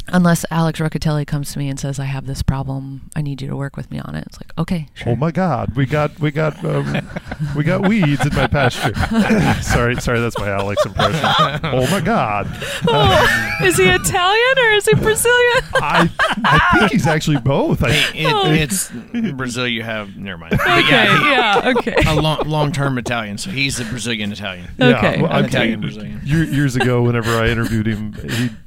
unless 0.09 0.45
Alex 0.51 0.81
Rocateli 0.81 1.27
comes 1.27 1.53
to 1.53 1.59
me 1.59 1.69
and 1.69 1.79
says, 1.79 1.99
"I 1.99 2.05
have 2.05 2.27
this 2.27 2.43
problem. 2.43 3.11
I 3.17 3.23
need 3.23 3.41
you 3.43 3.49
to 3.49 3.57
work 3.57 3.77
with 3.77 3.91
me 3.91 3.99
on 4.01 4.15
it." 4.15 4.25
It's 4.27 4.39
like, 4.41 4.53
okay, 4.59 4.89
sure. 4.95 5.13
Oh 5.13 5.17
my 5.17 5.31
God, 5.31 5.75
we 5.77 5.87
got 5.87 6.19
we 6.21 6.31
got 6.31 6.63
um, 6.65 7.09
we 7.57 7.65
got 7.65 7.87
weeds 7.89 8.25
in 8.27 8.35
my 8.35 8.47
pasture. 8.47 8.95
sorry, 9.63 9.97
sorry, 10.01 10.21
that's 10.21 10.39
my 10.39 10.49
Alex 10.49 10.85
impression. 10.85 11.21
Oh 11.65 11.87
my 11.91 12.01
God, 12.01 12.47
Oh, 12.89 13.59
is 13.63 13.77
he 13.77 13.85
Italian 13.89 14.59
or 14.59 14.71
is 14.73 14.87
he 14.87 14.95
Brazilian? 14.95 15.63
I 15.75 16.11
I 16.45 16.79
think 16.79 16.93
he's 16.93 17.07
actually 17.07 17.39
both. 17.39 17.83
I, 17.83 17.91
It, 18.15 18.31
Oh. 18.33 18.51
It's 18.53 18.91
Brazil. 19.35 19.67
You 19.67 19.83
have 19.83 20.17
never 20.17 20.39
mind. 20.39 20.55
Okay, 20.55 20.89
yeah, 20.89 21.61
yeah, 21.63 21.73
okay. 21.77 21.95
a 22.07 22.15
long 22.15 22.49
long 22.49 22.73
term 22.73 22.99
Italian. 22.99 23.39
So 23.39 23.51
he's 23.51 23.79
a 23.81 23.85
Brazilian 23.85 24.33
Italian. 24.33 24.69
Okay, 24.81 25.21
well, 25.21 25.33
I'm 25.33 25.45
Italian 25.47 25.81
Brazilian. 25.81 26.21
years 26.25 26.77
ago, 26.77 27.03
whenever 27.03 27.31
I 27.37 27.49
interviewed 27.49 27.87
him, 27.87 28.13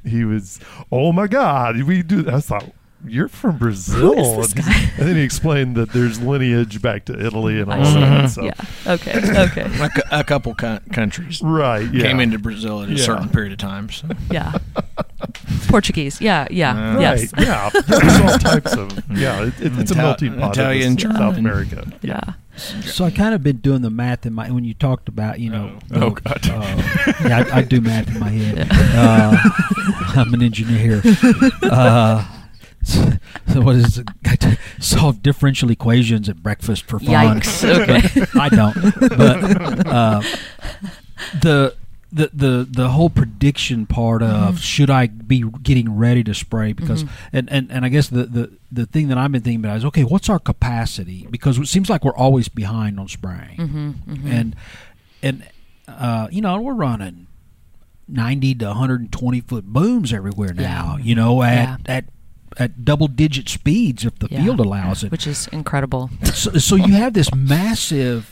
he 0.04 0.08
he 0.08 0.24
was, 0.24 0.60
oh 0.92 1.12
my 1.12 1.23
God, 1.26 1.82
we 1.82 2.02
do. 2.02 2.28
I 2.30 2.40
thought 2.40 2.64
you're 3.06 3.28
from 3.28 3.58
Brazil, 3.58 4.14
Who 4.14 4.40
is 4.40 4.52
this 4.54 4.66
and, 4.66 4.74
guy? 4.74 4.80
and 4.98 5.08
then 5.08 5.16
he 5.16 5.22
explained 5.22 5.76
that 5.76 5.92
there's 5.92 6.20
lineage 6.20 6.80
back 6.80 7.04
to 7.06 7.26
Italy 7.26 7.60
and 7.60 7.70
all 7.70 7.80
I 7.80 7.84
see. 7.84 8.00
that. 8.00 8.26
So. 8.30 8.44
Yeah. 8.44 8.92
Okay. 8.94 9.40
Okay. 9.42 9.90
A, 10.10 10.20
a 10.20 10.24
couple 10.24 10.54
co- 10.54 10.78
countries 10.92 11.42
Right. 11.42 11.92
Yeah. 11.92 12.02
came 12.06 12.20
into 12.20 12.38
Brazil 12.38 12.82
at 12.82 12.88
a 12.88 12.92
Yeah. 12.94 13.04
certain 13.04 13.28
period 13.28 13.52
of 13.52 13.58
time. 13.58 13.90
So. 13.90 14.08
Yeah. 14.30 14.52
Portuguese. 15.68 16.20
Yeah. 16.20 16.46
Yeah. 16.50 16.96
Uh, 16.96 17.00
yes. 17.00 17.32
Right. 17.34 17.46
Yeah. 17.46 17.70
There's 17.86 18.20
all 18.20 18.38
types 18.38 18.72
of. 18.74 18.90
Yeah. 19.16 19.42
It, 19.44 19.60
it, 19.60 19.78
it's 19.78 19.90
a 19.90 19.94
Ital- 19.94 19.96
melting 19.96 20.38
pot. 20.38 20.52
Italian, 20.56 20.92
of 20.92 20.96
this 20.98 21.02
South 21.04 21.18
German. 21.34 21.38
America. 21.38 21.92
Yeah. 22.02 22.20
So 22.56 23.04
I 23.04 23.10
kind 23.10 23.34
of 23.34 23.42
been 23.42 23.56
doing 23.58 23.82
the 23.82 23.90
math 23.90 24.26
in 24.26 24.32
my 24.32 24.50
when 24.50 24.64
you 24.64 24.74
talked 24.74 25.08
about 25.08 25.40
you 25.40 25.50
know. 25.50 25.78
Oh. 25.92 26.02
Oh, 26.06 26.10
God. 26.10 26.48
uh, 26.48 27.12
yeah, 27.24 27.44
I, 27.52 27.58
I 27.58 27.62
do 27.62 27.80
math 27.80 28.08
in 28.08 28.20
my 28.20 28.28
head. 28.28 28.68
Uh, 28.70 29.36
I'm 30.16 30.32
an 30.34 30.42
engineer. 30.42 31.02
Uh, 31.62 32.24
so, 32.82 33.60
what 33.62 33.76
is 33.76 33.98
it? 33.98 34.08
I 34.26 34.58
solve 34.78 35.22
differential 35.22 35.70
equations 35.70 36.28
at 36.28 36.42
breakfast 36.42 36.84
for 36.86 36.98
fun. 36.98 37.40
Yikes. 37.40 37.64
Okay. 37.64 38.26
I 38.40 38.48
don't. 38.50 38.74
But 39.16 39.86
uh, 39.86 40.22
the 41.40 41.74
the 42.14 42.30
the 42.32 42.68
the 42.70 42.88
whole 42.90 43.10
prediction 43.10 43.86
part 43.86 44.22
of 44.22 44.60
should 44.60 44.88
I 44.88 45.08
be 45.08 45.42
getting 45.62 45.96
ready 45.96 46.22
to 46.24 46.32
spray 46.34 46.72
because 46.72 47.04
and, 47.32 47.50
and 47.50 47.70
and 47.72 47.84
I 47.84 47.88
guess 47.88 48.08
the, 48.08 48.24
the 48.24 48.52
the 48.70 48.86
thing 48.86 49.08
that 49.08 49.18
I've 49.18 49.32
been 49.32 49.42
thinking 49.42 49.64
about 49.64 49.76
is 49.78 49.84
okay 49.86 50.04
what's 50.04 50.28
our 50.28 50.38
capacity? 50.38 51.26
Because 51.30 51.58
it 51.58 51.66
seems 51.66 51.90
like 51.90 52.04
we're 52.04 52.14
always 52.16 52.48
behind 52.48 53.00
on 53.00 53.08
spraying. 53.08 53.58
Mm-hmm, 53.58 54.26
and 54.28 54.56
and 55.22 55.48
uh, 55.88 56.28
you 56.30 56.40
know 56.40 56.60
we're 56.60 56.72
running 56.74 57.26
90 58.06 58.54
to 58.56 58.66
120 58.66 59.40
foot 59.40 59.64
booms 59.64 60.12
everywhere 60.12 60.52
now 60.54 60.98
you 61.00 61.14
know 61.14 61.42
at 61.42 61.52
Yeah. 61.54 61.76
at 61.96 62.04
at 62.58 62.84
double 62.84 63.08
digit 63.08 63.48
speeds 63.48 64.04
if 64.04 64.16
the 64.20 64.28
Yeah. 64.30 64.44
field 64.44 64.60
allows 64.60 65.02
it. 65.02 65.10
Which 65.10 65.26
is 65.26 65.48
incredible. 65.48 66.10
so, 66.32 66.52
so 66.52 66.76
you 66.76 66.92
have 66.92 67.12
this 67.14 67.34
massive 67.34 68.30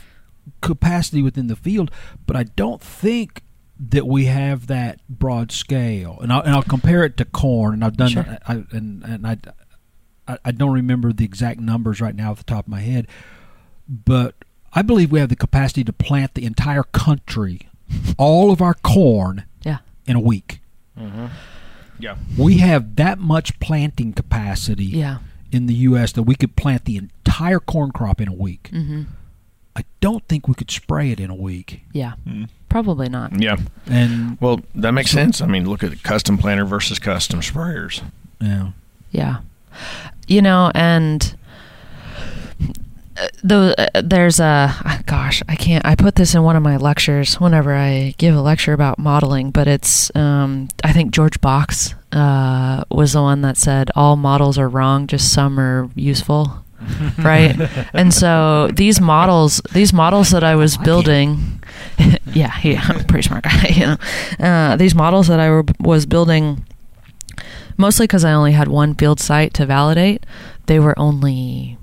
capacity 0.61 1.21
within 1.21 1.47
the 1.47 1.57
field, 1.57 1.91
but 2.25 2.37
I 2.37 2.43
don't 2.43 2.81
think 2.81 3.41
that 3.89 4.07
we 4.07 4.25
have 4.25 4.67
that 4.67 4.99
broad 5.09 5.51
scale. 5.51 6.17
And 6.21 6.31
I'll, 6.31 6.41
and 6.41 6.51
I'll 6.55 6.63
compare 6.63 7.03
it 7.03 7.17
to 7.17 7.25
corn, 7.25 7.73
and 7.75 7.83
I've 7.83 7.97
done 7.97 8.09
Sure. 8.09 8.37
I, 8.47 8.63
and 8.71 9.03
and 9.03 9.27
I, 9.27 9.37
I 10.27 10.37
I 10.45 10.51
don't 10.51 10.71
remember 10.73 11.11
the 11.13 11.25
exact 11.25 11.59
numbers 11.59 11.99
right 12.01 12.15
now 12.15 12.31
off 12.31 12.37
the 12.37 12.43
top 12.45 12.65
of 12.65 12.69
my 12.71 12.79
head, 12.81 13.07
but 13.87 14.35
I 14.73 14.81
believe 14.81 15.11
we 15.11 15.19
have 15.19 15.29
the 15.29 15.35
capacity 15.35 15.83
to 15.83 15.93
plant 15.93 16.33
the 16.33 16.45
entire 16.45 16.83
country, 16.83 17.67
all 18.17 18.51
of 18.51 18.61
our 18.61 18.73
corn, 18.73 19.43
Yeah. 19.63 19.79
in 20.07 20.15
a 20.15 20.19
week. 20.19 20.59
Yeah. 21.99 22.15
We 22.37 22.57
have 22.57 22.95
that 22.95 23.19
much 23.19 23.59
planting 23.59 24.13
capacity 24.13 24.85
Yeah. 24.85 25.19
in 25.51 25.67
the 25.67 25.75
U.S. 25.75 26.11
that 26.13 26.23
we 26.23 26.35
could 26.35 26.55
plant 26.55 26.85
the 26.85 26.97
entire 26.97 27.59
corn 27.59 27.91
crop 27.91 28.19
in 28.19 28.27
a 28.27 28.33
week. 28.33 28.69
Mm-hmm. 28.73 29.03
I 29.75 29.83
don't 30.01 30.27
think 30.27 30.47
we 30.47 30.53
could 30.53 30.69
spray 30.71 31.11
it 31.11 31.19
in 31.19 31.29
a 31.29 31.35
week. 31.35 31.81
Yeah. 31.93 32.13
Mm. 32.27 32.49
Probably 32.73 33.07
not. 33.07 33.39
Yeah. 33.39 33.57
And 33.85 34.35
Well, 34.41 34.59
that 34.73 34.93
makes 34.93 35.11
So- 35.11 35.17
sense. 35.17 35.41
I 35.41 35.45
mean, 35.45 35.69
look 35.69 35.83
at 35.83 35.91
the 35.91 35.95
custom 35.95 36.39
planter 36.39 36.65
versus 36.65 36.97
custom 36.97 37.39
sprayers. 37.41 38.01
yeah, 38.41 38.69
Yeah. 39.11 39.37
You 40.27 40.41
know, 40.41 40.71
and 40.73 41.35
uh, 43.15 43.27
though 43.43 43.73
uh, 43.77 44.01
there's 44.03 44.39
a 44.39 44.73
ah, 44.85 44.99
gosh, 45.05 45.43
I 45.47 45.55
can't. 45.55 45.85
I 45.85 45.93
put 45.95 46.15
this 46.15 46.33
in 46.33 46.41
one 46.41 46.55
of 46.55 46.63
my 46.63 46.77
lectures 46.77 47.39
whenever 47.39 47.75
I 47.75 48.15
give 48.17 48.33
a 48.35 48.41
lecture 48.41 48.73
about 48.73 48.97
modeling, 48.97 49.51
but 49.51 49.67
it's 49.67 50.09
um, 50.15 50.69
I 50.83 50.93
think 50.93 51.11
George 51.11 51.39
Box 51.41 51.93
uh, 52.11 52.83
was 52.89 53.13
the 53.13 53.21
one 53.21 53.41
that 53.41 53.57
said 53.57 53.91
all 53.95 54.15
models 54.15 54.57
are 54.57 54.67
wrong, 54.69 55.05
just 55.05 55.31
some 55.31 55.59
are 55.59 55.89
useful. 55.95 56.59
right 57.19 57.55
and 57.93 58.13
so 58.13 58.67
these 58.73 58.99
models 58.99 59.61
these 59.71 59.93
models 59.93 60.31
that 60.31 60.43
i 60.43 60.53
was 60.53 60.75
building 60.75 61.62
yeah 62.33 62.53
yeah 62.63 62.81
i'm 62.87 62.99
a 62.99 63.03
pretty 63.03 63.27
smart 63.27 63.43
guy 63.43 63.67
you 63.69 63.85
know 63.85 63.97
uh, 64.39 64.75
these 64.75 64.95
models 64.95 65.27
that 65.27 65.39
i 65.39 65.49
were, 65.49 65.63
was 65.79 66.05
building 66.05 66.65
mostly 67.77 68.05
because 68.05 68.23
I 68.23 68.33
only 68.33 68.51
had 68.51 68.67
one 68.67 68.93
field 68.95 69.19
site 69.19 69.53
to 69.55 69.65
validate, 69.65 70.25
they 70.67 70.79
were 70.79 70.97
only 70.97 71.77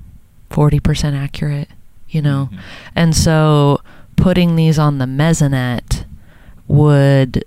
40% 0.51 1.14
accurate, 1.14 1.68
you 2.09 2.22
know? 2.22 2.48
Mhm. 2.53 2.59
And 2.96 3.16
so 3.16 3.80
putting 4.16 4.57
these 4.57 4.78
on 4.78 4.98
the 4.98 5.07
mesonet 5.07 6.05
would 6.68 7.44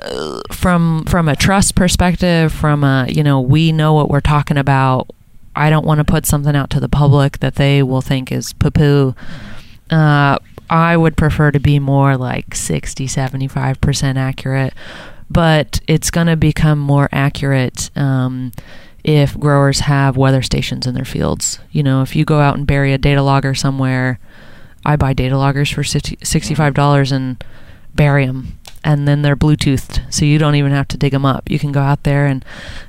uh, 0.00 0.40
from 0.50 1.04
from 1.06 1.28
a 1.28 1.36
trust 1.36 1.74
perspective 1.74 2.52
from 2.52 2.82
a 2.82 3.06
you 3.08 3.22
know 3.22 3.40
we 3.40 3.70
know 3.72 3.92
what 3.92 4.08
we're 4.08 4.20
talking 4.20 4.56
about 4.56 5.08
i 5.54 5.68
don't 5.70 5.84
want 5.84 5.98
to 5.98 6.04
put 6.04 6.24
something 6.26 6.56
out 6.56 6.70
to 6.70 6.80
the 6.80 6.88
public 6.88 7.38
that 7.40 7.56
they 7.56 7.82
will 7.82 8.00
think 8.00 8.32
is 8.32 8.52
poo-poo 8.54 9.14
uh, 9.90 10.38
i 10.70 10.96
would 10.96 11.16
prefer 11.16 11.50
to 11.50 11.60
be 11.60 11.78
more 11.78 12.16
like 12.16 12.54
60 12.54 13.06
75% 13.06 14.16
accurate 14.16 14.74
but 15.30 15.80
it's 15.86 16.10
going 16.10 16.26
to 16.26 16.36
become 16.36 16.78
more 16.78 17.08
accurate 17.10 17.90
um, 17.96 18.52
if 19.02 19.38
growers 19.38 19.80
have 19.80 20.16
weather 20.16 20.42
stations 20.42 20.86
in 20.86 20.94
their 20.94 21.04
fields. 21.04 21.58
You 21.70 21.82
know, 21.82 22.02
if 22.02 22.16
you 22.16 22.24
go 22.24 22.40
out 22.40 22.56
and 22.56 22.66
bury 22.66 22.92
a 22.92 22.98
data 22.98 23.22
logger 23.22 23.54
somewhere, 23.54 24.18
I 24.84 24.96
buy 24.96 25.12
data 25.12 25.36
loggers 25.36 25.70
for 25.70 25.84
60 25.84 26.16
$65 26.16 27.12
and 27.12 27.42
bury 27.94 28.26
them. 28.26 28.58
And 28.82 29.08
then 29.08 29.22
they're 29.22 29.36
Bluetoothed, 29.36 30.02
so 30.12 30.26
you 30.26 30.38
don't 30.38 30.56
even 30.56 30.72
have 30.72 30.88
to 30.88 30.98
dig 30.98 31.12
them 31.12 31.24
up. 31.24 31.50
You 31.50 31.58
can 31.58 31.72
go 31.72 31.80
out 31.80 32.02
there 32.02 32.26
and, 32.26 32.44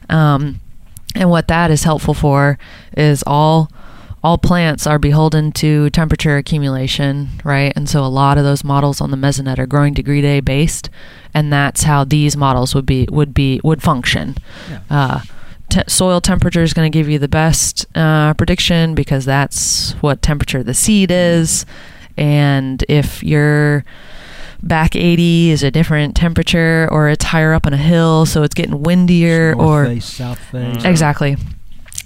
um, 0.10 0.60
and 1.16 1.30
what 1.30 1.48
that 1.48 1.72
is 1.72 1.84
helpful 1.84 2.14
for 2.14 2.58
is 2.98 3.24
all 3.26 3.72
all 4.26 4.40
plants 4.40 4.88
are 4.88 4.98
beholden 4.98 5.52
to 5.52 5.88
temperature 5.92 6.36
accumulation, 6.36 7.30
right? 7.44 7.72
And 7.76 7.88
so 7.88 8.04
a 8.04 8.10
lot 8.10 8.40
of 8.40 8.44
those 8.44 8.64
models 8.64 9.00
on 9.00 9.12
the 9.12 9.18
mesonet 9.18 9.60
are 9.60 9.68
growing 9.68 9.94
degree 9.94 10.20
day 10.20 10.40
based, 10.40 10.90
and 11.36 11.54
that's 11.54 11.84
how 11.84 12.06
these 12.06 12.36
models 12.36 12.74
would 12.74 12.88
be 12.88 13.08
would 13.12 13.36
be 13.36 13.62
would 13.64 13.84
function. 13.84 14.36
Yeah. 14.68 14.80
Uh, 14.90 15.20
te- 15.70 15.84
soil 15.88 16.22
temperature 16.22 16.64
is 16.64 16.74
going 16.74 16.92
to 16.92 16.98
give 16.98 17.08
you 17.08 17.20
the 17.20 17.28
best 17.28 17.86
uh, 17.94 18.34
prediction 18.34 18.96
because 18.96 19.26
that's 19.26 19.92
what 20.02 20.24
temperature 20.24 20.64
the 20.64 20.74
seed 20.74 21.12
is, 21.12 21.64
and 22.18 22.84
if 22.90 23.22
your 23.22 23.86
back 24.64 24.96
80 24.96 25.52
is 25.52 25.62
a 25.62 25.70
different 25.70 26.16
temperature 26.16 26.90
or 26.92 27.10
it's 27.10 27.26
higher 27.26 27.54
up 27.54 27.68
on 27.68 27.74
a 27.74 27.78
hill 27.78 28.26
so 28.26 28.42
it's 28.42 28.56
getting 28.56 28.82
windier 28.82 29.54
north 29.54 29.68
or 29.68 29.86
face, 29.86 30.06
south 30.06 30.40
face. 30.40 30.84
Exactly. 30.84 31.38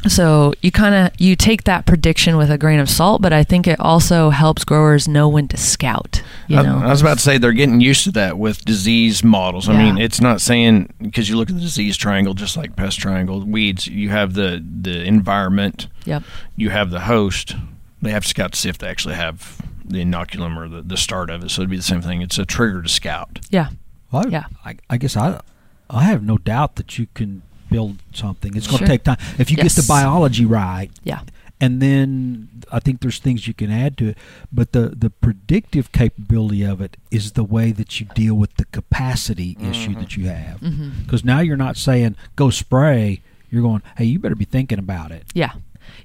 So 0.08 0.54
you 0.62 0.72
kind 0.72 0.95
of 0.95 1.12
you 1.20 1.36
take 1.36 1.66
that 1.66 1.86
prediction 1.86 2.38
with 2.38 2.50
a 2.50 2.58
grain 2.58 2.80
of 2.80 2.89
salt, 2.89 3.22
but 3.22 3.34
I 3.34 3.43
think 3.43 3.68
it 3.68 3.80
also 3.80 4.30
helps 4.30 4.64
growers 4.64 5.08
know 5.08 5.28
when 5.28 5.47
to 5.50 5.58
scout. 5.58 6.24
You 6.47 6.58
I, 6.58 6.62
know, 6.64 6.78
I 6.80 6.88
was 6.89 7.02
about 7.02 7.18
to 7.18 7.24
say 7.24 7.38
they're 7.38 7.52
getting 7.52 7.82
used 7.82 8.06
to 8.06 8.12
that 8.14 8.38
with 8.38 8.64
disease 8.64 9.24
models. 9.24 9.68
I 9.68 9.74
Yeah. 9.74 9.84
mean, 9.93 9.97
it's 9.97 10.22
not 10.22 10.39
saying 10.39 10.93
because 11.02 11.28
you 11.28 11.36
look 11.36 11.50
at 11.50 11.56
the 11.56 11.62
disease 11.62 11.97
triangle, 11.97 12.34
just 12.34 12.56
like 12.56 12.76
pest 12.78 12.97
triangle, 13.00 13.41
weeds. 13.45 13.88
You 13.88 14.10
have 14.10 14.34
the 14.36 14.64
the 14.82 15.04
environment, 15.04 15.88
yep, 16.06 16.24
you 16.56 16.70
have 16.70 16.91
the 16.91 17.02
host. 17.02 17.56
They 18.02 18.12
have 18.12 18.24
to 18.24 18.30
scout 18.30 18.54
to 18.54 18.60
see 18.60 18.70
if 18.70 18.78
they 18.78 18.88
actually 18.88 19.16
have 19.16 19.58
the 19.84 20.02
inoculum 20.02 20.56
or 20.56 20.70
the, 20.70 20.82
the 20.82 20.95
start 20.97 21.30
of 21.30 21.43
it. 21.43 21.50
So 21.52 21.62
it'd 21.62 21.70
be 21.70 21.76
the 21.78 21.84
same 21.84 22.02
thing. 22.02 22.22
It's 22.22 22.38
a 22.39 22.45
trigger 22.45 22.82
to 22.82 22.88
scout. 22.88 23.39
yeah, 23.50 23.70
Well, 24.12 24.24
I, 24.28 24.30
Yeah. 24.30 24.43
I, 24.64 24.78
I 24.89 24.97
guess 24.97 25.18
I, 25.18 25.41
I 25.89 26.04
have 26.04 26.24
no 26.24 26.38
doubt 26.38 26.76
that 26.78 26.97
you 26.97 27.08
can 27.16 27.41
build 27.70 27.97
something. 28.13 28.55
It's 28.55 28.67
going 28.67 28.80
to 28.80 28.86
Sure. 28.86 28.88
take 28.88 29.03
time 29.03 29.17
if 29.38 29.49
you 29.51 29.57
get 29.57 29.72
the 29.74 29.86
biology 29.88 30.45
right, 30.45 30.89
yeah, 31.03 31.22
and 31.61 31.82
then 31.82 32.49
I 32.72 32.80
think 32.80 33.01
there's 33.01 33.20
things 33.20 33.47
you 33.47 33.53
can 33.53 33.70
add 33.72 33.97
to 33.99 34.09
it. 34.09 34.17
But 34.51 34.72
the 34.72 34.89
the 34.89 35.09
predictive 35.09 35.91
capability 35.91 36.63
of 36.63 36.82
it 36.82 36.97
is 37.11 37.34
the 37.34 37.43
way 37.43 37.72
that 37.74 37.99
you 37.99 38.07
deal 38.13 38.36
with 38.36 38.55
the 38.55 38.65
capacity 38.65 39.57
issue 39.61 39.95
that 39.95 40.15
you 40.17 40.28
have. 40.28 40.59
hmm 40.61 40.89
Because 41.03 41.24
now 41.26 41.39
you're 41.39 41.57
not 41.57 41.78
saying 41.78 42.15
go 42.36 42.49
spray. 42.49 43.22
You're 43.51 43.63
going, 43.63 43.82
hey, 43.97 44.05
you 44.05 44.20
better 44.20 44.36
be 44.36 44.45
thinking 44.45 44.78
about 44.78 45.11
it. 45.11 45.24
yeah, 45.34 45.53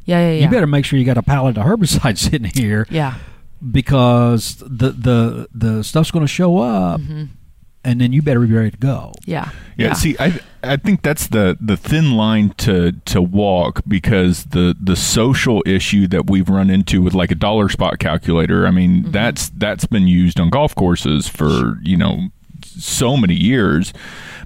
yeah, 0.06 0.18
yeah, 0.18 0.32
yeah. 0.32 0.44
You 0.44 0.50
better 0.50 0.66
make 0.66 0.84
sure 0.86 0.98
you 0.98 1.04
got 1.04 1.18
a 1.18 1.22
pallet 1.22 1.58
of 1.58 1.64
herbicide 1.66 2.16
sitting 2.26 2.50
here 2.54 2.86
yeah, 2.90 3.16
because 3.70 4.56
the 4.66 4.90
the 4.92 5.48
the 5.54 5.84
stuff's 5.84 6.10
going 6.10 6.24
to 6.24 6.28
show 6.32 6.58
up, 6.58 7.00
hmm 7.00 7.24
and 7.84 8.00
then 8.00 8.12
you 8.12 8.22
better 8.22 8.40
be 8.40 8.52
ready 8.52 8.70
to 8.70 8.76
go. 8.76 9.12
yeah, 9.26 9.50
Yeah, 9.76 9.92
see, 9.92 10.16
I 10.18 10.40
I 10.62 10.76
think 10.76 11.02
that's 11.02 11.26
the 11.26 11.56
the 11.60 11.76
thin 11.76 12.12
line 12.16 12.50
to 12.58 12.92
to 13.04 13.20
walk 13.22 13.82
because 13.86 14.44
the 14.46 14.74
the 14.80 14.96
social 14.96 15.62
issue 15.66 16.06
that 16.08 16.28
we've 16.30 16.48
run 16.48 16.70
into 16.70 17.02
with 17.02 17.14
like 17.14 17.30
a 17.30 17.34
dollar 17.34 17.68
spot 17.68 17.98
calculator. 17.98 18.66
I 18.66 18.70
mean, 18.70 19.04
Mhm. 19.04 19.12
that's 19.12 19.50
that's 19.50 19.86
been 19.86 20.08
used 20.08 20.40
on 20.40 20.48
golf 20.50 20.74
courses 20.74 21.28
for 21.28 21.78
you 21.82 21.96
know 21.96 22.28
so 22.64 23.16
many 23.16 23.34
years, 23.34 23.92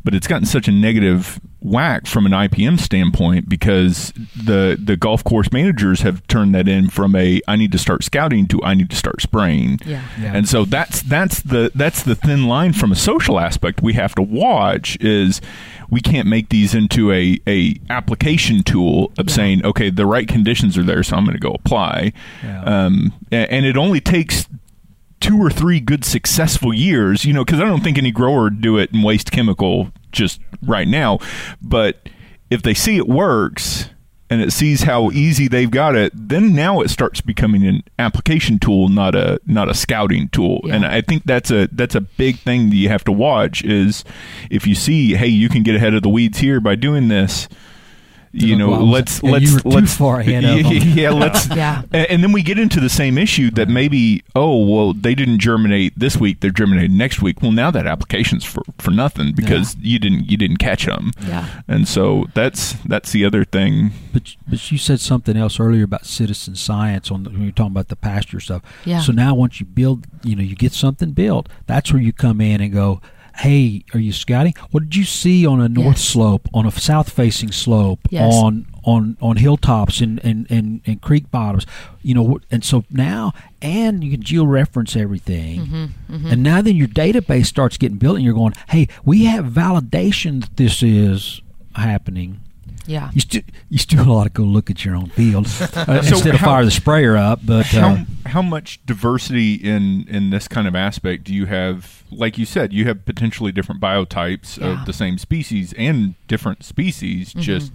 but 0.04 0.14
it's 0.14 0.26
gotten 0.26 0.46
such 0.46 0.66
a 0.68 0.72
negative 0.72 1.40
whack 1.60 2.06
from 2.06 2.24
an 2.24 2.30
IPM 2.32 2.78
standpoint 2.78 3.48
because 3.48 4.12
the 4.36 4.78
the 4.82 4.96
golf 4.96 5.24
course 5.24 5.50
managers 5.52 6.02
have 6.02 6.24
turned 6.28 6.54
that 6.54 6.68
in 6.68 6.88
from 6.88 7.16
a 7.16 7.40
I 7.48 7.56
need 7.56 7.72
to 7.72 7.78
start 7.78 8.04
scouting 8.04 8.46
to 8.48 8.62
I 8.62 8.74
need 8.74 8.90
to 8.90 8.96
start 8.96 9.20
spraying. 9.20 9.80
yeah, 9.84 10.04
Yeah. 10.20 10.32
And 10.36 10.48
so 10.48 10.64
that's 10.64 11.02
that's 11.02 11.42
the 11.42 11.72
that's 11.74 12.02
the 12.04 12.14
thin 12.14 12.44
line 12.46 12.72
from 12.74 12.92
a 12.92 12.96
social 12.96 13.40
aspect 13.40 13.82
we 13.82 13.94
have 13.94 14.14
to 14.14 14.22
watch 14.22 14.96
is 15.00 15.40
we 15.90 16.00
can't 16.00 16.28
make 16.28 16.50
these 16.50 16.74
into 16.74 17.10
a, 17.12 17.40
a 17.48 17.74
application 17.90 18.62
tool 18.62 19.10
of 19.18 19.28
Yeah. 19.28 19.34
saying 19.34 19.64
okay 19.64 19.90
the 19.90 20.06
right 20.06 20.28
conditions 20.28 20.78
are 20.78 20.84
there 20.84 21.02
so 21.02 21.16
I'm 21.16 21.24
going 21.24 21.34
to 21.36 21.40
go 21.40 21.52
apply 21.52 22.12
Yeah. 22.44 22.62
um, 22.62 23.12
a- 23.32 23.52
and 23.52 23.66
it 23.66 23.76
only 23.76 24.00
takes 24.00 24.46
two 25.20 25.36
or 25.42 25.50
three 25.50 25.80
good 25.80 26.04
successful 26.04 26.72
years 26.72 27.24
you 27.24 27.32
know 27.32 27.44
because 27.44 27.58
I 27.60 27.64
don't 27.64 27.82
think 27.82 27.98
any 27.98 28.12
grower 28.12 28.44
would 28.44 28.60
do 28.60 28.76
it 28.78 28.92
and 28.92 29.02
waste 29.02 29.32
chemical 29.32 29.90
just 30.12 30.40
right 30.62 30.88
now 30.88 31.18
but 31.60 32.08
if 32.50 32.62
they 32.62 32.74
see 32.74 32.96
it 32.96 33.08
works 33.08 33.90
and 34.30 34.42
it 34.42 34.52
sees 34.52 34.82
how 34.82 35.10
easy 35.10 35.48
they've 35.48 35.70
got 35.70 35.94
it, 35.94 36.12
then 36.14 36.54
now 36.54 36.80
it 36.80 36.90
starts 36.90 37.20
becoming 37.20 37.66
an 37.66 37.82
application 37.98 38.58
tool, 38.58 38.88
not 38.88 39.14
a 39.14 39.40
not 39.46 39.68
a 39.68 39.74
scouting 39.74 40.28
tool. 40.28 40.60
Yeah. 40.64 40.76
And 40.76 40.86
I 40.86 41.00
think 41.00 41.24
that's 41.24 41.50
a 41.50 41.68
that's 41.72 41.94
a 41.94 42.00
big 42.00 42.38
thing 42.38 42.70
that 42.70 42.76
you 42.76 42.88
have 42.88 43.04
to 43.04 43.12
watch 43.12 43.64
is 43.64 44.04
if 44.50 44.66
you 44.66 44.74
see, 44.74 45.14
hey, 45.14 45.28
you 45.28 45.48
can 45.48 45.62
get 45.62 45.76
ahead 45.76 45.94
of 45.94 46.02
the 46.02 46.08
weeds 46.08 46.38
here 46.38 46.60
by 46.60 46.74
doing 46.74 47.08
this. 47.08 47.48
You 48.42 48.56
know, 48.56 48.70
Well, 48.70 48.86
let's 48.88 49.22
yeah, 49.22 49.30
let's 49.30 49.44
you 49.50 49.54
were 49.64 49.70
let's 49.70 49.94
far 49.94 50.20
ahead 50.20 50.44
of 50.44 50.62
them. 50.64 50.72
yeah, 50.96 51.10
let's 51.10 51.48
Yeah. 51.56 51.82
And 51.92 52.22
then 52.22 52.32
we 52.32 52.42
get 52.42 52.58
into 52.58 52.80
the 52.80 52.88
same 52.88 53.18
issue 53.18 53.50
that 53.52 53.68
maybe, 53.68 54.22
oh, 54.34 54.64
well, 54.64 54.92
they 54.94 55.14
didn't 55.14 55.38
germinate 55.40 55.92
this 55.98 56.16
week; 56.16 56.40
they're 56.40 56.50
germinating 56.50 56.96
next 56.96 57.20
week. 57.22 57.42
Well, 57.42 57.52
now 57.52 57.70
that 57.70 57.86
application's 57.86 58.44
for, 58.44 58.62
for 58.78 58.90
nothing 58.90 59.32
because 59.34 59.76
you 59.80 59.98
didn't 59.98 60.30
you 60.30 60.36
didn't 60.36 60.58
catch 60.58 60.86
them. 60.86 61.12
Yeah. 61.26 61.46
And 61.68 61.86
so 61.88 62.26
that's 62.34 62.74
that's 62.84 63.12
the 63.12 63.24
other 63.24 63.44
thing. 63.44 63.90
But 64.12 64.36
but 64.46 64.70
you 64.70 64.78
said 64.78 65.00
something 65.00 65.36
else 65.36 65.58
earlier 65.60 65.84
about 65.84 66.06
citizen 66.06 66.54
science 66.56 67.10
on 67.10 67.24
the, 67.24 67.30
when 67.30 67.42
you're 67.42 67.52
talking 67.52 67.72
about 67.72 67.88
the 67.88 67.96
pasture 67.96 68.40
stuff. 68.40 68.62
Yeah. 68.84 69.00
So 69.00 69.12
now 69.12 69.34
once 69.34 69.60
you 69.60 69.66
build, 69.66 70.06
you 70.22 70.36
know, 70.36 70.42
you 70.42 70.54
get 70.56 70.72
something 70.72 71.12
built. 71.12 71.48
That's 71.66 71.92
where 71.92 72.02
you 72.02 72.12
come 72.12 72.40
in 72.40 72.60
and 72.60 72.72
go. 72.72 73.00
Hey, 73.38 73.84
are 73.94 74.00
you 74.00 74.12
scouting? 74.12 74.54
What 74.72 74.82
did 74.84 74.96
you 74.96 75.04
see 75.04 75.46
on 75.46 75.60
a 75.60 75.68
north 75.68 75.96
Yes. 75.98 76.04
slope, 76.04 76.48
on 76.52 76.66
a 76.66 76.70
south 76.72 77.10
facing 77.10 77.52
slope, 77.52 78.00
Yes. 78.10 78.34
on 78.34 78.66
on 78.84 79.16
on 79.20 79.36
hilltops 79.36 80.00
and 80.00 80.18
and, 80.24 80.46
and 80.50 80.80
and 80.86 81.00
creek 81.00 81.30
bottoms? 81.30 81.64
You 82.02 82.14
know, 82.14 82.40
and 82.50 82.64
so 82.64 82.84
now 82.90 83.32
and 83.62 84.02
you 84.02 84.10
can 84.10 84.22
georeference 84.22 84.96
everything. 84.96 85.66
Mm-hmm, 86.08 86.26
And 86.32 86.42
now 86.42 86.60
then 86.62 86.74
your 86.76 86.88
database 86.88 87.46
starts 87.46 87.76
getting 87.76 87.98
built 87.98 88.16
and 88.16 88.24
you're 88.24 88.34
going, 88.34 88.54
"Hey, 88.70 88.88
we 89.04 89.24
have 89.26 89.46
validation 89.46 90.40
that 90.40 90.56
this 90.56 90.82
is 90.82 91.40
happening." 91.74 92.40
Yeah. 92.88 93.10
You 93.12 93.20
still 93.20 93.42
you 93.68 93.78
still 93.78 94.10
ought 94.16 94.24
to 94.24 94.30
go 94.30 94.42
look 94.42 94.70
at 94.70 94.84
your 94.84 94.96
own 94.96 95.08
field 95.10 95.46
uh, 95.74 96.02
So 96.02 96.14
instead 96.16 96.34
of 96.34 96.40
how- 96.40 96.46
fire 96.46 96.64
the 96.64 96.70
sprayer 96.70 97.16
up. 97.16 97.40
But 97.44 97.66
How 97.66 97.90
uh, 97.90 98.04
how 98.26 98.42
much 98.42 98.80
diversity 98.86 99.54
in 99.54 100.06
in 100.08 100.30
this 100.30 100.48
kind 100.48 100.66
of 100.66 100.74
aspect 100.74 101.24
do 101.24 101.34
you 101.34 101.46
have? 101.46 102.02
Like 102.10 102.38
you 102.38 102.46
said, 102.46 102.72
you 102.72 102.86
have 102.86 103.04
potentially 103.04 103.52
different 103.52 103.80
biotypes 103.80 104.58
Yeah. 104.58 104.80
of 104.80 104.86
the 104.86 104.92
same 104.94 105.18
species 105.18 105.74
and 105.76 106.14
different 106.26 106.64
species 106.64 107.34
just 107.34 107.70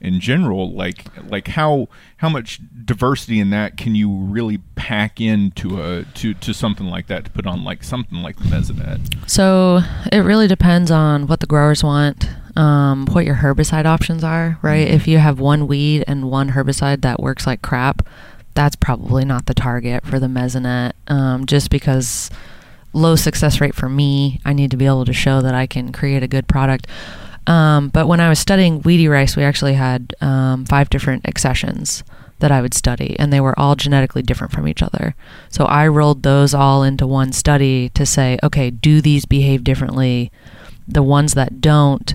in 0.00 0.20
general. 0.20 0.72
Like 0.72 1.04
like 1.28 1.48
how 1.48 1.88
how 2.18 2.28
much 2.28 2.60
diversity 2.84 3.40
in 3.40 3.50
that 3.50 3.76
can 3.76 3.94
you 3.94 4.10
really 4.10 4.58
pack 4.76 5.20
into 5.20 5.82
a 5.82 6.04
to 6.04 6.34
to 6.34 6.52
something 6.52 6.86
like 6.86 7.06
that 7.08 7.24
to 7.26 7.30
put 7.30 7.46
on 7.46 7.64
like 7.64 7.82
something 7.82 8.18
like 8.18 8.36
the 8.36 8.44
mesonet? 8.44 9.28
So 9.28 9.80
it 10.12 10.20
really 10.20 10.48
depends 10.48 10.90
on 10.90 11.26
what 11.26 11.40
the 11.40 11.46
growers 11.46 11.82
want, 11.82 12.28
um, 12.56 13.06
what 13.06 13.24
your 13.24 13.36
herbicide 13.36 13.84
options 13.84 14.24
are, 14.24 14.58
right? 14.62 14.86
Mm-hmm. 14.86 14.96
If 14.96 15.08
you 15.08 15.18
have 15.18 15.40
one 15.40 15.66
weed 15.66 16.04
and 16.06 16.30
one 16.30 16.50
herbicide 16.50 17.02
that 17.02 17.20
works 17.20 17.46
like 17.46 17.62
crap, 17.62 18.06
that's 18.54 18.76
probably 18.76 19.24
not 19.24 19.46
the 19.46 19.54
target 19.54 20.04
for 20.04 20.18
the 20.18 20.26
mesonet, 20.26 20.92
um, 21.06 21.46
just 21.46 21.70
because 21.70 22.30
low 22.92 23.16
success 23.16 23.60
rate 23.60 23.74
for 23.74 23.88
me. 23.88 24.40
I 24.44 24.52
need 24.52 24.70
to 24.72 24.76
be 24.76 24.86
able 24.86 25.04
to 25.04 25.12
show 25.12 25.40
that 25.42 25.54
I 25.54 25.66
can 25.66 25.92
create 25.92 26.22
a 26.22 26.28
good 26.28 26.48
product. 26.48 26.86
Um, 27.48 27.88
but 27.88 28.06
when 28.06 28.20
I 28.20 28.28
was 28.28 28.38
studying 28.38 28.82
weedy 28.82 29.08
rice, 29.08 29.34
we 29.34 29.42
actually 29.42 29.72
had 29.74 30.14
um, 30.20 30.66
five 30.66 30.90
different 30.90 31.26
accessions 31.26 32.04
that 32.40 32.52
I 32.52 32.60
would 32.60 32.74
study, 32.74 33.16
and 33.18 33.32
they 33.32 33.40
were 33.40 33.58
all 33.58 33.74
genetically 33.74 34.22
different 34.22 34.52
from 34.52 34.68
each 34.68 34.82
other. 34.82 35.14
So 35.48 35.64
I 35.64 35.88
rolled 35.88 36.22
those 36.22 36.54
all 36.54 36.82
into 36.82 37.06
one 37.06 37.32
study 37.32 37.88
to 37.90 38.04
say, 38.04 38.38
okay, 38.44 38.70
do 38.70 39.00
these 39.00 39.24
behave 39.24 39.64
differently? 39.64 40.30
The 40.86 41.02
ones 41.02 41.32
that 41.34 41.60
don't, 41.60 42.14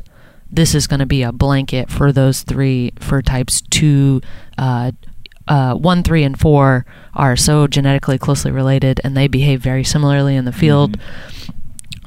this 0.50 0.76
is 0.76 0.88
going 0.88 1.00
to 1.00 1.08
be 1.08 1.24
a 1.24 1.32
blanket 1.32 1.90
for 1.90 2.12
those 2.12 2.44
three 2.44 2.94
for 3.00 3.22
types 3.22 3.62
two, 3.70 4.22
uh, 4.58 4.92
uh, 5.48 5.74
one, 5.74 6.04
three, 6.04 6.24
and 6.24 6.40
four 6.40 6.86
are 7.16 7.36
so 7.36 7.68
genetically 7.68 8.20
closely 8.20 8.52
related, 8.52 9.02
and 9.04 9.18
they 9.18 9.28
behave 9.28 9.62
very 9.62 9.84
similarly 9.84 10.36
in 10.36 10.46
the 10.46 10.54
field. 10.54 10.98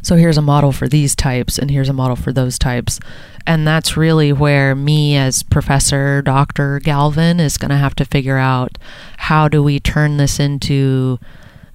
So 0.06 0.14
here's 0.14 0.38
a 0.38 0.42
model 0.42 0.70
for 0.70 0.86
these 0.86 1.16
types, 1.16 1.58
and 1.58 1.68
here's 1.68 1.88
a 1.88 1.92
model 1.92 2.14
for 2.14 2.32
those 2.32 2.60
types. 2.60 3.00
And 3.44 3.66
that's 3.66 3.96
really 3.96 4.32
where 4.32 4.72
me, 4.76 5.16
as 5.16 5.42
Professor 5.42 6.22
Dr. 6.22 6.78
Galvin, 6.78 7.40
is 7.40 7.58
going 7.58 7.70
to 7.70 7.76
have 7.76 7.96
to 7.96 8.04
figure 8.04 8.36
out 8.36 8.78
how 9.16 9.48
do 9.48 9.64
we 9.64 9.80
turn 9.80 10.16
this 10.16 10.38
into 10.38 11.18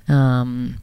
um, 0.07 0.77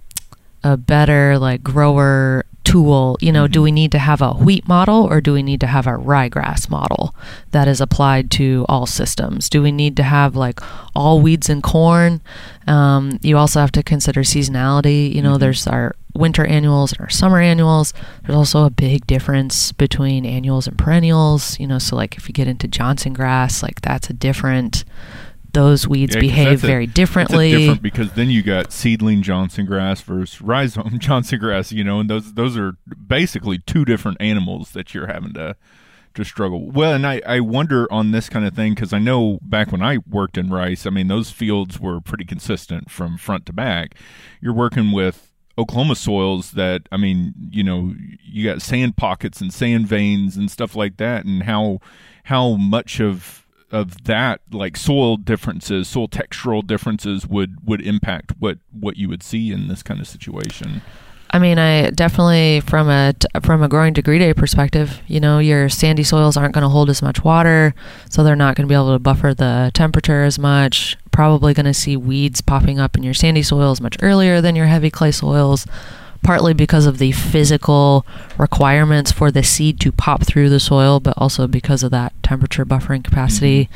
a 0.62 0.76
better, 0.76 1.38
like, 1.38 1.62
grower 1.62 2.44
tool. 2.64 3.16
You 3.22 3.32
know, 3.32 3.49
do 3.49 3.62
we 3.62 3.72
need 3.72 3.92
to 3.92 3.99
have 3.99 4.20
a 4.20 4.32
wheat 4.34 4.68
model 4.68 5.05
or 5.11 5.22
do 5.22 5.32
we 5.32 5.42
need 5.42 5.61
to 5.61 5.68
have 5.68 5.86
a 5.86 5.92
ryegrass 5.92 6.68
model 6.68 7.14
that 7.53 7.66
is 7.66 7.80
applied 7.80 8.30
to 8.32 8.66
all 8.68 8.84
systems? 8.84 9.49
Do 9.49 9.62
we 9.62 9.72
need 9.72 9.96
to 9.96 10.03
have, 10.03 10.36
like, 10.36 10.61
all 10.94 11.22
weeds 11.22 11.49
and 11.49 11.62
corn? 11.62 12.20
Um, 12.66 13.18
you 13.22 13.38
also 13.38 13.61
have 13.61 13.72
to 13.72 13.82
consider 13.82 14.20
seasonality. 14.20 15.14
You 15.14 15.22
know, 15.22 15.38
there's 15.38 15.66
our 15.66 15.94
winter 16.18 16.44
annuals 16.44 16.92
and 16.92 17.00
our 17.00 17.08
summer 17.08 17.40
annuals. 17.40 17.94
There's 18.24 18.36
also 18.36 18.64
a 18.64 18.70
big 18.70 19.06
difference 19.06 19.72
between 19.72 20.26
annuals 20.26 20.66
and 20.66 20.76
perennials. 20.76 21.58
You 21.60 21.66
know, 21.66 21.78
so 21.78 21.96
like 21.96 22.16
if 22.16 22.28
you 22.28 22.32
get 22.34 22.48
into 22.48 22.68
Johnson 22.68 23.12
grass, 23.14 23.62
like 23.62 23.80
that's 23.80 24.10
a 24.10 24.12
different. 24.12 24.84
Those 25.54 25.88
weeds 25.88 26.14
Yeah, 26.14 26.20
behave 26.20 26.60
very 26.60 26.84
a 26.84 26.86
differently. 26.86 27.50
different 27.50 27.82
because 27.82 28.12
then 28.12 28.28
you 28.28 28.42
got 28.42 28.70
seedling 28.70 29.22
Johnson 29.22 29.64
grass 29.64 30.02
versus 30.02 30.42
rhizome 30.42 30.98
Johnson 31.00 31.38
grass, 31.38 31.72
you 31.72 31.82
know, 31.82 32.00
and 32.00 32.10
those 32.10 32.34
those 32.34 32.56
are 32.58 32.74
basically 33.06 33.58
two 33.60 33.86
different 33.86 34.18
animals 34.20 34.72
that 34.72 34.92
you're 34.92 35.06
having 35.06 35.32
to 35.32 35.56
to 36.14 36.24
struggle. 36.24 36.70
Well, 36.70 36.92
and 36.92 37.06
I 37.06 37.22
I 37.26 37.40
wonder 37.40 37.90
on 37.90 38.10
this 38.10 38.28
kind 38.28 38.44
of 38.46 38.54
thing 38.54 38.74
because 38.74 38.92
I 38.92 38.98
know 38.98 39.38
back 39.40 39.72
when 39.72 39.82
I 39.82 39.98
worked 40.08 40.36
in 40.36 40.50
rice, 40.50 40.84
I 40.84 40.90
mean 40.90 41.08
those 41.08 41.30
fields 41.30 41.80
were 41.80 41.98
pretty 42.02 42.24
consistent 42.26 42.90
from 42.90 43.16
front 43.16 43.46
to 43.46 43.52
back. 43.54 43.94
You're 44.42 44.52
working 44.54 44.92
with 44.92 45.28
Oklahoma 45.59 45.96
soils 45.96 46.52
that 46.52 46.82
I 46.92 46.96
mean, 46.96 47.34
you 47.50 47.64
know, 47.64 47.92
you 48.22 48.44
got 48.44 48.62
sand 48.62 48.96
pockets 48.96 49.40
and 49.40 49.52
sand 49.52 49.88
veins 49.88 50.36
and 50.36 50.50
stuff 50.50 50.76
like 50.76 50.96
that, 50.98 51.24
and 51.24 51.42
how 51.42 51.80
how 52.24 52.52
much 52.52 53.00
of 53.00 53.44
of 53.70 54.04
that 54.04 54.40
like 54.52 54.76
soil 54.76 55.16
differences, 55.16 55.88
soil 55.88 56.09
textural 56.09 56.64
differences 56.64 57.26
would 57.26 57.66
would 57.66 57.80
impact 57.82 58.32
what 58.38 58.59
what 58.70 58.96
you 58.96 59.09
would 59.09 59.22
see 59.22 59.50
in 59.50 59.66
this 59.68 59.82
kind 59.82 60.00
of 60.00 60.06
situation. 60.06 60.80
I 61.31 61.39
mean, 61.39 61.59
I 61.59 61.91
definitely 61.91 62.61
from 62.61 62.89
a 62.89 63.14
from 63.43 63.62
a 63.62 63.68
growing 63.68 63.93
degree 63.93 64.18
day 64.18 64.33
perspective, 64.33 65.03
you 65.07 65.20
know, 65.20 65.39
your 65.39 65.68
sandy 65.68 66.03
soils 66.03 66.37
aren't 66.37 66.55
going 66.55 66.62
to 66.62 66.70
hold 66.70 66.89
as 66.89 67.03
much 67.03 67.22
water, 67.22 67.74
so 68.09 68.24
they're 68.24 68.37
not 68.37 68.57
going 68.57 68.66
to 68.66 68.70
be 68.70 68.74
able 68.74 68.93
to 68.93 68.99
buffer 68.99 69.35
the 69.35 69.70
temperature 69.74 70.22
as 70.24 70.39
much. 70.39 70.97
Probably 71.12 71.53
going 71.53 71.66
to 71.66 71.74
see 71.74 71.97
weeds 71.97 72.41
popping 72.41 72.79
up 72.79 72.97
in 72.97 73.03
your 73.03 73.14
sandy 73.14 73.43
soils 73.43 73.81
much 73.81 73.97
earlier 74.01 74.41
than 74.41 74.57
your 74.57 74.66
heavy 74.66 74.91
clay 74.91 75.12
soils, 75.12 75.66
partly 76.22 76.55
because 76.55 76.87
of 76.87 76.97
the 76.97 77.12
physical 77.12 78.07
requirements 78.39 79.12
for 79.12 79.31
the 79.31 79.43
seed 79.43 79.81
to 79.81 79.93
pop 79.93 80.24
through 80.24 80.49
the 80.49 80.61
soil, 80.61 80.99
but 80.99 81.14
also 81.18 81.47
because 81.47 81.83
of 81.83 81.91
that 81.91 82.14
temperature 82.22 82.64
buffering 82.64 83.05
capacity. 83.05 83.68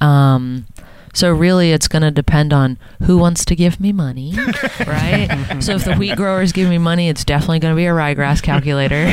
Um, 0.00 0.66
so 1.12 1.30
really, 1.32 1.72
it's 1.72 1.88
going 1.88 2.02
to 2.02 2.10
depend 2.10 2.52
on 2.52 2.78
who 3.02 3.18
wants 3.18 3.44
to 3.46 3.54
give 3.56 3.80
me 3.80 3.92
money, 3.92 4.34
right? 4.86 5.56
so 5.60 5.74
if 5.74 5.84
the 5.84 5.94
wheat 5.96 6.16
growers 6.16 6.52
give 6.52 6.68
me 6.68 6.78
money, 6.78 7.08
it's 7.08 7.24
definitely 7.24 7.58
going 7.58 7.72
to 7.72 7.76
be 7.76 7.86
a 7.86 7.90
ryegrass 7.90 8.42
calculator. 8.42 9.12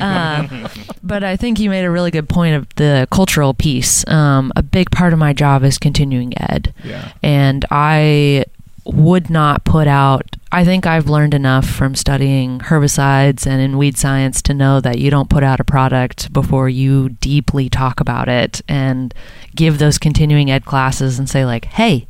uh, 0.00 0.68
but 1.02 1.24
I 1.24 1.36
think 1.36 1.58
you 1.58 1.70
made 1.70 1.84
a 1.84 1.90
really 1.90 2.10
good 2.10 2.28
point 2.28 2.54
of 2.56 2.66
the 2.76 3.08
cultural 3.10 3.54
piece. 3.54 4.06
Um, 4.08 4.52
a 4.56 4.62
big 4.62 4.90
part 4.90 5.12
of 5.12 5.18
my 5.18 5.32
job 5.32 5.64
is 5.64 5.78
continuing 5.78 6.32
ed, 6.40 6.72
Yeah. 6.84 7.12
and 7.22 7.64
I 7.70 8.44
would 8.92 9.30
not 9.30 9.64
put 9.64 9.86
out. 9.86 10.36
I 10.50 10.64
think 10.64 10.86
I've 10.86 11.08
learned 11.08 11.34
enough 11.34 11.68
from 11.68 11.94
studying 11.94 12.58
herbicides 12.60 13.46
and 13.46 13.60
in 13.60 13.76
weed 13.76 13.98
science 13.98 14.40
to 14.42 14.54
know 14.54 14.80
that 14.80 14.98
you 14.98 15.10
don't 15.10 15.28
put 15.28 15.42
out 15.42 15.60
a 15.60 15.64
product 15.64 16.32
before 16.32 16.68
you 16.68 17.10
deeply 17.10 17.68
talk 17.68 18.00
about 18.00 18.28
it 18.28 18.62
and 18.66 19.12
give 19.54 19.78
those 19.78 19.98
continuing 19.98 20.50
ed 20.50 20.64
classes 20.64 21.18
and 21.18 21.28
say 21.28 21.44
like, 21.44 21.66
"Hey, 21.66 22.06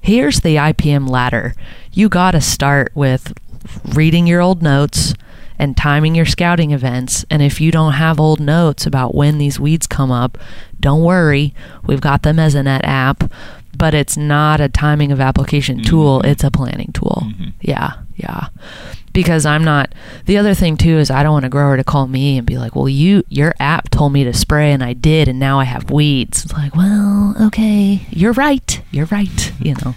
here's 0.00 0.40
the 0.40 0.56
IPM 0.56 1.08
ladder. 1.08 1.54
You 1.92 2.08
got 2.08 2.32
to 2.32 2.40
start 2.40 2.92
with 2.94 3.34
reading 3.84 4.26
your 4.26 4.40
old 4.40 4.62
notes 4.62 5.14
and 5.60 5.76
timing 5.76 6.14
your 6.14 6.24
scouting 6.24 6.70
events. 6.70 7.26
And 7.28 7.42
if 7.42 7.60
you 7.60 7.70
don't 7.70 7.92
have 7.92 8.18
old 8.18 8.40
notes 8.40 8.86
about 8.86 9.14
when 9.14 9.36
these 9.36 9.60
weeds 9.60 9.86
come 9.86 10.10
up, 10.10 10.38
don't 10.80 11.02
worry. 11.02 11.54
We've 11.84 12.00
got 12.00 12.22
them 12.22 12.36
the 12.36 12.42
Mesonet 12.42 12.80
app, 12.82 13.30
but 13.76 13.94
it's 13.94 14.16
not 14.16 14.60
a 14.60 14.68
timing 14.68 15.12
of 15.12 15.20
application 15.20 15.82
tool, 15.82 16.18
mm-hmm. 16.20 16.28
it's 16.30 16.44
a 16.44 16.50
planning 16.50 16.92
tool. 16.92 17.22
Mm-hmm. 17.26 17.48
Yeah, 17.60 17.94
yeah. 18.16 18.48
Because 19.12 19.44
I'm 19.44 19.64
not 19.64 19.92
the 20.26 20.38
other 20.38 20.54
thing 20.54 20.76
too 20.76 20.98
is 20.98 21.10
I 21.10 21.22
don't 21.24 21.32
want 21.32 21.44
a 21.44 21.48
grower 21.48 21.76
to 21.76 21.82
call 21.84 22.06
me 22.06 22.38
and 22.38 22.46
be 22.46 22.58
like, 22.58 22.76
Well 22.76 22.88
you 22.88 23.24
your 23.28 23.54
app 23.58 23.90
told 23.90 24.12
me 24.12 24.22
to 24.22 24.32
spray 24.32 24.70
and 24.72 24.84
I 24.84 24.92
did 24.92 25.26
and 25.26 25.40
now 25.40 25.58
I 25.58 25.64
have 25.64 25.90
weeds. 25.90 26.44
It's 26.44 26.52
like, 26.52 26.76
Well, 26.76 27.34
okay, 27.46 28.06
you're 28.10 28.34
right. 28.34 28.80
You're 28.92 29.06
right, 29.06 29.52
you 29.60 29.74
know. 29.84 29.96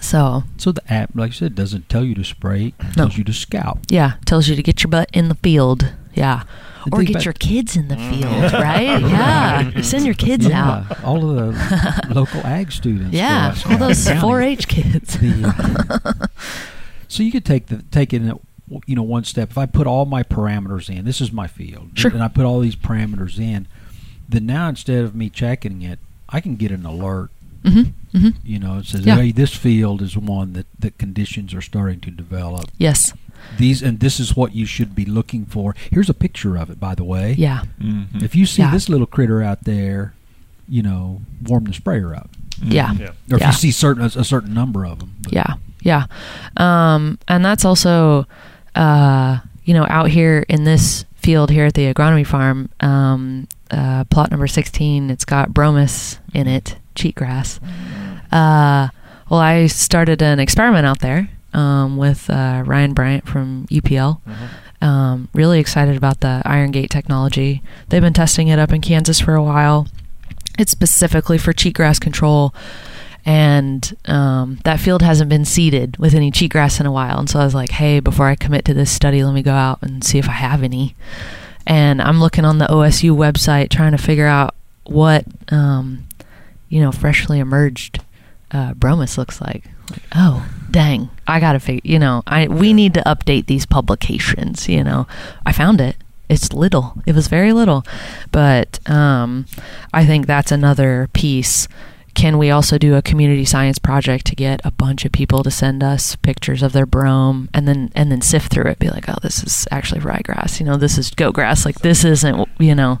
So 0.00 0.44
so 0.58 0.72
the 0.72 0.92
app, 0.92 1.10
like 1.14 1.30
I 1.30 1.34
said, 1.34 1.54
doesn't 1.54 1.88
tell 1.88 2.04
you 2.04 2.14
to 2.16 2.24
spray. 2.24 2.74
It 2.80 2.96
No. 2.96 3.04
tells 3.04 3.16
you 3.16 3.24
to 3.24 3.32
scout. 3.32 3.78
Yeah, 3.88 4.14
tells 4.26 4.48
you 4.48 4.56
to 4.56 4.62
get 4.62 4.82
your 4.82 4.90
butt 4.90 5.08
in 5.12 5.28
the 5.28 5.36
field. 5.36 5.92
Yeah. 6.14 6.42
And 6.84 6.94
Or 6.94 7.02
get 7.02 7.24
your 7.24 7.34
kids 7.34 7.76
in 7.76 7.88
the 7.88 7.96
field, 7.96 8.52
right? 8.52 9.00
Yeah. 9.10 9.80
Send 9.82 10.04
your 10.04 10.14
kids 10.14 10.48
out. 10.48 11.02
All 11.04 11.30
of 11.38 11.54
the 11.54 12.08
local 12.14 12.40
ag 12.46 12.72
students. 12.72 13.14
Yeah. 13.14 13.54
All 13.68 13.76
those 13.78 13.98
scouting. 13.98 14.28
4-H 14.30 14.68
kids. 14.68 15.18
The- 15.18 16.28
so 17.08 17.22
you 17.22 17.32
could 17.32 17.44
take 17.44 17.66
the 17.66 17.82
take 17.90 18.12
it, 18.12 18.22
in, 18.22 18.38
you 18.86 18.94
know, 18.96 19.02
one 19.02 19.24
step. 19.24 19.50
If 19.50 19.58
I 19.58 19.66
put 19.66 19.86
all 19.86 20.04
my 20.06 20.22
parameters 20.22 20.88
in, 20.94 21.04
this 21.04 21.20
is 21.20 21.32
my 21.32 21.46
field, 21.46 21.90
Sure. 21.94 22.10
and 22.10 22.22
I 22.22 22.28
put 22.28 22.44
all 22.44 22.60
these 22.60 22.76
parameters 22.76 23.38
in. 23.38 23.66
then 24.28 24.46
now 24.46 24.68
instead 24.68 25.04
of 25.04 25.14
me 25.14 25.28
checking 25.28 25.82
it, 25.82 25.98
I 26.28 26.40
can 26.40 26.56
get 26.56 26.70
an 26.70 26.86
alert. 26.86 27.30
Mm-hmm. 27.64 28.16
Mm-hmm. 28.16 28.28
You 28.44 28.58
know, 28.58 28.78
it 28.78 28.86
says, 28.86 29.04
Yeah. 29.04 29.16
"Hey, 29.16 29.32
this 29.32 29.54
field 29.54 30.00
is 30.00 30.16
one 30.16 30.54
that 30.54 30.66
that 30.78 30.96
conditions 30.98 31.52
are 31.52 31.60
starting 31.60 32.00
to 32.00 32.10
develop. 32.10 32.70
Yes. 32.78 33.12
These 33.58 33.82
and 33.82 34.00
this 34.00 34.20
is 34.20 34.36
what 34.36 34.54
you 34.54 34.66
should 34.66 34.94
be 34.94 35.04
looking 35.04 35.44
for. 35.46 35.74
Here's 35.90 36.08
a 36.10 36.14
picture 36.14 36.56
of 36.56 36.70
it, 36.70 36.78
by 36.80 36.94
the 36.94 37.04
way. 37.04 37.34
Yeah. 37.38 37.62
Mhm. 37.80 38.22
If 38.22 38.34
you 38.34 38.46
see 38.46 38.62
Yeah. 38.62 38.70
this 38.70 38.88
little 38.88 39.06
critter 39.06 39.42
out 39.42 39.64
there, 39.64 40.14
you 40.68 40.82
know, 40.82 41.20
warm 41.44 41.64
the 41.64 41.72
sprayer 41.72 42.14
up. 42.14 42.30
Yeah. 42.62 42.92
Yeah. 42.92 43.06
Or 43.30 43.36
if 43.36 43.40
Yeah. 43.40 43.46
you 43.48 43.52
see 43.54 43.70
certain 43.70 44.02
a, 44.02 44.06
a 44.06 44.24
certain 44.24 44.52
number 44.54 44.84
of 44.86 44.98
them. 44.98 45.14
Yeah, 45.30 45.54
yeah, 45.82 46.04
um, 46.58 47.18
and 47.26 47.42
that's 47.44 47.64
also, 47.64 48.26
uh, 48.74 49.38
you 49.64 49.72
know, 49.74 49.86
out 49.88 50.10
here 50.10 50.44
in 50.48 50.64
this 50.64 51.04
field 51.16 51.50
here 51.50 51.66
at 51.66 51.74
the 51.74 51.92
agronomy 51.92 52.26
farm, 52.26 52.68
um, 52.80 53.46
uh, 53.70 54.04
plot 54.04 54.30
number 54.30 54.46
sixteen. 54.46 55.10
It's 55.10 55.24
got 55.24 55.50
bromus 55.54 56.18
in 56.34 56.46
it, 56.46 56.76
cheatgrass. 56.94 57.58
Uh, 58.30 58.88
well, 59.28 59.40
I 59.40 59.66
started 59.66 60.22
an 60.22 60.38
experiment 60.40 60.86
out 60.86 61.00
there 61.00 61.28
um, 61.52 61.96
with 61.96 62.28
uh, 62.30 62.62
Ryan 62.66 62.94
Bryant 62.94 63.26
from 63.26 63.66
UPL. 63.70 64.20
Um, 64.82 65.28
really 65.34 65.60
excited 65.60 65.96
about 65.96 66.20
the 66.20 66.42
Iron 66.44 66.70
Gate 66.70 66.90
technology. 66.90 67.62
They've 67.88 68.00
been 68.00 68.14
testing 68.14 68.48
it 68.48 68.58
up 68.58 68.72
in 68.72 68.80
Kansas 68.80 69.20
for 69.20 69.34
a 69.34 69.42
while. 69.42 69.86
It's 70.58 70.72
specifically 70.72 71.38
for 71.38 71.52
cheatgrass 71.52 72.00
control 72.00 72.54
and 73.24 73.96
um, 74.06 74.58
that 74.64 74.80
field 74.80 75.02
hasn't 75.02 75.28
been 75.28 75.44
seeded 75.44 75.98
with 75.98 76.14
any 76.14 76.30
cheatgrass 76.30 76.80
in 76.80 76.86
a 76.86 76.92
while. 76.92 77.18
And 77.18 77.28
so 77.28 77.38
I 77.38 77.44
was 77.44 77.54
like, 77.54 77.70
hey, 77.70 78.00
before 78.00 78.26
I 78.26 78.34
commit 78.34 78.64
to 78.66 78.74
this 78.74 78.90
study, 78.90 79.22
let 79.22 79.34
me 79.34 79.42
go 79.42 79.52
out 79.52 79.78
and 79.82 80.02
see 80.02 80.18
if 80.18 80.28
I 80.28 80.32
have 80.32 80.62
any. 80.62 80.94
And 81.66 82.00
I'm 82.00 82.20
looking 82.20 82.44
on 82.44 82.58
the 82.58 82.66
OSU 82.66 83.14
website 83.14 83.70
trying 83.70 83.92
to 83.92 83.98
figure 83.98 84.26
out 84.26 84.54
what, 84.84 85.24
um, 85.52 86.06
you 86.68 86.80
know, 86.80 86.92
freshly 86.92 87.38
emerged 87.38 88.00
uh, 88.50 88.74
bromus 88.74 89.16
looks 89.18 89.40
like. 89.40 89.64
Like, 89.90 90.02
oh, 90.14 90.48
dang, 90.70 91.10
I 91.26 91.40
gotta 91.40 91.60
figure. 91.60 91.82
You 91.84 91.98
know, 91.98 92.22
I 92.26 92.46
we 92.48 92.72
need 92.72 92.94
to 92.94 93.02
update 93.02 93.46
these 93.46 93.66
publications. 93.66 94.68
You 94.68 94.84
know, 94.84 95.06
I 95.44 95.52
found 95.52 95.80
it. 95.80 95.96
It's 96.28 96.52
little. 96.52 96.94
It 97.06 97.14
was 97.14 97.26
very 97.26 97.52
little, 97.52 97.84
but 98.30 98.78
um, 98.88 99.46
I 99.92 100.06
think 100.06 100.26
that's 100.26 100.52
another 100.52 101.08
piece 101.12 101.66
can 102.14 102.38
we 102.38 102.50
also 102.50 102.78
do 102.78 102.94
a 102.94 103.02
community 103.02 103.44
science 103.44 103.78
project 103.78 104.26
to 104.26 104.36
get 104.36 104.60
a 104.64 104.70
bunch 104.70 105.04
of 105.04 105.12
people 105.12 105.42
to 105.42 105.50
send 105.50 105.82
us 105.82 106.16
pictures 106.16 106.62
of 106.62 106.72
their 106.72 106.86
brome 106.86 107.48
and 107.54 107.66
then 107.66 107.90
and 107.94 108.10
then 108.10 108.20
sift 108.20 108.52
through 108.52 108.66
it 108.70 108.78
be 108.78 108.88
like 108.88 109.08
oh 109.08 109.16
this 109.22 109.42
is 109.42 109.66
actually 109.70 110.00
ryegrass 110.00 110.60
you 110.60 110.66
know 110.66 110.76
this 110.76 110.98
is 110.98 111.10
goat 111.10 111.34
grass 111.34 111.64
like 111.64 111.80
this 111.80 112.04
isn't 112.04 112.48
you 112.60 112.74
know? 112.74 113.00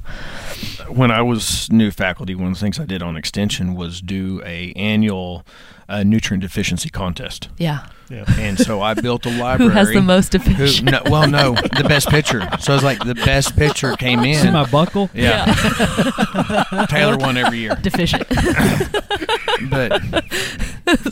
When 0.88 1.10
I 1.10 1.22
was 1.22 1.70
new 1.70 1.90
faculty, 1.90 2.34
one 2.34 2.48
of 2.48 2.54
the 2.54 2.60
things 2.60 2.80
I 2.80 2.84
did 2.84 3.02
on 3.02 3.16
extension 3.16 3.74
was 3.74 4.00
do 4.00 4.42
a 4.44 4.72
annual 4.74 5.46
uh, 5.88 6.02
nutrient 6.02 6.42
deficiency 6.42 6.88
contest, 6.88 7.48
yeah 7.58 7.86
Yeah. 8.10 8.24
and 8.38 8.58
so 8.58 8.80
I 8.82 8.94
built 8.94 9.24
a 9.24 9.28
library. 9.38 9.58
who 9.58 9.64
library. 9.68 9.74
has 9.74 9.88
the 9.94 10.02
most 10.02 10.32
Who, 10.32 10.38
efficient 10.52 10.90
no, 10.90 11.00
well, 11.06 11.28
no, 11.28 11.52
the 11.54 11.84
best 11.88 12.08
pitcher. 12.08 12.46
So 12.58 12.74
it's 12.74 12.82
like 12.82 12.98
the 13.04 13.14
best 13.14 13.54
pitcher 13.56 13.94
came 13.96 14.24
in. 14.24 14.34
See 14.42 14.50
my 14.50 14.68
buckle? 14.68 15.08
yeah, 15.14 15.44
Taylor 16.90 17.16
won 17.16 17.36
every 17.36 17.58
year, 17.58 17.76
deficient 17.80 18.26
but 19.70 20.02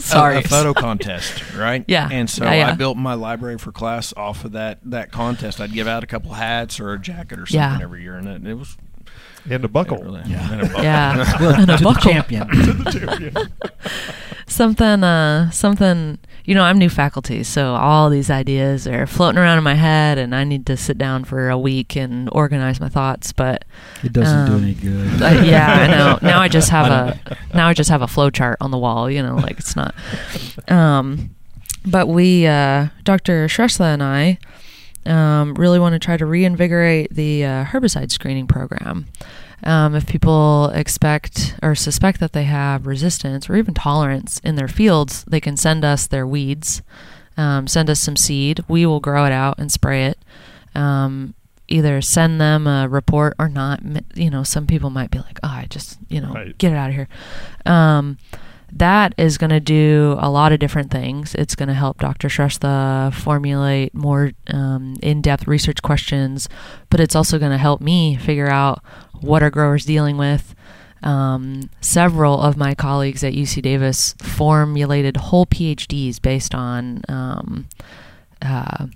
sorry 0.01 0.39
a, 0.39 0.43
photo 0.43 0.75
contest, 0.75 1.55
right? 1.55 1.85
Yeah. 1.87 2.09
And 2.11 2.29
so 2.29 2.45
Yeah, 2.45 2.53
yeah. 2.55 2.69
I 2.71 2.75
built 2.75 2.97
my 2.97 3.15
library 3.15 3.59
for 3.59 3.71
class 3.73 4.13
off 4.17 4.45
of 4.45 4.53
that 4.53 4.81
that 4.85 5.13
contest. 5.13 5.61
I'd 5.61 5.73
give 5.73 5.87
out 5.87 6.03
a 6.03 6.07
couple 6.07 6.33
hats 6.33 6.81
or 6.81 6.93
a 6.95 6.99
jacket 6.99 7.39
or 7.39 7.47
something 7.47 7.61
Yeah. 7.61 7.79
every 7.81 8.03
year, 8.03 8.17
and 8.17 8.27
it, 8.27 8.45
it 8.51 8.55
was 8.55 8.77
And 9.49 9.65
a 9.65 9.69
buckle. 9.69 9.99
really, 9.99 10.23
Yeah. 10.27 10.53
and 10.53 10.63
a 10.63 10.67
buckle. 10.67 10.83
yeah 10.83 11.39
Well, 11.41 11.55
And 11.55 11.71
a 11.71 11.77
to 11.77 11.79
the 11.79 11.85
buckle. 11.85 12.11
champion. 12.13 13.51
something 14.47 15.05
uh 15.05 15.51
something 15.51 16.19
you 16.49 16.55
know 16.55 16.63
i'm 16.65 16.79
new 16.79 16.89
faculty 16.89 17.43
so 17.43 17.75
all 17.75 18.09
these 18.09 18.31
ideas 18.31 18.87
are 18.87 19.07
floating 19.07 19.39
around 19.39 19.59
in 19.59 19.65
my 19.65 19.75
head 19.75 20.17
and 20.19 20.35
i 20.35 20.45
need 20.45 20.65
to 20.67 20.77
sit 20.77 20.97
down 20.97 21.23
for 21.25 21.51
a 21.51 21.59
week 21.59 21.95
and 21.97 22.29
organize 22.33 22.81
my 22.81 22.89
thoughts 22.89 23.33
but 23.33 23.65
It 24.03 24.13
doesn't 24.13 24.47
do 24.47 24.53
Um, 24.55 24.63
any 24.65 24.75
good. 24.75 25.23
Uh, 25.23 25.43
yeah, 25.45 25.73
I 25.73 25.87
know. 25.89 26.19
Now 26.29 26.41
I 26.41 26.49
just 26.49 26.71
have 26.71 26.87
a 26.91 27.19
now 27.55 27.69
I 27.69 27.75
just 27.75 27.91
have 27.91 28.03
a 28.03 28.09
flow 28.09 28.31
chart 28.31 28.57
on 28.61 28.71
the 28.71 28.79
wall. 28.79 29.11
You 29.11 29.23
know, 29.23 29.37
like 29.37 29.59
it's 29.59 29.77
not. 29.77 29.95
Um, 30.69 31.35
but 31.87 32.07
we, 32.09 32.47
uh, 32.47 32.89
Dr. 33.05 33.47
Shrestha 33.47 33.93
and 33.95 34.03
I, 34.03 34.39
um, 35.07 35.55
really 35.55 35.79
want 35.79 35.93
to 35.95 35.99
try 35.99 36.17
to 36.17 36.27
reinvigorate 36.27 37.15
the 37.15 37.45
uh, 37.45 37.65
herbicide 37.65 38.11
screening 38.11 38.47
program. 38.47 39.07
Um, 39.65 39.95
if 39.95 40.07
people 40.07 40.67
expect 40.71 41.57
or 41.63 41.75
suspect 41.75 42.21
that 42.21 42.33
they 42.33 42.45
have 42.45 42.87
resistance 42.87 43.51
or 43.51 43.57
even 43.57 43.75
tolerance 43.75 44.39
in 44.45 44.55
their 44.57 44.69
fields, 44.69 45.25
they 45.27 45.41
can 45.41 45.57
send 45.57 45.85
us 45.85 46.07
their 46.07 46.27
weeds, 46.27 46.81
um, 47.37 47.67
send 47.67 47.91
us 47.91 48.01
some 48.01 48.17
seed. 48.17 48.61
We 48.69 48.87
will 48.87 49.01
grow 49.01 49.25
it 49.25 49.33
out 49.33 49.59
and 49.59 49.71
spray 49.71 50.07
it. 50.07 50.19
Um, 50.75 51.35
either 51.67 52.01
send 52.01 52.41
them 52.41 52.67
a 52.67 52.89
report 52.89 53.35
or 53.39 53.49
not. 53.49 53.81
You 54.15 54.31
know, 54.31 54.43
some 54.43 54.67
people 54.67 54.91
might 54.91 55.11
be 55.11 55.19
like, 55.19 55.39
"Oh, 55.43 55.49
I 55.49 55.67
just, 55.69 55.99
you 56.09 56.21
know, 56.21 56.33
Right. 56.33 56.57
get 56.57 56.73
it 56.73 56.77
out 56.77 56.91
of 56.91 56.95
here." 56.95 57.09
That 58.73 59.15
is 59.17 59.39
going 59.39 59.51
to 59.51 59.61
do 59.61 60.17
a 60.19 60.31
lot 60.31 60.53
of 60.53 60.59
different 60.59 60.91
things. 60.91 61.35
It's 61.35 61.55
going 61.55 61.69
to 61.69 61.75
help 61.75 61.99
Dr. 62.01 62.29
Shrestha 62.29 63.13
formulate 63.15 63.95
more 63.95 64.33
um, 64.49 64.97
in-depth 65.03 65.47
research 65.47 65.83
questions, 65.83 66.49
but 66.91 67.01
it's 67.01 67.17
also 67.17 67.39
going 67.39 67.53
to 67.53 67.59
help 67.59 67.81
me 67.81 68.17
figure 68.17 68.49
out 68.49 68.83
what 69.21 69.43
are 69.43 69.51
growers 69.51 69.85
dealing 69.85 70.19
with. 70.19 70.55
Um, 71.03 71.71
several 71.81 72.41
of 72.41 72.57
my 72.57 72.75
colleagues 72.75 73.23
at 73.23 73.33
UC 73.33 73.63
Davis 73.63 74.15
formulated 74.21 75.17
whole 75.17 75.47
PhDs 75.47 76.21
based 76.21 76.55
on 76.55 77.03
um, 77.09 77.69
uh, 78.43 78.87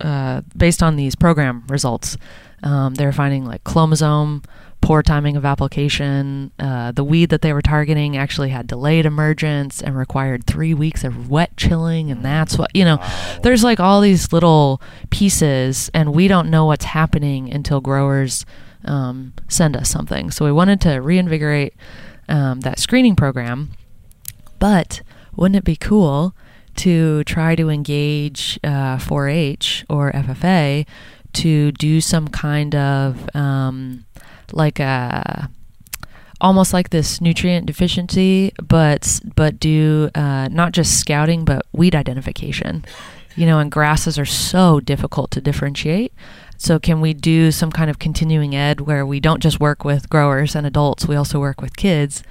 uh, 0.00 0.42
based 0.56 0.82
on 0.82 0.96
these 0.96 1.14
program 1.14 1.64
results. 1.68 2.16
Um, 2.62 2.94
they 2.94 3.04
were 3.04 3.12
finding 3.12 3.44
like 3.44 3.64
chromosome, 3.64 4.42
poor 4.84 5.02
timing 5.02 5.34
of 5.34 5.46
application. 5.46 6.52
Uh, 6.58 6.92
the 6.92 7.02
weed 7.02 7.30
that 7.30 7.40
they 7.40 7.54
were 7.54 7.62
targeting 7.62 8.18
actually 8.18 8.50
had 8.50 8.66
delayed 8.66 9.06
emergence 9.06 9.80
and 9.80 9.96
required 9.96 10.46
three 10.46 10.74
weeks 10.74 11.02
of 11.04 11.30
wet 11.30 11.56
chilling, 11.56 12.10
and 12.10 12.22
that's 12.22 12.58
what 12.58 12.70
you 12.74 12.84
know. 12.84 12.98
There's 13.42 13.64
like 13.64 13.80
all 13.80 14.02
these 14.02 14.30
little 14.32 14.82
pieces, 15.08 15.90
and 15.94 16.14
we 16.14 16.28
don't 16.28 16.50
know 16.50 16.66
what's 16.66 16.84
happening 16.84 17.50
until 17.50 17.80
growers 17.80 18.44
um, 18.84 19.32
send 19.48 19.74
us 19.74 19.88
something. 19.88 20.30
So 20.30 20.44
we 20.44 20.52
wanted 20.52 20.82
to 20.82 20.98
reinvigorate 20.98 21.74
um, 22.28 22.60
that 22.60 22.78
screening 22.78 23.16
program, 23.16 23.70
but 24.58 25.00
wouldn't 25.34 25.56
it 25.56 25.64
be 25.64 25.76
cool 25.76 26.34
to 26.76 27.24
try 27.24 27.54
to 27.56 27.70
engage 27.70 28.60
uh, 28.62 28.98
4-H 28.98 29.86
or 29.88 30.12
FFA 30.12 30.86
to 31.32 31.72
do 31.72 32.00
some 32.00 32.28
kind 32.28 32.74
of 32.74 33.34
um, 33.34 34.04
like 34.54 34.80
a 34.80 35.50
almost 36.40 36.72
like 36.72 36.90
this 36.90 37.20
nutrient 37.20 37.66
deficiency, 37.66 38.52
but 38.66 39.20
but 39.36 39.58
do 39.60 40.10
uh, 40.14 40.48
not 40.50 40.72
just 40.72 40.98
scouting 41.00 41.44
but 41.44 41.64
weed 41.72 41.94
identification. 41.94 42.84
You 43.36 43.46
know, 43.46 43.58
and 43.58 43.70
grasses 43.70 44.16
are 44.18 44.24
so 44.24 44.78
difficult 44.78 45.32
to 45.32 45.40
differentiate. 45.40 46.12
So 46.56 46.78
can 46.78 47.00
we 47.00 47.14
do 47.14 47.50
some 47.50 47.72
kind 47.72 47.90
of 47.90 47.98
continuing 47.98 48.54
ed 48.54 48.80
where 48.82 49.04
we 49.04 49.18
don't 49.18 49.42
just 49.42 49.58
work 49.58 49.84
with 49.84 50.08
growers 50.08 50.54
and 50.54 50.64
adults, 50.64 51.08
we 51.08 51.16
also 51.16 51.40
work 51.40 51.60
with 51.60 51.76
kids 51.76 52.22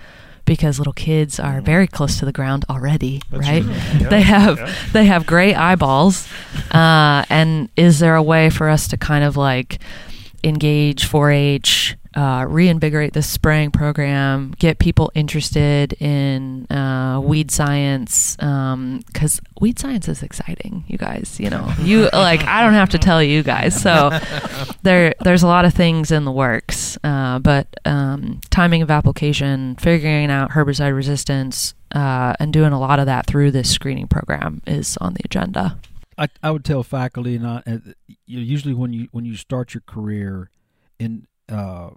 because 0.46 0.78
little 0.78 0.94
kids 0.94 1.42
are 1.42 1.60
very 1.60 1.88
close 1.88 2.20
to 2.20 2.26
the 2.26 2.32
ground 2.32 2.64
already, 2.70 3.22
That's 3.32 3.46
right? 3.48 3.64
Yeah. 4.00 4.10
They 4.10 4.22
have 4.22 4.58
Yeah. 4.60 4.74
they 4.94 5.06
have 5.06 5.26
great 5.26 5.56
eyeballs. 5.56 6.26
Uh, 6.72 7.26
and 7.30 7.68
is 7.76 8.00
there 8.00 8.16
a 8.16 8.24
way 8.24 8.50
for 8.50 8.70
us 8.70 8.88
to 8.90 8.98
kind 8.98 9.26
of 9.26 9.36
like 9.36 9.80
engage 10.44 11.08
4-H, 11.08 11.96
uh, 12.16 12.46
reinvigorate 12.48 13.14
the 13.14 13.22
spraying 13.22 13.72
program, 13.72 14.54
get 14.58 14.80
people 14.80 15.12
interested 15.16 15.94
in 15.94 16.72
uh, 16.72 17.20
weed 17.24 17.52
science? 17.52 18.36
Because 18.36 19.42
weed 19.60 19.80
science 19.80 20.08
is 20.08 20.24
exciting, 20.24 20.84
you 20.88 20.98
guys. 20.98 21.40
You 21.40 21.50
know, 21.50 21.72
you 21.80 22.10
like 22.14 22.44
I 22.44 22.62
don't 22.62 22.74
have 22.74 22.90
to 22.90 22.98
tell 22.98 23.22
you 23.22 23.44
guys. 23.44 23.80
So 23.80 24.12
there 24.84 25.14
there's 25.22 25.44
a 25.44 25.48
lot 25.48 25.66
of 25.66 25.74
things 25.74 26.12
in 26.12 26.26
the 26.26 26.32
works, 26.32 26.98
uh, 27.04 27.40
but 27.40 27.68
um, 27.86 28.42
timing 28.50 28.82
of 28.82 28.92
application, 28.92 29.76
figuring 29.76 30.30
out 30.30 30.52
herbicide 30.52 30.96
resistance, 30.96 31.74
uh, 31.94 32.34
and 32.40 32.54
doing 32.54 32.74
a 32.74 32.80
lot 32.80 33.00
of 33.00 33.06
that 33.06 33.26
through 33.26 33.52
this 33.52 33.70
screening 33.70 34.08
program 34.08 34.62
is 34.66 34.98
on 34.98 35.14
the 35.14 35.22
agenda. 35.26 35.78
I, 36.18 36.28
I 36.42 36.52
would 36.52 36.64
tell 36.64 36.84
faculty 36.84 37.38
not 37.38 37.68
uh, 37.68 37.78
usually 38.26 38.74
when 38.74 38.94
you 38.94 39.08
when 39.12 39.26
you 39.26 39.36
start 39.36 39.74
your 39.74 39.82
career 39.86 40.50
in 41.00 41.28
uh, 41.54 41.90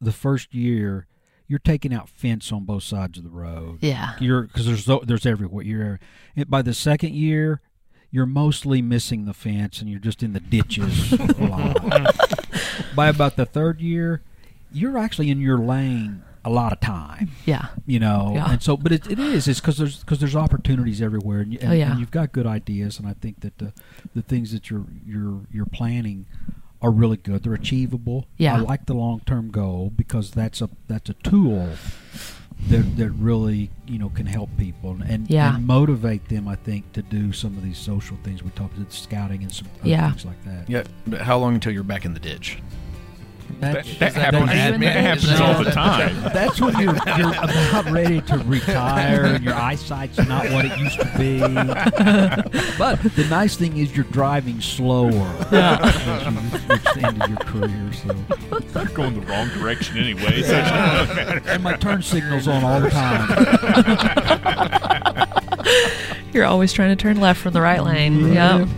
the 0.00 0.12
first 0.12 0.54
year 0.54 1.06
you're 1.46 1.58
taking 1.58 1.92
out 1.92 2.08
fence 2.08 2.50
on 2.52 2.64
both 2.64 2.82
sides 2.82 3.18
of 3.18 3.24
the 3.24 3.30
road 3.30 3.78
Yeah. 3.82 4.12
you're 4.20 4.42
because 4.42 4.66
there's 4.66 4.84
tho- 4.86 5.02
there's 5.04 5.26
everywhere 5.26 5.62
you're 5.64 6.00
and 6.36 6.48
by 6.50 6.62
the 6.62 6.74
second 6.74 7.14
year 7.14 7.60
you're 8.10 8.26
mostly 8.26 8.80
missing 8.80 9.24
the 9.24 9.34
fence 9.34 9.80
and 9.80 9.90
you're 9.90 9.98
just 10.00 10.22
in 10.22 10.32
the 10.34 10.40
ditches 10.40 11.12
a 11.12 11.16
lot. 11.44 12.14
by 12.96 13.08
about 13.08 13.36
the 13.36 13.44
third 13.46 13.80
year 13.80 14.22
you're 14.72 14.96
actually 14.98 15.30
in 15.30 15.40
your 15.40 15.58
lane 15.58 16.22
a 16.46 16.50
lot 16.50 16.72
of 16.74 16.80
time. 16.80 17.30
Yeah. 17.46 17.68
you 17.86 17.98
know 17.98 18.32
Yeah. 18.34 18.50
and 18.52 18.62
so 18.62 18.76
but 18.76 18.92
it, 18.92 19.10
it 19.10 19.18
is 19.18 19.46
it's 19.48 19.60
because 19.60 19.76
there's 19.78 20.00
because 20.00 20.18
there's 20.20 20.36
opportunities 20.36 21.00
everywhere 21.02 21.40
and, 21.40 21.52
you, 21.52 21.58
and, 21.60 21.72
Oh, 21.72 21.74
yeah. 21.74 21.90
and 21.90 22.00
you've 22.00 22.10
got 22.10 22.32
good 22.32 22.46
ideas 22.46 22.98
and 22.98 23.06
i 23.08 23.12
think 23.14 23.40
that 23.40 23.58
the 23.58 23.72
the 24.14 24.22
things 24.22 24.52
that 24.52 24.70
you're 24.70 24.84
you're 25.06 25.40
you're 25.50 25.66
planning 25.66 26.26
are 26.84 26.90
really 26.90 27.16
good 27.16 27.42
they're 27.42 27.54
achievable 27.54 28.26
Yeah. 28.36 28.56
i 28.56 28.58
like 28.58 28.84
the 28.86 28.94
long-term 28.94 29.50
goal 29.50 29.90
because 29.96 30.30
that's 30.32 30.60
a 30.60 30.68
that's 30.86 31.08
a 31.08 31.14
tool 31.14 31.70
that 32.68 32.96
that 32.98 33.10
really 33.10 33.70
you 33.86 33.98
know 33.98 34.10
can 34.10 34.26
help 34.26 34.50
people 34.58 34.90
and, 34.90 35.02
and, 35.10 35.30
Yeah. 35.30 35.56
and 35.56 35.66
motivate 35.66 36.28
them 36.28 36.46
i 36.46 36.56
think 36.56 36.92
to 36.92 37.02
do 37.02 37.32
some 37.32 37.56
of 37.56 37.62
these 37.64 37.78
social 37.78 38.16
things 38.22 38.42
we 38.42 38.50
talked 38.50 38.76
about 38.76 38.92
scouting 38.92 39.42
and 39.42 39.50
some 39.52 39.66
other 39.80 39.88
Yeah. 39.88 40.10
things 40.10 40.24
like 40.26 40.44
that 40.44 40.68
Yeah, 40.68 41.22
how 41.22 41.38
long 41.38 41.54
until 41.54 41.72
you're 41.72 41.82
back 41.82 42.04
in 42.04 42.12
the 42.14 42.20
ditch? 42.20 42.58
That, 43.60 43.84
That's- 43.84 43.98
that 43.98 44.12
happens. 44.14 44.42
Are 44.50 44.78
That 44.78 44.96
happens 44.96 45.40
all 45.40 45.62
the 45.64 45.70
time. 45.70 46.20
That's 46.32 46.60
when 46.60 46.74
you're, 46.78 46.94
you're 47.16 47.30
about 47.34 47.90
ready 47.90 48.20
to 48.22 48.38
retire 48.38 49.24
and 49.26 49.44
your 49.44 49.54
eyesight's 49.54 50.18
not 50.18 50.50
what 50.50 50.64
it 50.66 50.76
used 50.78 50.98
to 51.00 51.04
be. 51.18 51.38
but 52.78 53.02
the 53.14 53.26
nice 53.30 53.56
thing 53.56 53.76
is 53.76 53.94
you're 53.96 54.04
driving 54.06 54.60
slower 54.60 55.10
Yeah. 55.52 55.78
as 55.82 56.24
you 56.26 56.30
reach 56.68 56.82
the 56.94 57.02
end 57.06 57.22
of 57.22 57.28
your 57.28 57.38
career. 57.38 57.92
So. 57.92 58.16
I'm 58.80 58.92
going 58.94 59.14
the 59.20 59.26
wrong 59.26 59.48
direction 59.50 59.96
anyway. 59.98 60.42
And 61.46 61.62
my 61.62 61.76
turn 61.76 62.02
signal's 62.02 62.48
on 62.48 62.64
all 62.64 62.80
the 62.80 62.90
time. 62.90 63.28
You're 66.32 66.44
always 66.44 66.72
trying 66.72 66.96
to 66.96 67.00
turn 67.00 67.20
left 67.20 67.40
from 67.40 67.52
the 67.52 67.60
right 67.60 67.82
lane. 67.82 68.32
Yep. 68.32 68.68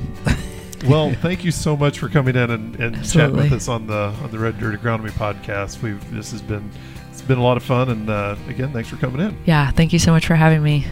Well, 0.90 1.12
thank 1.14 1.44
you 1.44 1.50
so 1.50 1.76
much 1.76 1.98
for 1.98 2.08
coming 2.08 2.36
in 2.36 2.50
and, 2.50 2.76
and 2.76 3.04
chatting 3.04 3.36
with 3.36 3.52
us 3.52 3.68
on 3.68 3.86
the 3.86 4.14
on 4.22 4.30
the 4.30 4.38
Red 4.38 4.58
Dirt 4.58 4.80
Agronomy 4.80 5.10
podcast. 5.10 5.82
We've 5.82 6.10
this 6.12 6.30
has 6.30 6.42
been 6.42 6.70
it's 7.10 7.22
been 7.22 7.38
a 7.38 7.42
lot 7.42 7.56
of 7.56 7.62
fun, 7.62 7.88
and 7.88 8.08
uh, 8.08 8.36
again, 8.48 8.72
thanks 8.72 8.88
for 8.88 8.96
coming 8.96 9.20
in. 9.20 9.36
Yeah. 9.46 9.70
Thank 9.70 9.92
you 9.92 9.98
so 9.98 10.12
much 10.12 10.26
for 10.26 10.34
having 10.34 10.62
me. 10.62 10.86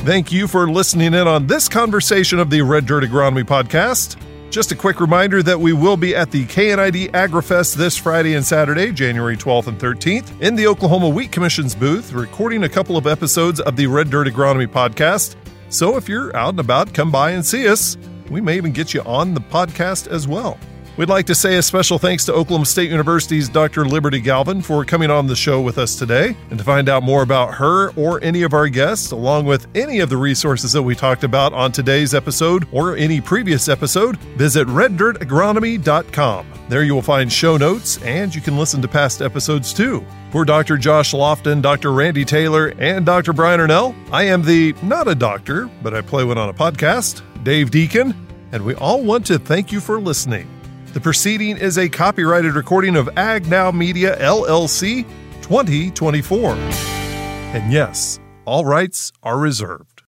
Thank 0.00 0.30
you 0.30 0.46
for 0.46 0.70
listening 0.70 1.14
in 1.14 1.26
on 1.26 1.48
this 1.48 1.68
conversation 1.68 2.38
of 2.38 2.48
the 2.48 2.62
Red 2.62 2.86
Dirt 2.86 3.02
Agronomy 3.02 3.42
podcast. 3.42 4.16
Just 4.50 4.72
a 4.72 4.76
quick 4.76 5.00
reminder 5.00 5.42
that 5.42 5.60
we 5.60 5.72
will 5.72 5.96
be 5.96 6.14
at 6.14 6.30
the 6.30 6.46
KNID 6.46 7.10
AgriFest 7.10 7.74
this 7.74 7.96
Friday 7.96 8.34
and 8.34 8.44
Saturday, 8.44 8.90
January 8.92 9.36
12th 9.36 9.66
and 9.66 9.78
13th, 9.78 10.40
in 10.40 10.54
the 10.54 10.66
Oklahoma 10.66 11.08
Wheat 11.08 11.30
Commission's 11.30 11.74
booth, 11.74 12.12
recording 12.12 12.64
a 12.64 12.68
couple 12.68 12.96
of 12.96 13.06
episodes 13.06 13.60
of 13.60 13.76
the 13.76 13.86
Red 13.86 14.08
Dirt 14.08 14.28
Agronomy 14.28 14.66
podcast. 14.66 15.36
So 15.68 15.96
if 15.96 16.08
you're 16.08 16.34
out 16.36 16.50
and 16.50 16.60
about, 16.60 16.94
come 16.94 17.10
by 17.10 17.32
and 17.32 17.44
see 17.44 17.68
us. 17.68 17.98
We 18.30 18.40
may 18.40 18.56
even 18.56 18.72
get 18.72 18.94
you 18.94 19.02
on 19.02 19.34
the 19.34 19.40
podcast 19.40 20.06
as 20.08 20.26
well. 20.26 20.58
We'd 20.96 21.10
like 21.10 21.26
to 21.26 21.34
say 21.34 21.56
a 21.58 21.62
special 21.62 21.98
thanks 21.98 22.24
to 22.24 22.32
Oklahoma 22.32 22.64
State 22.64 22.90
University's 22.90 23.50
Dr. 23.50 23.84
Liberty 23.84 24.18
Galvin 24.18 24.62
for 24.62 24.82
coming 24.82 25.10
on 25.10 25.26
the 25.26 25.36
show 25.36 25.60
with 25.60 25.76
us 25.76 25.94
today. 25.94 26.34
And 26.48 26.58
to 26.58 26.64
find 26.64 26.88
out 26.88 27.02
more 27.02 27.22
about 27.22 27.52
her 27.52 27.90
or 27.96 28.22
any 28.24 28.44
of 28.44 28.54
our 28.54 28.66
guests, 28.66 29.10
along 29.10 29.44
with 29.44 29.66
any 29.76 30.00
of 30.00 30.08
the 30.08 30.16
resources 30.16 30.72
that 30.72 30.82
we 30.82 30.94
talked 30.94 31.22
about 31.22 31.52
on 31.52 31.70
today's 31.70 32.14
episode 32.14 32.66
or 32.72 32.96
any 32.96 33.20
previous 33.20 33.68
episode, 33.68 34.16
visit 34.38 34.66
reddirtagronomy.com. 34.68 36.46
There 36.70 36.82
you 36.82 36.94
will 36.94 37.02
find 37.02 37.30
show 37.30 37.58
notes 37.58 38.02
and 38.02 38.34
you 38.34 38.40
can 38.40 38.56
listen 38.56 38.80
to 38.80 38.88
past 38.88 39.20
episodes 39.20 39.74
too. 39.74 40.02
For 40.32 40.46
Dr. 40.46 40.78
Josh 40.78 41.12
Lofton, 41.12 41.60
Dr. 41.60 41.92
Randy 41.92 42.24
Taylor, 42.24 42.72
and 42.78 43.04
Dr. 43.04 43.34
Brian 43.34 43.60
Arnall, 43.60 43.94
I 44.10 44.22
am 44.24 44.42
the 44.42 44.74
not 44.82 45.08
a 45.08 45.14
doctor, 45.14 45.68
but 45.82 45.92
I 45.92 46.00
play 46.00 46.24
one 46.24 46.38
on 46.38 46.48
a 46.48 46.54
podcast, 46.54 47.20
Dave 47.44 47.70
Deacon, 47.70 48.14
and 48.52 48.64
we 48.64 48.74
all 48.76 49.04
want 49.04 49.26
to 49.26 49.38
thank 49.38 49.70
you 49.70 49.80
for 49.80 50.00
listening. 50.00 50.48
The 50.96 51.02
proceeding 51.02 51.58
is 51.58 51.76
a 51.76 51.90
copyrighted 51.90 52.54
recording 52.54 52.96
of 52.96 53.10
Ag 53.18 53.48
Now 53.48 53.70
Media 53.70 54.18
LLC 54.18 55.04
2024. 55.42 56.54
And 56.54 57.70
yes, 57.70 58.18
all 58.46 58.64
rights 58.64 59.12
are 59.22 59.36
reserved. 59.36 59.95